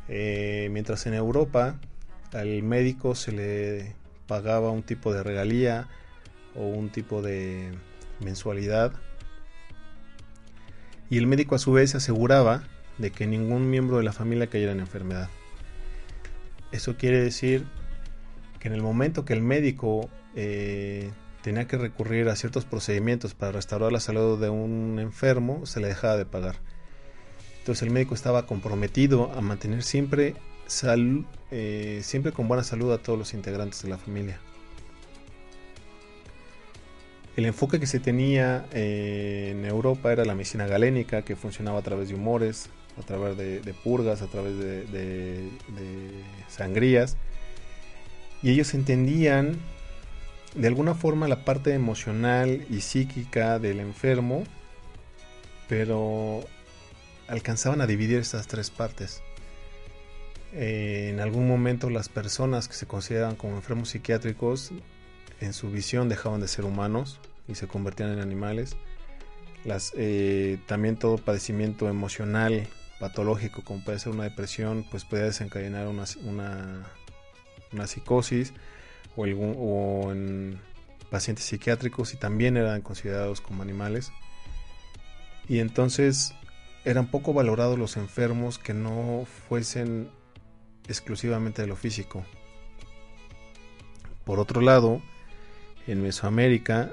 Eh, 0.07 0.69
mientras 0.71 1.05
en 1.05 1.13
Europa 1.13 1.80
al 2.32 2.63
médico 2.63 3.15
se 3.15 3.32
le 3.32 3.95
pagaba 4.27 4.71
un 4.71 4.84
tipo 4.84 5.13
de 5.13 5.23
regalía 5.23 5.88
o 6.55 6.65
un 6.65 6.89
tipo 6.89 7.21
de 7.21 7.71
mensualidad 8.19 8.93
y 11.09 11.17
el 11.17 11.27
médico 11.27 11.55
a 11.55 11.59
su 11.59 11.71
vez 11.71 11.95
aseguraba 11.95 12.63
de 13.00 13.12
que 13.12 13.26
ningún 13.26 13.70
miembro 13.70 13.97
de 13.97 14.04
la 14.04 14.14
familia 14.14 14.47
cayera 14.47 14.72
en 14.72 14.80
enfermedad. 14.80 15.30
Eso 16.72 16.95
quiere 16.97 17.20
decir 17.22 17.66
que 18.60 18.68
en 18.68 18.76
el 18.76 18.84
momento 18.84 19.26
que 19.26 19.34
el 19.34 19.41
médico 19.41 20.10
eh, 20.36 21.12
tenía 21.41 21.66
que 21.66 21.78
recurrir 21.78 22.30
a 22.30 22.36
ciertos 22.36 22.66
procedimientos 22.66 23.34
para 23.34 23.54
restaurar 23.54 23.91
la 23.91 24.00
salud 24.00 24.39
de 24.39 24.50
un 24.50 25.00
enfermo, 25.00 25.66
se 25.66 25.80
le 25.80 25.88
dejaba 25.88 26.18
de 26.18 26.26
pagar. 26.26 26.58
Entonces 27.60 27.84
el 27.84 27.91
médico 27.91 28.14
estaba 28.14 28.45
comprometido 28.45 29.32
a 29.34 29.41
mantener 29.41 29.84
siempre, 29.84 30.36
eh, 31.52 32.00
siempre 32.04 32.32
con 32.32 32.47
buena 32.47 32.64
salud 32.64 32.91
a 32.91 32.97
todos 32.97 33.18
los 33.18 33.34
integrantes 33.34 33.82
de 33.82 33.89
la 33.89 33.97
familia. 33.97 34.39
El 37.36 37.45
enfoque 37.45 37.80
que 37.80 37.88
se 37.88 38.00
tenía 38.00 38.66
eh, 38.74 39.50
en 39.52 39.64
Europa 39.64 40.12
era 40.12 40.26
la 40.26 40.36
medicina 40.36 40.68
galénica, 40.68 41.22
que 41.22 41.38
funcionaba 41.38 41.80
a 41.80 41.82
través 41.82 42.10
de 42.10 42.16
humores, 42.16 42.70
a 42.97 43.01
través 43.03 43.37
de, 43.37 43.73
purgas, 43.83 44.21
a 44.21 44.27
través 44.27 44.57
de, 44.57 45.49
sangrías. 46.47 47.17
Y 48.41 48.51
ellos 48.51 48.73
entendían 48.73 49.57
de 50.55 50.67
alguna 50.67 50.95
forma 50.95 51.27
la 51.27 51.45
parte 51.45 51.73
emocional 51.73 52.65
y 52.69 52.81
psíquica 52.81 53.59
del 53.59 53.79
enfermo, 53.79 54.43
pero 55.67 56.41
alcanzaban 57.27 57.81
a 57.81 57.87
dividir 57.87 58.19
estas 58.19 58.47
tres 58.47 58.69
partes. 58.69 59.21
Eh, 60.53 61.09
en 61.11 61.19
algún 61.19 61.47
momento 61.47 61.91
las 61.91 62.09
personas 62.09 62.67
que 62.67 62.73
se 62.73 62.87
consideran 62.87 63.35
como 63.35 63.55
enfermos 63.55 63.89
psiquiátricos 63.89 64.71
en 65.41 65.53
su 65.53 65.69
visión 65.69 66.09
dejaban 66.09 66.41
de 66.41 66.47
ser 66.47 66.65
humanos 66.65 67.19
y 67.47 67.55
se 67.55 67.67
convertían 67.67 68.11
en 68.11 68.19
animales. 68.19 68.75
Eh, 69.95 70.57
también 70.65 70.95
todo 70.95 71.17
padecimiento 71.17 71.89
emocional 71.89 72.67
patológico 73.00 73.64
como 73.64 73.84
puede 73.84 74.00
ser 74.00 74.12
una 74.12 74.24
depresión, 74.24 74.86
pues 74.89 75.06
puede 75.06 75.24
desencadenar 75.24 75.88
una, 75.88 76.06
una, 77.72 77.88
psicosis 77.88 78.54
o, 79.16 79.24
o 79.24 80.12
en 80.12 80.60
pacientes 81.10 81.45
psiquiátricos 81.45 82.14
y 82.14 82.18
también 82.18 82.58
eran 82.58 82.82
considerados 82.82 83.41
como 83.41 83.64
animales. 83.64 84.12
Y 85.47 85.60
entonces 85.60 86.34
eran 86.86 87.08
poco 87.08 87.34
valorados 87.34 87.78
los 87.78 87.97
enfermos 87.97 88.60
que 88.60 88.74
no 88.74 89.26
fuesen 89.47 90.10
exclusivamente 90.88 91.62
de 91.62 91.68
lo 91.68 91.76
físico. 91.76 92.24
Por 94.26 94.39
otro 94.39 94.62
lado, 94.62 95.02
en 95.88 96.04
Mesoamérica 96.04 96.91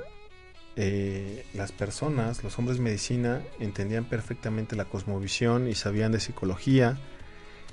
eh, 0.78 1.46
las 1.54 1.72
personas, 1.72 2.44
los 2.44 2.58
hombres 2.58 2.76
de 2.76 2.84
medicina, 2.84 3.42
entendían 3.58 4.04
perfectamente 4.04 4.76
la 4.76 4.84
cosmovisión 4.84 5.68
y 5.68 5.74
sabían 5.74 6.12
de 6.12 6.20
psicología 6.20 6.98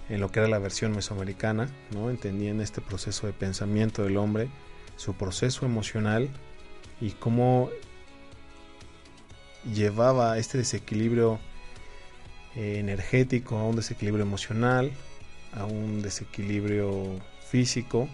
en 0.09 0.21
lo 0.21 0.31
que 0.31 0.39
era 0.39 0.47
la 0.47 0.59
versión 0.59 0.93
mesoamericana, 0.93 1.69
¿no? 1.91 2.09
entendían 2.09 2.61
este 2.61 2.79
proceso 2.79 3.27
de 3.27 3.33
pensamiento 3.33 4.03
del 4.03 4.15
hombre, 4.15 4.49
su 4.95 5.15
proceso 5.15 5.65
emocional 5.65 6.29
y 7.01 7.11
cómo 7.11 7.69
llevaba 9.73 10.37
este 10.37 10.57
desequilibrio 10.57 11.39
eh, 12.55 12.79
energético 12.79 13.57
a 13.57 13.65
un 13.65 13.75
desequilibrio 13.75 14.23
emocional, 14.23 14.91
a 15.51 15.65
un 15.65 16.01
desequilibrio 16.01 17.19
físico 17.49 18.07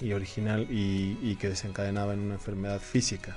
y 0.00 0.12
original 0.12 0.68
y 0.70 1.36
que 1.40 1.48
desencadenaba 1.48 2.14
en 2.14 2.20
una 2.20 2.34
enfermedad 2.34 2.80
física. 2.80 3.36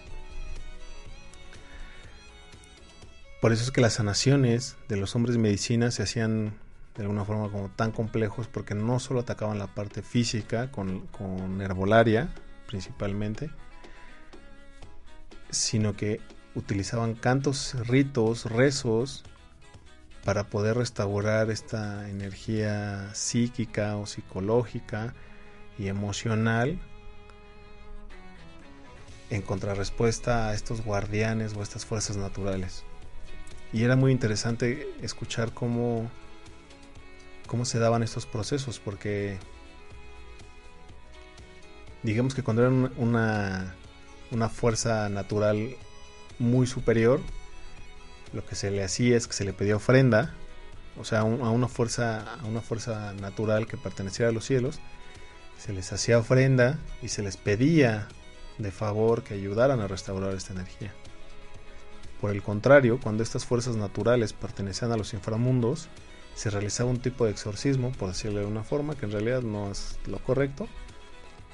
Por 3.41 3.51
eso 3.51 3.63
es 3.63 3.71
que 3.71 3.81
las 3.81 3.93
sanaciones 3.93 4.77
de 4.87 4.97
los 4.97 5.15
hombres 5.15 5.35
de 5.35 5.41
medicina 5.41 5.89
se 5.89 6.03
hacían 6.03 6.53
de 6.95 7.01
alguna 7.01 7.25
forma 7.25 7.49
como 7.49 7.69
tan 7.69 7.91
complejos 7.91 8.47
porque 8.47 8.75
no 8.75 8.99
solo 8.99 9.21
atacaban 9.21 9.57
la 9.57 9.73
parte 9.73 10.03
física 10.03 10.69
con, 10.71 11.07
con 11.07 11.59
herbolaria 11.59 12.29
principalmente, 12.67 13.49
sino 15.49 15.95
que 15.97 16.21
utilizaban 16.53 17.15
cantos, 17.15 17.73
ritos, 17.87 18.45
rezos 18.45 19.23
para 20.23 20.43
poder 20.43 20.77
restaurar 20.77 21.49
esta 21.49 22.07
energía 22.11 23.09
psíquica 23.15 23.97
o 23.97 24.05
psicológica 24.05 25.15
y 25.79 25.87
emocional 25.87 26.79
en 29.31 29.41
contrarrespuesta 29.41 30.49
a 30.49 30.53
estos 30.53 30.85
guardianes 30.85 31.55
o 31.55 31.63
estas 31.63 31.87
fuerzas 31.87 32.17
naturales. 32.17 32.85
Y 33.73 33.83
era 33.83 33.95
muy 33.95 34.11
interesante 34.11 34.87
escuchar 35.01 35.53
cómo, 35.53 36.09
cómo 37.47 37.65
se 37.65 37.79
daban 37.79 38.03
estos 38.03 38.25
procesos, 38.25 38.79
porque 38.79 39.37
digamos 42.03 42.33
que 42.33 42.43
cuando 42.43 42.63
era 42.63 42.71
una, 42.97 43.75
una 44.31 44.49
fuerza 44.49 45.07
natural 45.09 45.75
muy 46.39 46.67
superior, 46.67 47.21
lo 48.33 48.45
que 48.45 48.55
se 48.55 48.71
le 48.71 48.83
hacía 48.83 49.17
es 49.17 49.27
que 49.27 49.33
se 49.33 49.45
le 49.45 49.53
pedía 49.53 49.75
ofrenda, 49.75 50.33
o 50.97 51.05
sea, 51.05 51.19
a 51.19 51.23
una 51.23 51.67
fuerza, 51.67 52.35
a 52.35 52.45
una 52.45 52.61
fuerza 52.61 53.13
natural 53.13 53.67
que 53.67 53.77
pertenecía 53.77 54.27
a 54.27 54.31
los 54.31 54.45
cielos, 54.45 54.79
se 55.57 55.73
les 55.73 55.93
hacía 55.93 56.17
ofrenda 56.17 56.79
y 57.01 57.09
se 57.09 57.21
les 57.21 57.37
pedía 57.37 58.07
de 58.57 58.71
favor 58.71 59.23
que 59.23 59.33
ayudaran 59.33 59.79
a 59.79 59.87
restaurar 59.87 60.33
esta 60.33 60.53
energía. 60.53 60.93
Por 62.21 62.29
el 62.29 62.43
contrario, 62.43 62.99
cuando 63.01 63.23
estas 63.23 63.45
fuerzas 63.45 63.75
naturales 63.75 64.31
pertenecían 64.31 64.91
a 64.91 64.97
los 64.97 65.15
inframundos, 65.15 65.89
se 66.35 66.51
realizaba 66.51 66.91
un 66.91 66.99
tipo 66.99 67.25
de 67.25 67.31
exorcismo, 67.31 67.91
por 67.93 68.09
decirlo 68.09 68.39
de 68.39 68.45
una 68.45 68.63
forma, 68.63 68.95
que 68.95 69.05
en 69.05 69.11
realidad 69.11 69.41
no 69.41 69.71
es 69.71 69.97
lo 70.05 70.19
correcto, 70.19 70.69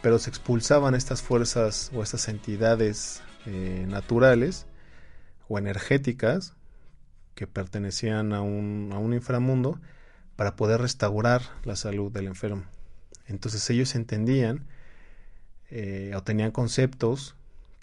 pero 0.02 0.20
se 0.20 0.30
expulsaban 0.30 0.94
estas 0.94 1.22
fuerzas 1.22 1.90
o 1.96 2.04
estas 2.04 2.28
entidades 2.28 3.22
eh, 3.46 3.86
naturales 3.88 4.68
o 5.48 5.58
energéticas 5.58 6.54
que 7.34 7.48
pertenecían 7.48 8.34
a 8.34 8.42
un, 8.42 8.90
a 8.92 8.98
un 8.98 9.14
inframundo 9.14 9.80
para 10.36 10.58
poder 10.58 10.82
restaurar 10.82 11.44
la 11.64 11.78
salud 11.78 12.12
del 12.12 12.28
enfermo. 12.28 12.66
Entonces 13.26 13.70
ellos 13.70 13.96
entendían 13.96 14.68
eh, 15.70 16.12
o 16.14 16.24
tenían 16.24 16.52
conceptos 16.52 17.37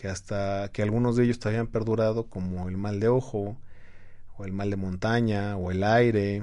que 0.04 0.10
hasta 0.10 0.68
que 0.70 0.82
algunos 0.82 1.16
de 1.16 1.24
ellos 1.24 1.38
todavía 1.38 1.62
han 1.62 1.66
perdurado 1.66 2.26
como 2.26 2.68
el 2.68 2.76
mal 2.76 3.00
de 3.00 3.08
ojo 3.08 3.56
o 4.36 4.44
el 4.44 4.52
mal 4.52 4.68
de 4.68 4.76
montaña 4.76 5.56
o 5.56 5.70
el 5.70 5.82
aire. 5.82 6.42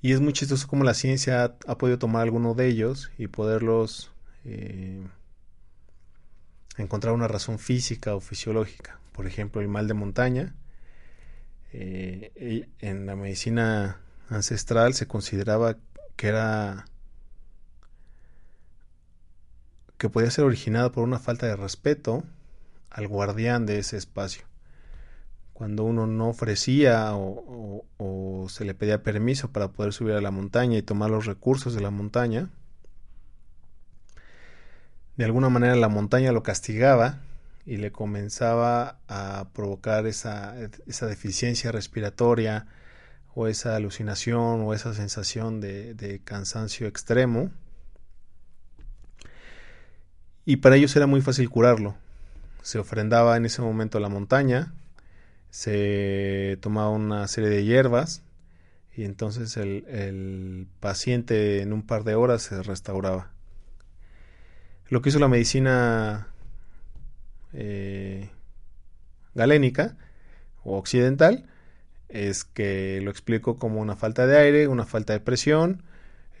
Y 0.00 0.12
es 0.12 0.22
muy 0.22 0.32
chistoso 0.32 0.66
como 0.66 0.84
la 0.84 0.94
ciencia 0.94 1.54
ha, 1.66 1.76
podido 1.76 1.98
tomar 1.98 2.22
alguno 2.22 2.54
de 2.54 2.68
ellos 2.68 3.10
y 3.18 3.26
poderlos 3.26 4.10
eh, 4.46 5.06
encontrar 6.78 7.12
una 7.12 7.28
razón 7.28 7.58
física 7.58 8.14
o 8.14 8.20
fisiológica. 8.20 8.98
Por 9.12 9.26
ejemplo 9.26 9.60
el 9.60 9.68
mal 9.68 9.86
de 9.86 9.92
montaña 9.92 10.54
eh, 11.74 12.70
en 12.78 13.04
la 13.04 13.16
medicina 13.16 14.00
ancestral 14.30 14.94
se 14.94 15.06
consideraba 15.06 15.76
que 16.16 16.28
era 16.28 16.86
que 19.98 20.08
podía 20.08 20.30
ser 20.30 20.44
originado 20.44 20.92
por 20.92 21.02
una 21.04 21.18
falta 21.18 21.46
de 21.46 21.56
respeto 21.56 22.24
al 22.88 23.08
guardián 23.08 23.66
de 23.66 23.80
ese 23.80 23.96
espacio. 23.96 24.44
Cuando 25.52 25.82
uno 25.82 26.06
no 26.06 26.28
ofrecía 26.28 27.10
o, 27.14 27.84
se 28.48 28.64
le 28.64 28.74
pedía 28.74 29.02
permiso 29.02 29.50
para 29.50 29.68
poder 29.68 29.92
subir 29.92 30.14
a 30.14 30.20
la 30.20 30.30
montaña 30.30 30.78
y 30.78 30.82
tomar 30.82 31.10
los 31.10 31.26
recursos 31.26 31.74
de 31.74 31.82
la 31.82 31.90
montaña, 31.90 32.48
de 35.16 35.24
alguna 35.24 35.48
manera 35.48 35.74
la 35.74 35.88
montaña 35.88 36.32
lo 36.32 36.44
castigaba 36.44 37.18
y 37.66 37.76
le 37.76 37.90
comenzaba 37.90 39.00
a 39.08 39.48
provocar 39.52 40.06
esa, 40.06 40.54
esa 40.86 41.06
deficiencia 41.06 41.72
respiratoria 41.72 42.66
o 43.34 43.48
esa 43.48 43.74
alucinación 43.74 44.62
o 44.62 44.72
esa 44.72 44.94
sensación 44.94 45.60
de 45.60 46.20
cansancio 46.24 46.86
extremo 46.86 47.50
y 50.48 50.56
para 50.56 50.76
ellos 50.76 50.96
era 50.96 51.06
muy 51.06 51.20
fácil 51.20 51.50
curarlo. 51.50 51.94
Se 52.62 52.78
ofrendaba 52.78 53.36
en 53.36 53.44
ese 53.44 53.60
momento 53.60 54.00
la 54.00 54.08
montaña, 54.08 54.72
se 55.50 56.56
tomaba 56.62 56.88
una 56.88 57.28
serie 57.28 57.50
de 57.50 57.64
hierbas 57.64 58.22
y 58.96 59.04
entonces 59.04 59.58
el, 59.58 60.66
paciente 60.80 61.60
en 61.60 61.74
un 61.74 61.82
par 61.82 62.02
de 62.02 62.14
horas 62.14 62.40
se 62.40 62.62
restauraba. 62.62 63.30
Lo 64.88 65.02
que 65.02 65.10
hizo 65.10 65.18
la 65.18 65.28
medicina 65.28 66.28
eh, 67.52 68.30
galénica 69.34 69.98
o 70.64 70.78
occidental 70.78 71.44
es 72.08 72.44
que 72.44 73.02
lo 73.02 73.10
explico 73.10 73.58
como 73.58 73.82
una 73.82 73.96
falta 73.96 74.26
de 74.26 74.38
aire, 74.38 74.66
una 74.66 74.86
falta 74.86 75.12
de 75.12 75.20
presión, 75.20 75.82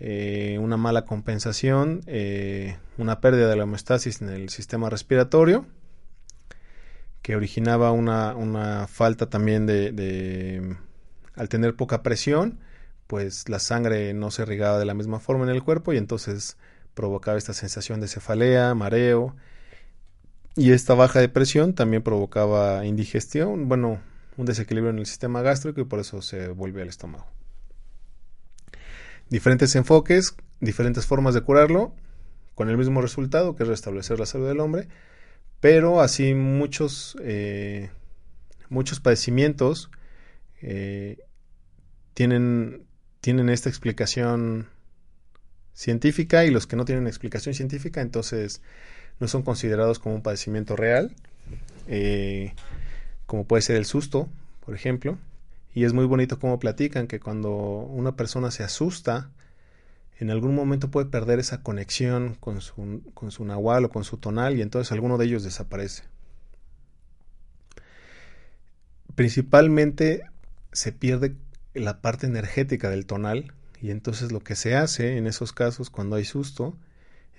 eh, 0.00 0.58
una 0.60 0.76
mala 0.76 1.04
compensación, 1.04 2.02
eh, 2.06 2.76
una 2.98 3.20
pérdida 3.20 3.48
de 3.48 3.56
la 3.56 3.64
homeostasis 3.64 4.22
en 4.22 4.28
el 4.28 4.48
sistema 4.48 4.90
respiratorio, 4.90 5.66
que 7.22 7.34
originaba 7.34 7.90
una, 7.92 8.86
falta 8.88 9.28
también 9.28 9.66
de, 9.66 10.76
al 11.34 11.48
tener 11.48 11.74
poca 11.74 12.02
presión, 12.02 12.60
pues 13.06 13.48
la 13.48 13.58
sangre 13.58 14.14
no 14.14 14.30
se 14.30 14.42
irrigaba 14.42 14.78
de 14.78 14.84
la 14.84 14.94
misma 14.94 15.18
forma 15.18 15.44
en 15.44 15.50
el 15.50 15.62
cuerpo 15.64 15.92
y 15.92 15.96
entonces 15.96 16.56
provocaba 16.94 17.38
esta 17.38 17.52
sensación 17.52 18.00
de 18.00 18.08
cefalea, 18.08 18.74
mareo, 18.74 19.34
y 20.56 20.72
esta 20.72 20.94
baja 20.94 21.20
de 21.20 21.28
presión 21.28 21.74
también 21.74 22.02
provocaba 22.02 22.84
indigestión, 22.84 23.68
bueno, 23.68 24.00
un 24.36 24.46
desequilibrio 24.46 24.90
en 24.90 24.98
el 24.98 25.06
sistema 25.06 25.42
gástrico 25.42 25.80
y 25.80 25.84
por 25.84 26.00
eso 26.00 26.22
se 26.22 26.48
vuelve 26.48 26.82
al 26.82 26.88
estómago 26.88 27.26
diferentes 29.30 29.74
enfoques, 29.76 30.34
diferentes 30.60 31.06
formas 31.06 31.34
de 31.34 31.42
curarlo, 31.42 31.94
con 32.54 32.68
el 32.68 32.76
mismo 32.76 33.00
resultado, 33.00 33.54
que 33.54 33.62
es 33.62 33.68
restablecer 33.68 34.18
la 34.18 34.26
salud 34.26 34.48
del 34.48 34.60
hombre, 34.60 34.88
pero 35.60 36.00
así 36.00 36.34
muchos, 36.34 37.16
eh, 37.22 37.90
muchos 38.68 39.00
padecimientos 39.00 39.90
eh, 40.60 41.18
tienen, 42.14 42.84
tienen 43.20 43.48
esta 43.48 43.68
explicación 43.68 44.66
científica 45.72 46.44
y 46.44 46.50
los 46.50 46.66
que 46.66 46.74
no 46.74 46.84
tienen 46.84 47.06
explicación 47.06 47.54
científica 47.54 48.00
entonces 48.00 48.60
no 49.20 49.28
son 49.28 49.42
considerados 49.42 50.00
como 50.00 50.16
un 50.16 50.22
padecimiento 50.22 50.74
real, 50.74 51.14
eh, 51.86 52.54
como 53.26 53.44
puede 53.44 53.62
ser 53.62 53.76
el 53.76 53.84
susto, 53.84 54.28
por 54.64 54.74
ejemplo, 54.74 55.18
y 55.78 55.84
es 55.84 55.92
muy 55.92 56.06
bonito 56.06 56.40
cómo 56.40 56.58
platican 56.58 57.06
que 57.06 57.20
cuando 57.20 57.50
una 57.52 58.16
persona 58.16 58.50
se 58.50 58.64
asusta, 58.64 59.30
en 60.18 60.28
algún 60.28 60.52
momento 60.52 60.90
puede 60.90 61.06
perder 61.06 61.38
esa 61.38 61.62
conexión 61.62 62.34
con 62.34 62.60
su, 62.60 63.00
con 63.14 63.30
su 63.30 63.44
nahual 63.44 63.84
o 63.84 63.88
con 63.88 64.02
su 64.02 64.16
tonal 64.16 64.58
y 64.58 64.62
entonces 64.62 64.90
alguno 64.90 65.18
de 65.18 65.26
ellos 65.26 65.44
desaparece. 65.44 66.02
Principalmente 69.14 70.24
se 70.72 70.90
pierde 70.90 71.36
la 71.74 72.00
parte 72.00 72.26
energética 72.26 72.90
del 72.90 73.06
tonal 73.06 73.54
y 73.80 73.92
entonces 73.92 74.32
lo 74.32 74.40
que 74.40 74.56
se 74.56 74.74
hace 74.74 75.16
en 75.16 75.28
esos 75.28 75.52
casos 75.52 75.90
cuando 75.90 76.16
hay 76.16 76.24
susto 76.24 76.76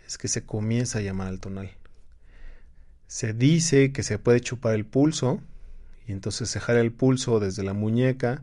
es 0.07 0.17
que 0.17 0.29
se 0.29 0.45
comienza 0.45 0.99
a 0.99 1.01
llamar 1.01 1.27
al 1.27 1.41
tonal. 1.41 1.71
Se 3.05 3.33
dice 3.33 3.91
que 3.91 4.03
se 4.03 4.17
puede 4.17 4.39
chupar 4.39 4.75
el 4.75 4.85
pulso 4.85 5.41
y 6.09 6.11
entonces 6.11 6.49
se 6.49 6.59
jala 6.59 6.79
el 6.79 6.91
pulso 6.91 7.39
desde 7.39 7.61
la 7.61 7.73
muñeca 7.73 8.41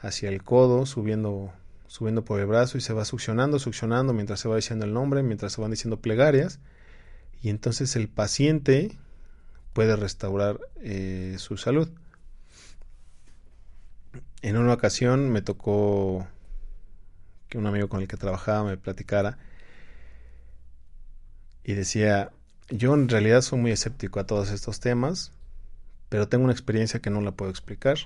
hacia 0.00 0.28
el 0.28 0.44
codo, 0.44 0.86
subiendo, 0.86 1.52
subiendo 1.88 2.24
por 2.24 2.38
el 2.38 2.46
brazo 2.46 2.78
y 2.78 2.80
se 2.80 2.92
va 2.92 3.04
succionando, 3.04 3.58
succionando 3.58 4.12
mientras 4.12 4.38
se 4.38 4.48
va 4.48 4.54
diciendo 4.54 4.84
el 4.84 4.92
nombre, 4.92 5.24
mientras 5.24 5.54
se 5.54 5.60
van 5.60 5.72
diciendo 5.72 6.00
plegarias. 6.00 6.60
Y 7.42 7.48
entonces 7.48 7.96
el 7.96 8.06
paciente 8.06 8.96
puede 9.72 9.96
restaurar 9.96 10.60
eh, 10.82 11.34
su 11.38 11.56
salud. 11.56 11.88
En 14.42 14.56
una 14.56 14.74
ocasión 14.74 15.30
me 15.30 15.42
tocó 15.42 16.28
que 17.48 17.58
un 17.58 17.66
amigo 17.66 17.88
con 17.88 18.02
el 18.02 18.06
que 18.06 18.16
trabajaba 18.16 18.62
me 18.62 18.76
platicara 18.76 19.36
y 21.64 21.72
decía, 21.72 22.30
yo 22.70 22.94
en 22.94 23.08
realidad 23.08 23.40
soy 23.40 23.58
muy 23.58 23.72
escéptico 23.72 24.20
a 24.20 24.26
todos 24.28 24.52
estos 24.52 24.78
temas, 24.78 25.32
pero 26.14 26.28
tengo 26.28 26.44
una 26.44 26.52
experiencia 26.52 27.00
que 27.00 27.10
no 27.10 27.20
la 27.20 27.32
puedo 27.32 27.50
explicar. 27.50 27.96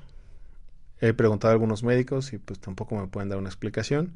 He 0.98 1.12
preguntado 1.12 1.50
a 1.50 1.52
algunos 1.52 1.82
médicos 1.82 2.32
y 2.32 2.38
pues 2.38 2.58
tampoco 2.58 2.96
me 2.96 3.06
pueden 3.06 3.28
dar 3.28 3.38
una 3.38 3.50
explicación. 3.50 4.14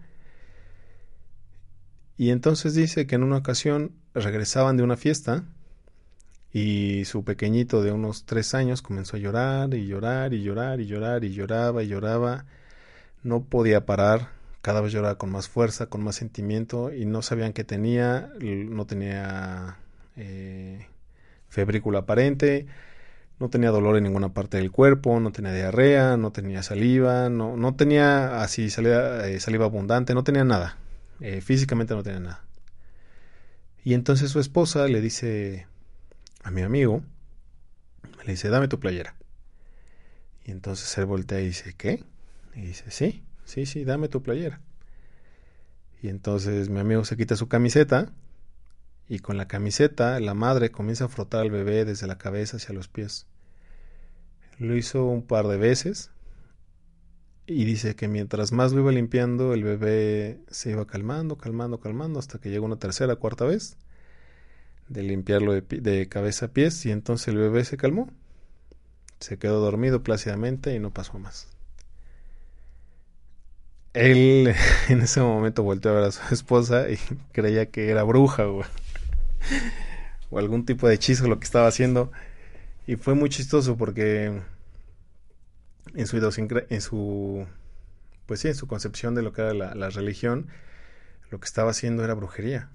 Y 2.16 2.30
entonces 2.30 2.74
dice 2.74 3.06
que 3.06 3.16
en 3.16 3.22
una 3.22 3.36
ocasión 3.36 3.92
regresaban 4.14 4.78
de 4.78 4.82
una 4.82 4.96
fiesta 4.96 5.44
Y 6.54 7.04
su 7.04 7.22
pequeñito 7.22 7.82
de 7.82 7.92
unos 7.92 8.24
tres 8.24 8.54
años 8.54 8.80
comenzó 8.80 9.18
a 9.18 9.20
llorar 9.20 9.74
y 9.74 9.86
llorar 9.86 10.32
y 10.32 10.42
llorar 10.42 10.80
y 10.80 10.86
llorar 10.86 11.24
y 11.24 11.34
lloraba 11.34 11.82
y 11.82 11.88
lloraba. 11.88 12.46
No 13.22 13.44
podía 13.44 13.84
parar, 13.84 14.30
cada 14.62 14.80
vez 14.80 14.94
lloraba 14.94 15.18
con 15.18 15.30
más 15.30 15.50
fuerza, 15.50 15.90
con 15.90 16.02
más 16.02 16.16
sentimiento 16.16 16.94
y 16.94 17.04
no 17.04 17.20
sabían 17.20 17.52
qué 17.52 17.64
tenía, 17.64 18.30
no 18.40 18.86
tenía 18.86 19.76
eh, 20.16 20.86
febrícula 21.50 21.98
aparente, 21.98 22.68
no 23.42 23.50
tenía 23.50 23.70
dolor 23.70 23.96
en 23.96 24.04
ninguna 24.04 24.32
parte 24.32 24.58
del 24.58 24.70
cuerpo, 24.70 25.18
no 25.18 25.32
tenía 25.32 25.52
diarrea, 25.52 26.16
no 26.16 26.30
tenía 26.30 26.62
saliva, 26.62 27.28
no, 27.28 27.56
no 27.56 27.74
tenía 27.74 28.40
así 28.40 28.70
saliva, 28.70 29.26
eh, 29.26 29.40
saliva 29.40 29.64
abundante, 29.64 30.14
no 30.14 30.22
tenía 30.22 30.44
nada, 30.44 30.78
eh, 31.18 31.40
físicamente 31.40 31.92
no 31.92 32.04
tenía 32.04 32.20
nada. 32.20 32.44
Y 33.82 33.94
entonces 33.94 34.30
su 34.30 34.38
esposa 34.38 34.86
le 34.86 35.00
dice 35.00 35.66
a 36.44 36.52
mi 36.52 36.62
amigo, 36.62 37.02
le 38.24 38.30
dice, 38.30 38.48
dame 38.48 38.68
tu 38.68 38.78
playera. 38.78 39.16
Y 40.44 40.52
entonces 40.52 40.96
él 40.96 41.06
voltea 41.06 41.40
y 41.40 41.46
dice, 41.46 41.74
¿qué? 41.76 42.04
Y 42.54 42.60
dice, 42.60 42.92
sí, 42.92 43.24
sí, 43.44 43.66
sí, 43.66 43.84
dame 43.84 44.08
tu 44.08 44.22
playera. 44.22 44.60
Y 46.00 46.10
entonces 46.10 46.68
mi 46.68 46.78
amigo 46.78 47.04
se 47.04 47.16
quita 47.16 47.34
su 47.34 47.48
camiseta 47.48 48.12
y 49.08 49.18
con 49.18 49.36
la 49.36 49.48
camiseta 49.48 50.20
la 50.20 50.34
madre 50.34 50.70
comienza 50.70 51.06
a 51.06 51.08
frotar 51.08 51.40
al 51.40 51.50
bebé 51.50 51.84
desde 51.84 52.06
la 52.06 52.18
cabeza 52.18 52.58
hacia 52.58 52.72
los 52.72 52.86
pies. 52.86 53.26
Lo 54.62 54.76
hizo 54.76 55.04
un 55.04 55.22
par 55.22 55.48
de 55.48 55.56
veces 55.56 56.12
y 57.48 57.64
dice 57.64 57.96
que 57.96 58.06
mientras 58.06 58.52
más 58.52 58.72
lo 58.72 58.80
iba 58.80 58.92
limpiando 58.92 59.54
el 59.54 59.64
bebé 59.64 60.38
se 60.50 60.70
iba 60.70 60.86
calmando, 60.86 61.36
calmando, 61.36 61.80
calmando 61.80 62.20
hasta 62.20 62.38
que 62.38 62.48
llegó 62.48 62.66
una 62.66 62.78
tercera, 62.78 63.16
cuarta 63.16 63.44
vez 63.44 63.76
de 64.88 65.02
limpiarlo 65.02 65.52
de, 65.52 66.08
cabeza 66.08 66.46
a 66.46 66.48
pies 66.50 66.86
y 66.86 66.92
entonces 66.92 67.28
el 67.28 67.38
bebé 67.38 67.64
se 67.64 67.76
calmó. 67.76 68.08
Se 69.18 69.36
quedó 69.36 69.60
dormido 69.60 70.04
plácidamente 70.04 70.74
y 70.74 70.78
no 70.78 70.90
pasó 70.90 71.18
más. 71.18 71.48
Él 73.94 74.54
en 74.88 75.00
ese 75.00 75.20
momento 75.20 75.64
volteó 75.64 75.90
a 75.90 75.94
ver 75.94 76.04
a 76.04 76.12
su 76.12 76.22
esposa 76.32 76.88
y 76.88 76.98
creía 77.32 77.66
que 77.66 77.90
era 77.90 78.04
bruja 78.04 78.46
o, 78.46 78.62
o 80.30 80.38
algún 80.38 80.64
tipo 80.64 80.86
de 80.86 80.94
hechizo 80.94 81.26
lo 81.26 81.40
que 81.40 81.46
estaba 81.46 81.66
haciendo. 81.66 82.12
Y 82.86 82.96
fue 82.96 83.14
muy 83.14 83.28
chistoso 83.28 83.76
porque 83.76 84.42
en 85.94 86.06
su 86.06 86.16
en 86.68 86.80
su 86.80 87.46
pues 88.26 88.40
sí, 88.40 88.48
en 88.48 88.54
su 88.54 88.66
concepción 88.66 89.14
de 89.14 89.22
lo 89.22 89.32
que 89.32 89.42
era 89.42 89.52
la, 89.52 89.90
religión, 89.90 90.48
lo 91.30 91.40
que 91.40 91.44
estaba 91.44 91.70
haciendo 91.70 92.04
era 92.04 92.14
brujería. 92.14 92.70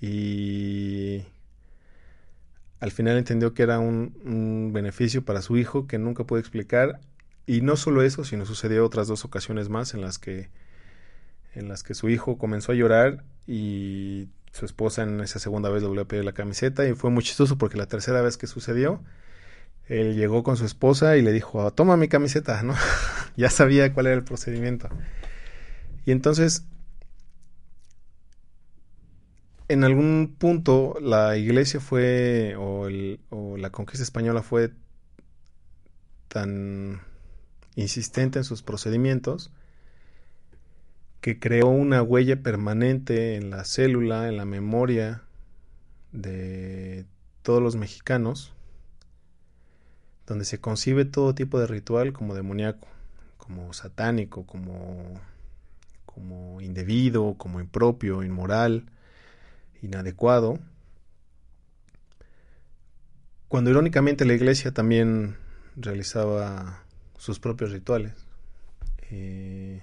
Y 0.00 1.24
al 2.80 2.90
final 2.90 3.16
entendió 3.16 3.54
que 3.54 3.62
era 3.62 3.78
un, 3.78 4.14
un, 4.24 4.72
beneficio 4.72 5.24
para 5.24 5.42
su 5.42 5.56
hijo 5.56 5.86
que 5.86 5.98
nunca 5.98 6.24
pudo 6.24 6.38
explicar 6.38 7.00
y 7.46 7.62
no 7.62 7.76
solo 7.76 8.02
eso, 8.02 8.24
sino 8.24 8.44
sucedió 8.46 8.84
otras 8.84 9.08
dos 9.08 9.24
ocasiones 9.24 9.68
más 9.68 9.94
en 9.94 10.02
las 10.02 10.18
que 10.18 10.50
en 11.54 11.68
las 11.68 11.82
que 11.82 11.94
su 11.94 12.08
hijo 12.08 12.38
comenzó 12.38 12.72
a 12.72 12.74
llorar 12.74 13.24
y 13.46 14.28
su 14.52 14.64
esposa 14.64 15.02
en 15.02 15.20
esa 15.20 15.38
segunda 15.38 15.70
vez 15.70 15.82
le 15.82 15.88
volvió 15.88 16.02
a 16.02 16.08
pedir 16.08 16.24
la 16.24 16.32
camiseta 16.32 16.86
y 16.86 16.94
fue 16.94 17.10
muy 17.10 17.22
chistoso 17.24 17.58
porque 17.58 17.78
la 17.78 17.86
tercera 17.86 18.22
vez 18.22 18.36
que 18.36 18.46
sucedió 18.46 19.02
él 19.88 20.16
llegó 20.16 20.42
con 20.42 20.56
su 20.56 20.64
esposa 20.64 21.16
y 21.16 21.22
le 21.22 21.32
dijo, 21.32 21.70
toma 21.72 21.96
mi 21.96 22.08
camiseta, 22.08 22.62
¿no? 22.62 22.74
ya 23.36 23.50
sabía 23.50 23.92
cuál 23.92 24.06
era 24.06 24.16
el 24.16 24.24
procedimiento. 24.24 24.88
Y 26.04 26.12
entonces, 26.12 26.64
en 29.68 29.84
algún 29.84 30.36
punto, 30.38 30.96
la 31.00 31.36
iglesia 31.36 31.80
fue, 31.80 32.54
o, 32.56 32.88
o 33.30 33.56
la 33.56 33.70
conquista 33.70 34.02
española 34.02 34.42
fue 34.42 34.72
tan 36.28 37.00
insistente 37.74 38.38
en 38.38 38.44
sus 38.44 38.62
procedimientos 38.62 39.50
que 41.20 41.38
creó 41.38 41.68
una 41.68 42.02
huella 42.02 42.42
permanente 42.42 43.36
en 43.36 43.50
la 43.50 43.64
célula, 43.64 44.28
en 44.28 44.36
la 44.36 44.44
memoria 44.44 45.22
de 46.12 47.06
todos 47.42 47.62
los 47.62 47.76
mexicanos, 47.76 48.54
donde 50.28 50.44
se 50.44 50.60
concibe 50.60 51.06
todo 51.06 51.34
tipo 51.34 51.58
de 51.58 51.66
ritual 51.66 52.12
como 52.12 52.34
demoníaco, 52.34 52.86
como 53.38 53.72
satánico, 53.72 54.44
como, 54.44 55.18
como 56.04 56.60
indebido, 56.60 57.34
como 57.38 57.60
impropio, 57.60 58.22
inmoral, 58.22 58.84
inadecuado, 59.80 60.58
cuando 63.48 63.70
irónicamente 63.70 64.26
la 64.26 64.34
iglesia 64.34 64.72
también 64.72 65.36
realizaba 65.74 66.82
sus 67.16 67.40
propios 67.40 67.72
rituales. 67.72 68.12
Eh, 69.10 69.80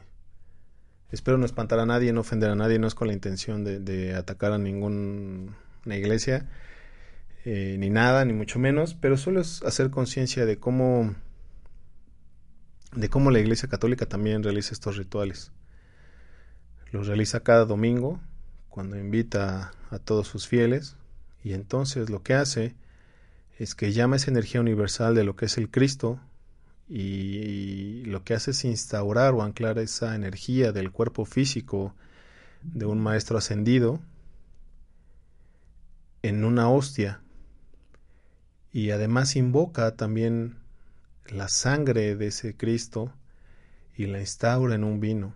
espero 1.12 1.40
no 1.40 1.46
espantar 1.46 1.80
a 1.80 1.88
nadie, 1.88 2.14
no 2.14 2.22
ofender 2.22 2.52
a 2.52 2.56
nadie, 2.56 2.78
no 2.78 2.86
es 2.86 2.94
con 2.94 3.08
la 3.08 3.14
intención 3.14 3.64
de, 3.64 3.80
de 3.80 4.14
atacar 4.14 4.52
a 4.52 4.60
ninguna 4.60 5.56
iglesia, 5.86 6.46
eh, 7.48 7.78
ni 7.78 7.92
nada, 7.92 8.26
ni 8.26 8.34
mucho 8.34 8.58
menos, 8.58 8.96
pero 8.96 9.18
solo 9.18 9.40
es 9.40 9.62
hacer 9.62 9.92
conciencia 9.92 10.48
de 10.48 10.58
cómo, 10.58 11.14
de 12.96 13.08
cómo 13.08 13.30
la 13.30 13.40
iglesia 13.40 13.70
católica 13.70 14.08
también 14.08 14.42
realiza 14.42 14.74
estos 14.74 14.98
rituales. 14.98 15.52
Los 16.92 17.06
realiza 17.06 17.42
cada 17.42 17.66
domingo, 17.66 18.20
cuando 18.70 18.98
invita 18.98 19.74
a 19.92 20.00
todos 20.00 20.28
sus 20.28 20.48
fieles, 20.48 20.96
y 21.44 21.54
entonces 21.54 22.10
lo 22.10 22.24
que 22.24 22.34
hace 22.34 22.74
es 23.60 23.76
que 23.76 23.94
llama 23.94 24.16
esa 24.16 24.32
energía 24.32 24.60
universal 24.60 25.14
de 25.14 25.24
lo 25.24 25.36
que 25.36 25.46
es 25.46 25.60
el 25.60 25.70
Cristo, 25.70 26.20
y 26.90 28.06
lo 28.06 28.24
que 28.24 28.34
hace 28.34 28.52
es 28.52 28.66
instaurar 28.66 29.36
o 29.36 29.44
anclar 29.44 29.78
esa 29.78 30.16
energía 30.16 30.72
del 30.72 30.92
cuerpo 30.92 31.26
físico 31.26 31.94
de 32.64 32.88
un 32.88 33.00
maestro 33.00 33.38
ascendido 33.38 34.00
en 36.24 36.44
una 36.44 36.70
hostia 36.70 37.22
y 38.76 38.92
además 38.92 39.38
invoca 39.38 39.96
también 39.96 40.58
la 41.28 41.48
sangre 41.48 42.18
de 42.18 42.28
ese 42.28 42.58
Cristo 42.58 43.14
y 43.96 44.06
la 44.06 44.20
instaura 44.20 44.76
en 44.76 44.84
un 44.84 45.00
vino. 45.00 45.34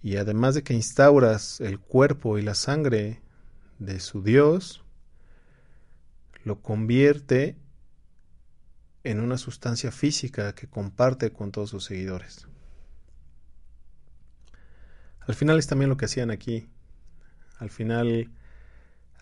Y 0.00 0.14
además 0.14 0.54
de 0.54 0.62
que 0.62 0.72
instauras 0.72 1.60
el 1.60 1.80
cuerpo 1.80 2.38
y 2.38 2.42
la 2.42 2.54
sangre 2.54 3.20
de 3.80 3.98
su 3.98 4.22
Dios, 4.22 4.84
lo 6.44 6.62
convierte 6.62 7.56
en 9.02 9.18
una 9.18 9.36
sustancia 9.36 9.90
física 9.90 10.54
que 10.54 10.68
comparte 10.68 11.32
con 11.32 11.50
todos 11.50 11.70
sus 11.70 11.86
seguidores. 11.86 12.46
Al 15.18 15.34
final 15.34 15.58
es 15.58 15.66
también 15.66 15.88
lo 15.88 15.96
que 15.96 16.04
hacían 16.04 16.30
aquí. 16.30 16.70
Al 17.58 17.70
final 17.70 18.30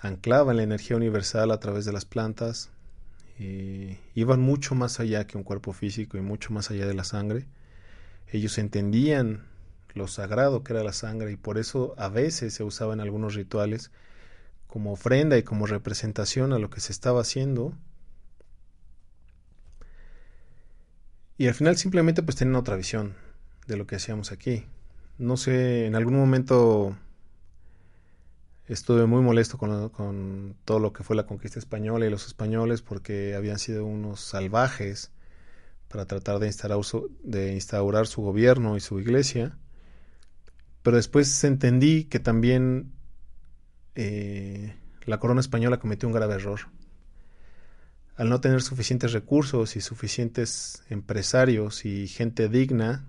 anclaban 0.01 0.57
la 0.57 0.63
energía 0.63 0.97
universal 0.97 1.51
a 1.51 1.61
través 1.61 1.85
de 1.85 1.93
las 1.93 2.05
plantas, 2.05 2.71
iban 4.15 4.41
mucho 4.41 4.75
más 4.75 5.01
allá 5.01 5.27
que 5.27 5.37
un 5.37 5.45
cuerpo 5.45 5.73
físico 5.73 6.19
y 6.19 6.21
mucho 6.21 6.53
más 6.53 6.71
allá 6.71 6.87
de 6.87 6.95
la 6.95 7.05
sangre. 7.05 7.47
Ellos 8.27 8.59
entendían 8.59 9.47
lo 9.95 10.07
sagrado 10.07 10.63
que 10.63 10.73
era 10.73 10.85
la 10.85 10.93
sangre 10.93 11.33
y 11.33 11.37
por 11.37 11.59
eso 11.59 11.95
a 11.99 12.09
veces 12.09 12.55
se 12.55 12.65
usaba 12.65 12.93
en 12.93 13.01
algunos 13.01 13.35
rituales 13.35 13.91
como 14.67 14.93
ofrenda 14.93 15.39
y 15.39 15.43
como 15.43 15.67
representación 15.67 16.53
a 16.53 16.59
lo 16.59 16.69
que 16.69 16.81
se 16.81 16.93
estaba 16.93 17.23
haciendo. 17.23 17.73
Y 21.39 21.47
al 21.47 21.55
final 21.55 21.77
simplemente 21.77 22.23
pues 22.23 22.37
tenían 22.37 22.57
otra 22.57 22.77
visión 22.77 23.15
de 23.67 23.77
lo 23.77 23.87
que 23.87 23.97
hacíamos 23.97 24.33
aquí. 24.33 24.67
No 25.17 25.37
sé, 25.37 25.87
en 25.87 25.95
algún 25.95 26.17
momento 26.17 26.97
estuve 28.69 29.07
muy 29.07 29.23
molesto 29.23 29.59
con, 29.59 30.57
todo 30.65 30.79
lo 30.79 30.93
que 30.93 31.03
fue 31.03 31.17
la 31.17 31.27
conquista 31.27 31.59
española 31.59 32.07
y 32.07 32.11
los 32.11 32.27
españoles 32.27 32.83
porque 32.83 33.35
habían 33.35 33.59
sido 33.59 33.87
unos 33.87 34.21
salvajes 34.21 35.11
para 35.89 36.05
tratar 36.05 36.39
de 36.39 36.49
instaurar 36.49 36.85
su, 36.85 37.11
de 37.23 37.55
instaurar 37.55 38.07
su 38.07 38.23
gobierno 38.23 38.77
y 38.77 38.81
su 38.81 39.01
iglesia. 39.01 39.57
Pero 40.83 40.97
después 40.97 41.43
entendí 41.45 42.05
que 42.05 42.21
también 42.21 42.93
eh, 43.95 44.77
la 45.07 45.19
corona 45.19 45.41
española 45.41 45.79
cometió 45.79 46.09
un 46.09 46.15
grave 46.15 46.35
error. 46.35 46.61
Al 48.17 48.29
no 48.29 48.41
tener 48.41 48.63
suficientes 48.63 49.13
recursos 49.13 49.77
y 49.77 49.81
suficientes 49.81 50.83
empresarios 50.91 51.85
y 51.85 52.07
gente 52.07 52.49
digna 52.49 53.07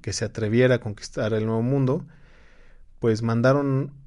que 0.00 0.12
se 0.12 0.24
atreviera 0.24 0.76
a 0.76 0.80
conquistar 0.80 1.34
el 1.34 1.46
nuevo 1.46 1.62
mundo, 1.62 2.06
pues 3.00 3.22
mandaron 3.22 3.99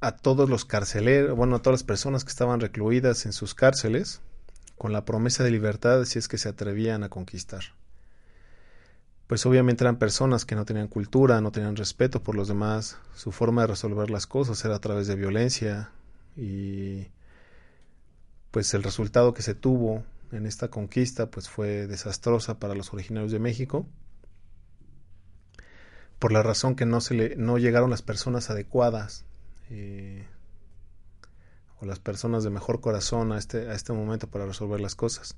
a 0.00 0.12
todos 0.12 0.48
los 0.48 0.64
carceleros, 0.64 1.36
bueno, 1.36 1.56
a 1.56 1.62
todas 1.62 1.80
las 1.80 1.84
personas 1.84 2.24
que 2.24 2.30
estaban 2.30 2.60
recluidas 2.60 3.26
en 3.26 3.32
sus 3.32 3.54
cárceles, 3.54 4.20
con 4.76 4.92
la 4.92 5.04
promesa 5.04 5.42
de 5.42 5.50
libertad 5.50 6.04
si 6.04 6.18
es 6.18 6.28
que 6.28 6.38
se 6.38 6.48
atrevían 6.48 7.02
a 7.02 7.08
conquistar. 7.08 7.64
Pues 9.26 9.44
obviamente 9.44 9.84
eran 9.84 9.98
personas 9.98 10.46
que 10.46 10.54
no 10.54 10.64
tenían 10.64 10.88
cultura, 10.88 11.40
no 11.40 11.52
tenían 11.52 11.76
respeto 11.76 12.22
por 12.22 12.34
los 12.34 12.48
demás, 12.48 12.96
su 13.14 13.32
forma 13.32 13.62
de 13.62 13.68
resolver 13.68 14.08
las 14.08 14.26
cosas 14.26 14.64
era 14.64 14.76
a 14.76 14.80
través 14.80 15.06
de 15.06 15.16
violencia 15.16 15.90
y 16.36 17.08
pues 18.50 18.72
el 18.72 18.82
resultado 18.82 19.34
que 19.34 19.42
se 19.42 19.54
tuvo 19.54 20.04
en 20.32 20.46
esta 20.46 20.68
conquista 20.68 21.30
pues 21.30 21.48
fue 21.48 21.86
desastrosa 21.86 22.58
para 22.58 22.74
los 22.74 22.92
originarios 22.94 23.32
de 23.32 23.38
México 23.38 23.86
por 26.18 26.32
la 26.32 26.42
razón 26.42 26.74
que 26.74 26.86
no 26.86 27.00
se 27.00 27.14
le 27.14 27.36
no 27.36 27.58
llegaron 27.58 27.90
las 27.90 28.02
personas 28.02 28.50
adecuadas 28.50 29.24
eh, 29.70 30.26
o 31.80 31.86
las 31.86 31.98
personas 31.98 32.44
de 32.44 32.50
mejor 32.50 32.80
corazón 32.80 33.32
a 33.32 33.38
este 33.38 33.68
a 33.68 33.74
este 33.74 33.92
momento 33.92 34.26
para 34.28 34.46
resolver 34.46 34.80
las 34.80 34.94
cosas. 34.94 35.36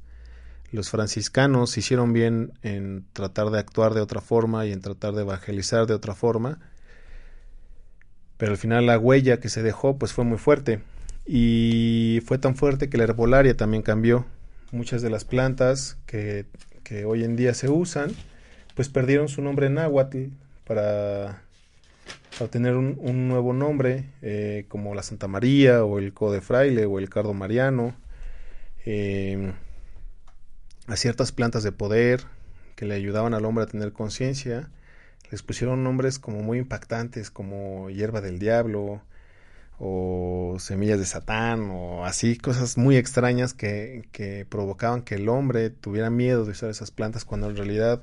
Los 0.72 0.90
franciscanos 0.90 1.76
hicieron 1.76 2.12
bien 2.12 2.52
en 2.62 3.04
tratar 3.12 3.50
de 3.50 3.58
actuar 3.58 3.94
de 3.94 4.00
otra 4.00 4.20
forma 4.20 4.66
y 4.66 4.72
en 4.72 4.80
tratar 4.80 5.14
de 5.14 5.22
evangelizar 5.22 5.86
de 5.86 5.94
otra 5.94 6.14
forma 6.14 6.60
pero 8.40 8.52
al 8.52 8.58
final 8.58 8.86
la 8.86 8.98
huella 8.98 9.38
que 9.38 9.50
se 9.50 9.62
dejó 9.62 9.98
pues 9.98 10.14
fue 10.14 10.24
muy 10.24 10.38
fuerte. 10.38 10.80
Y 11.26 12.22
fue 12.24 12.38
tan 12.38 12.56
fuerte 12.56 12.88
que 12.88 12.96
la 12.96 13.04
herbolaria 13.04 13.54
también 13.54 13.82
cambió. 13.82 14.24
Muchas 14.72 15.02
de 15.02 15.10
las 15.10 15.26
plantas 15.26 15.98
que, 16.06 16.46
que 16.82 17.04
hoy 17.04 17.22
en 17.22 17.36
día 17.36 17.52
se 17.52 17.68
usan 17.68 18.12
pues 18.74 18.88
perdieron 18.88 19.28
su 19.28 19.42
nombre 19.42 19.66
en 19.66 19.74
náhuatl 19.74 20.28
para, 20.66 21.42
para 22.38 22.50
tener 22.50 22.76
un, 22.76 22.96
un 23.00 23.28
nuevo 23.28 23.52
nombre, 23.52 24.04
eh, 24.22 24.64
como 24.68 24.94
la 24.94 25.02
Santa 25.02 25.28
María 25.28 25.84
o 25.84 25.98
el 25.98 26.12
Code 26.14 26.40
Fraile 26.40 26.86
o 26.86 26.98
el 26.98 27.10
Cardo 27.10 27.34
Mariano, 27.34 27.94
eh, 28.86 29.52
a 30.86 30.96
ciertas 30.96 31.32
plantas 31.32 31.62
de 31.62 31.72
poder 31.72 32.22
que 32.76 32.86
le 32.86 32.94
ayudaban 32.94 33.34
al 33.34 33.44
hombre 33.44 33.64
a 33.64 33.66
tener 33.66 33.92
conciencia, 33.92 34.70
les 35.30 35.42
pusieron 35.42 35.84
nombres 35.84 36.18
como 36.18 36.40
muy 36.40 36.58
impactantes, 36.58 37.30
como 37.30 37.90
hierba 37.90 38.20
del 38.20 38.38
diablo, 38.38 39.02
o 39.78 40.56
semillas 40.58 40.98
de 40.98 41.06
Satán, 41.06 41.70
o 41.70 42.04
así, 42.04 42.36
cosas 42.36 42.76
muy 42.76 42.96
extrañas 42.96 43.54
que, 43.54 44.08
que 44.12 44.46
provocaban 44.48 45.02
que 45.02 45.16
el 45.16 45.28
hombre 45.28 45.70
tuviera 45.70 46.10
miedo 46.10 46.44
de 46.44 46.52
usar 46.52 46.70
esas 46.70 46.90
plantas 46.90 47.24
cuando 47.24 47.48
en 47.48 47.56
realidad 47.56 48.02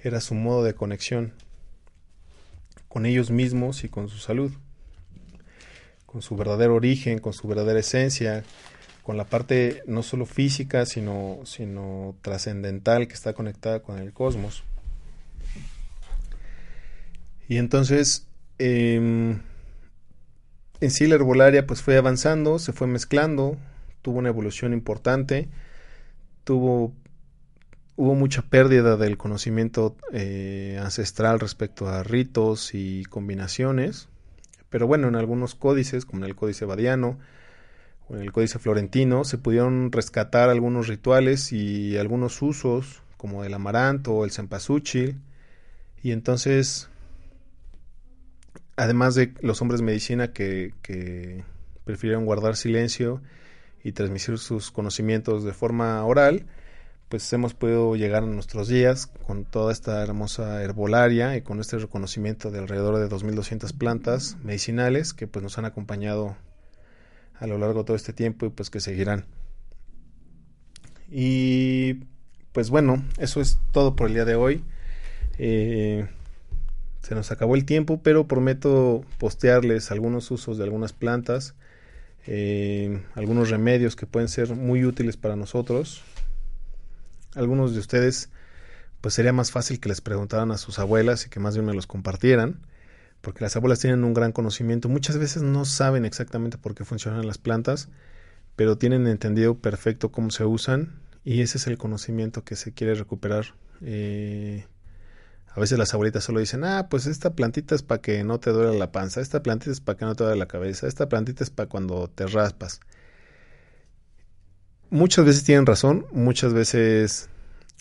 era 0.00 0.20
su 0.20 0.34
modo 0.34 0.62
de 0.62 0.74
conexión 0.74 1.32
con 2.96 3.04
ellos 3.04 3.30
mismos 3.30 3.84
y 3.84 3.90
con 3.90 4.08
su 4.08 4.16
salud, 4.16 4.50
con 6.06 6.22
su 6.22 6.34
verdadero 6.34 6.76
origen, 6.76 7.18
con 7.18 7.34
su 7.34 7.46
verdadera 7.46 7.80
esencia, 7.80 8.42
con 9.02 9.18
la 9.18 9.26
parte 9.26 9.82
no 9.86 10.02
solo 10.02 10.24
física, 10.24 10.86
sino, 10.86 11.40
sino 11.44 12.16
trascendental 12.22 13.06
que 13.06 13.12
está 13.12 13.34
conectada 13.34 13.80
con 13.80 13.98
el 13.98 14.14
cosmos. 14.14 14.64
Y 17.50 17.58
entonces, 17.58 18.28
eh, 18.58 18.96
en 20.80 20.90
sí 20.90 21.06
la 21.06 21.16
herbolaria 21.16 21.66
pues 21.66 21.82
fue 21.82 21.98
avanzando, 21.98 22.58
se 22.58 22.72
fue 22.72 22.86
mezclando, 22.86 23.58
tuvo 24.00 24.20
una 24.20 24.30
evolución 24.30 24.72
importante, 24.72 25.50
tuvo 26.44 26.94
hubo 27.96 28.14
mucha 28.14 28.42
pérdida 28.42 28.96
del 28.96 29.16
conocimiento 29.16 29.96
eh, 30.12 30.78
ancestral 30.80 31.40
respecto 31.40 31.88
a 31.88 32.02
ritos 32.02 32.74
y 32.74 33.04
combinaciones, 33.04 34.08
pero 34.68 34.86
bueno, 34.86 35.08
en 35.08 35.16
algunos 35.16 35.54
códices, 35.54 36.04
como 36.04 36.24
en 36.24 36.30
el 36.30 36.36
códice 36.36 36.66
badiano 36.66 37.18
o 38.08 38.16
en 38.16 38.22
el 38.22 38.32
códice 38.32 38.58
florentino, 38.58 39.24
se 39.24 39.38
pudieron 39.38 39.90
rescatar 39.90 40.50
algunos 40.50 40.88
rituales 40.88 41.52
y 41.52 41.96
algunos 41.96 42.40
usos, 42.42 43.02
como 43.16 43.44
el 43.44 43.54
amaranto 43.54 44.12
o 44.12 44.24
el 44.24 44.30
cempasúchil, 44.30 45.20
y 46.02 46.12
entonces, 46.12 46.90
además 48.76 49.14
de 49.14 49.32
los 49.40 49.62
hombres 49.62 49.80
de 49.80 49.86
medicina 49.86 50.32
que, 50.32 50.74
que 50.82 51.42
prefirieron 51.84 52.26
guardar 52.26 52.56
silencio 52.56 53.22
y 53.82 53.92
transmitir 53.92 54.38
sus 54.38 54.70
conocimientos 54.70 55.44
de 55.44 55.54
forma 55.54 56.04
oral, 56.04 56.44
pues 57.08 57.32
hemos 57.32 57.54
podido 57.54 57.94
llegar 57.94 58.24
a 58.24 58.26
nuestros 58.26 58.68
días 58.68 59.06
con 59.06 59.44
toda 59.44 59.72
esta 59.72 60.02
hermosa 60.02 60.62
herbolaria 60.62 61.36
y 61.36 61.42
con 61.42 61.60
este 61.60 61.78
reconocimiento 61.78 62.50
de 62.50 62.58
alrededor 62.58 62.98
de 62.98 63.08
2.200 63.08 63.76
plantas 63.76 64.36
medicinales 64.42 65.14
que 65.14 65.28
pues 65.28 65.42
nos 65.42 65.56
han 65.58 65.66
acompañado 65.66 66.36
a 67.38 67.46
lo 67.46 67.58
largo 67.58 67.80
de 67.80 67.84
todo 67.86 67.96
este 67.96 68.12
tiempo 68.12 68.46
y 68.46 68.50
pues 68.50 68.70
que 68.70 68.80
seguirán. 68.80 69.24
Y 71.08 72.00
pues 72.52 72.70
bueno, 72.70 73.04
eso 73.18 73.40
es 73.40 73.58
todo 73.70 73.94
por 73.94 74.08
el 74.08 74.14
día 74.14 74.24
de 74.24 74.34
hoy. 74.34 74.64
Eh, 75.38 76.08
se 77.02 77.14
nos 77.14 77.30
acabó 77.30 77.54
el 77.54 77.64
tiempo, 77.64 78.00
pero 78.02 78.26
prometo 78.26 79.04
postearles 79.18 79.92
algunos 79.92 80.28
usos 80.32 80.58
de 80.58 80.64
algunas 80.64 80.92
plantas, 80.92 81.54
eh, 82.26 83.00
algunos 83.14 83.50
remedios 83.50 83.94
que 83.94 84.06
pueden 84.06 84.28
ser 84.28 84.56
muy 84.56 84.84
útiles 84.84 85.16
para 85.16 85.36
nosotros 85.36 86.02
algunos 87.36 87.74
de 87.74 87.80
ustedes, 87.80 88.30
pues 89.00 89.14
sería 89.14 89.32
más 89.32 89.50
fácil 89.50 89.78
que 89.78 89.88
les 89.88 90.00
preguntaran 90.00 90.50
a 90.50 90.58
sus 90.58 90.78
abuelas 90.78 91.26
y 91.26 91.30
que 91.30 91.38
más 91.38 91.54
bien 91.54 91.66
me 91.66 91.74
los 91.74 91.86
compartieran, 91.86 92.60
porque 93.20 93.44
las 93.44 93.56
abuelas 93.56 93.78
tienen 93.78 94.04
un 94.04 94.14
gran 94.14 94.32
conocimiento. 94.32 94.88
Muchas 94.88 95.18
veces 95.18 95.42
no 95.42 95.64
saben 95.64 96.04
exactamente 96.04 96.58
por 96.58 96.74
qué 96.74 96.84
funcionan 96.84 97.26
las 97.26 97.38
plantas, 97.38 97.88
pero 98.56 98.78
tienen 98.78 99.06
entendido 99.06 99.58
perfecto 99.58 100.10
cómo 100.10 100.30
se 100.30 100.44
usan 100.44 101.00
y 101.24 101.42
ese 101.42 101.58
es 101.58 101.66
el 101.66 101.78
conocimiento 101.78 102.44
que 102.44 102.56
se 102.56 102.72
quiere 102.72 102.94
recuperar. 102.94 103.54
Eh, 103.82 104.66
a 105.48 105.60
veces 105.60 105.78
las 105.78 105.92
abuelitas 105.94 106.24
solo 106.24 106.40
dicen, 106.40 106.64
ah, 106.64 106.88
pues 106.90 107.06
esta 107.06 107.34
plantita 107.34 107.74
es 107.74 107.82
para 107.82 108.00
que 108.00 108.24
no 108.24 108.40
te 108.40 108.50
duele 108.50 108.78
la 108.78 108.92
panza, 108.92 109.20
esta 109.20 109.42
plantita 109.42 109.72
es 109.72 109.80
para 109.80 109.98
que 109.98 110.04
no 110.04 110.14
te 110.14 110.24
duele 110.24 110.38
la 110.38 110.48
cabeza, 110.48 110.86
esta 110.86 111.08
plantita 111.08 111.44
es 111.44 111.50
para 111.50 111.68
cuando 111.68 112.08
te 112.08 112.26
raspas 112.26 112.80
muchas 114.90 115.24
veces 115.24 115.44
tienen 115.44 115.66
razón, 115.66 116.06
muchas 116.12 116.52
veces, 116.52 117.28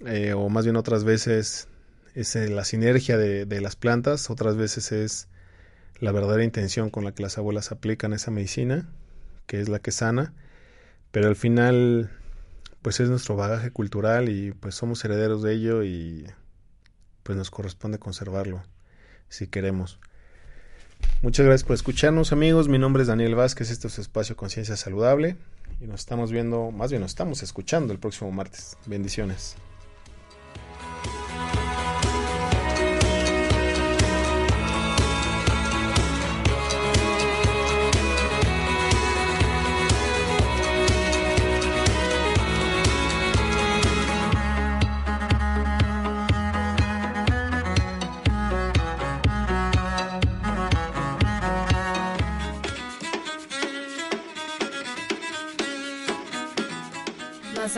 eh, 0.05 0.33
o 0.33 0.49
más 0.49 0.65
bien 0.65 0.75
otras 0.75 1.03
veces, 1.03 1.67
es 2.13 2.35
eh, 2.35 2.49
la 2.49 2.65
sinergia 2.65 3.17
de, 3.17 3.45
de, 3.45 3.61
las 3.61 3.75
plantas, 3.75 4.29
otras 4.29 4.55
veces 4.55 4.91
es 4.91 5.27
la 5.99 6.11
verdadera 6.11 6.43
intención 6.43 6.89
con 6.89 7.03
la 7.03 7.13
que 7.13 7.23
las 7.23 7.37
abuelas 7.37 7.71
aplican 7.71 8.13
esa 8.13 8.31
medicina, 8.31 8.87
que 9.47 9.59
es 9.61 9.69
la 9.69 9.79
que 9.79 9.91
sana, 9.91 10.33
pero 11.11 11.27
al 11.27 11.35
final, 11.35 12.11
pues 12.81 12.99
es 12.99 13.09
nuestro 13.09 13.35
bagaje 13.35 13.71
cultural 13.71 14.29
y 14.29 14.51
pues 14.51 14.75
somos 14.75 15.03
herederos 15.05 15.43
de 15.43 15.53
ello 15.53 15.83
y 15.83 16.25
pues 17.23 17.37
nos 17.37 17.49
corresponde 17.51 17.99
conservarlo, 17.99 18.63
si 19.29 19.47
queremos. 19.47 19.99
Muchas 21.21 21.45
gracias 21.45 21.63
por 21.63 21.73
escucharnos 21.73 22.31
amigos, 22.31 22.67
mi 22.67 22.77
nombre 22.77 23.01
es 23.01 23.07
Daniel 23.07 23.35
Vázquez, 23.35 23.71
este 23.71 23.87
es 23.87 23.97
espacio 23.97 24.35
Conciencia 24.35 24.75
Saludable 24.75 25.37
y 25.81 25.85
nos 25.87 26.01
estamos 26.01 26.31
viendo, 26.31 26.71
más 26.71 26.91
bien 26.91 27.01
nos 27.01 27.11
estamos 27.11 27.41
escuchando 27.41 27.93
el 27.93 27.99
próximo 27.99 28.31
martes. 28.31 28.77
Bendiciones. 28.85 29.55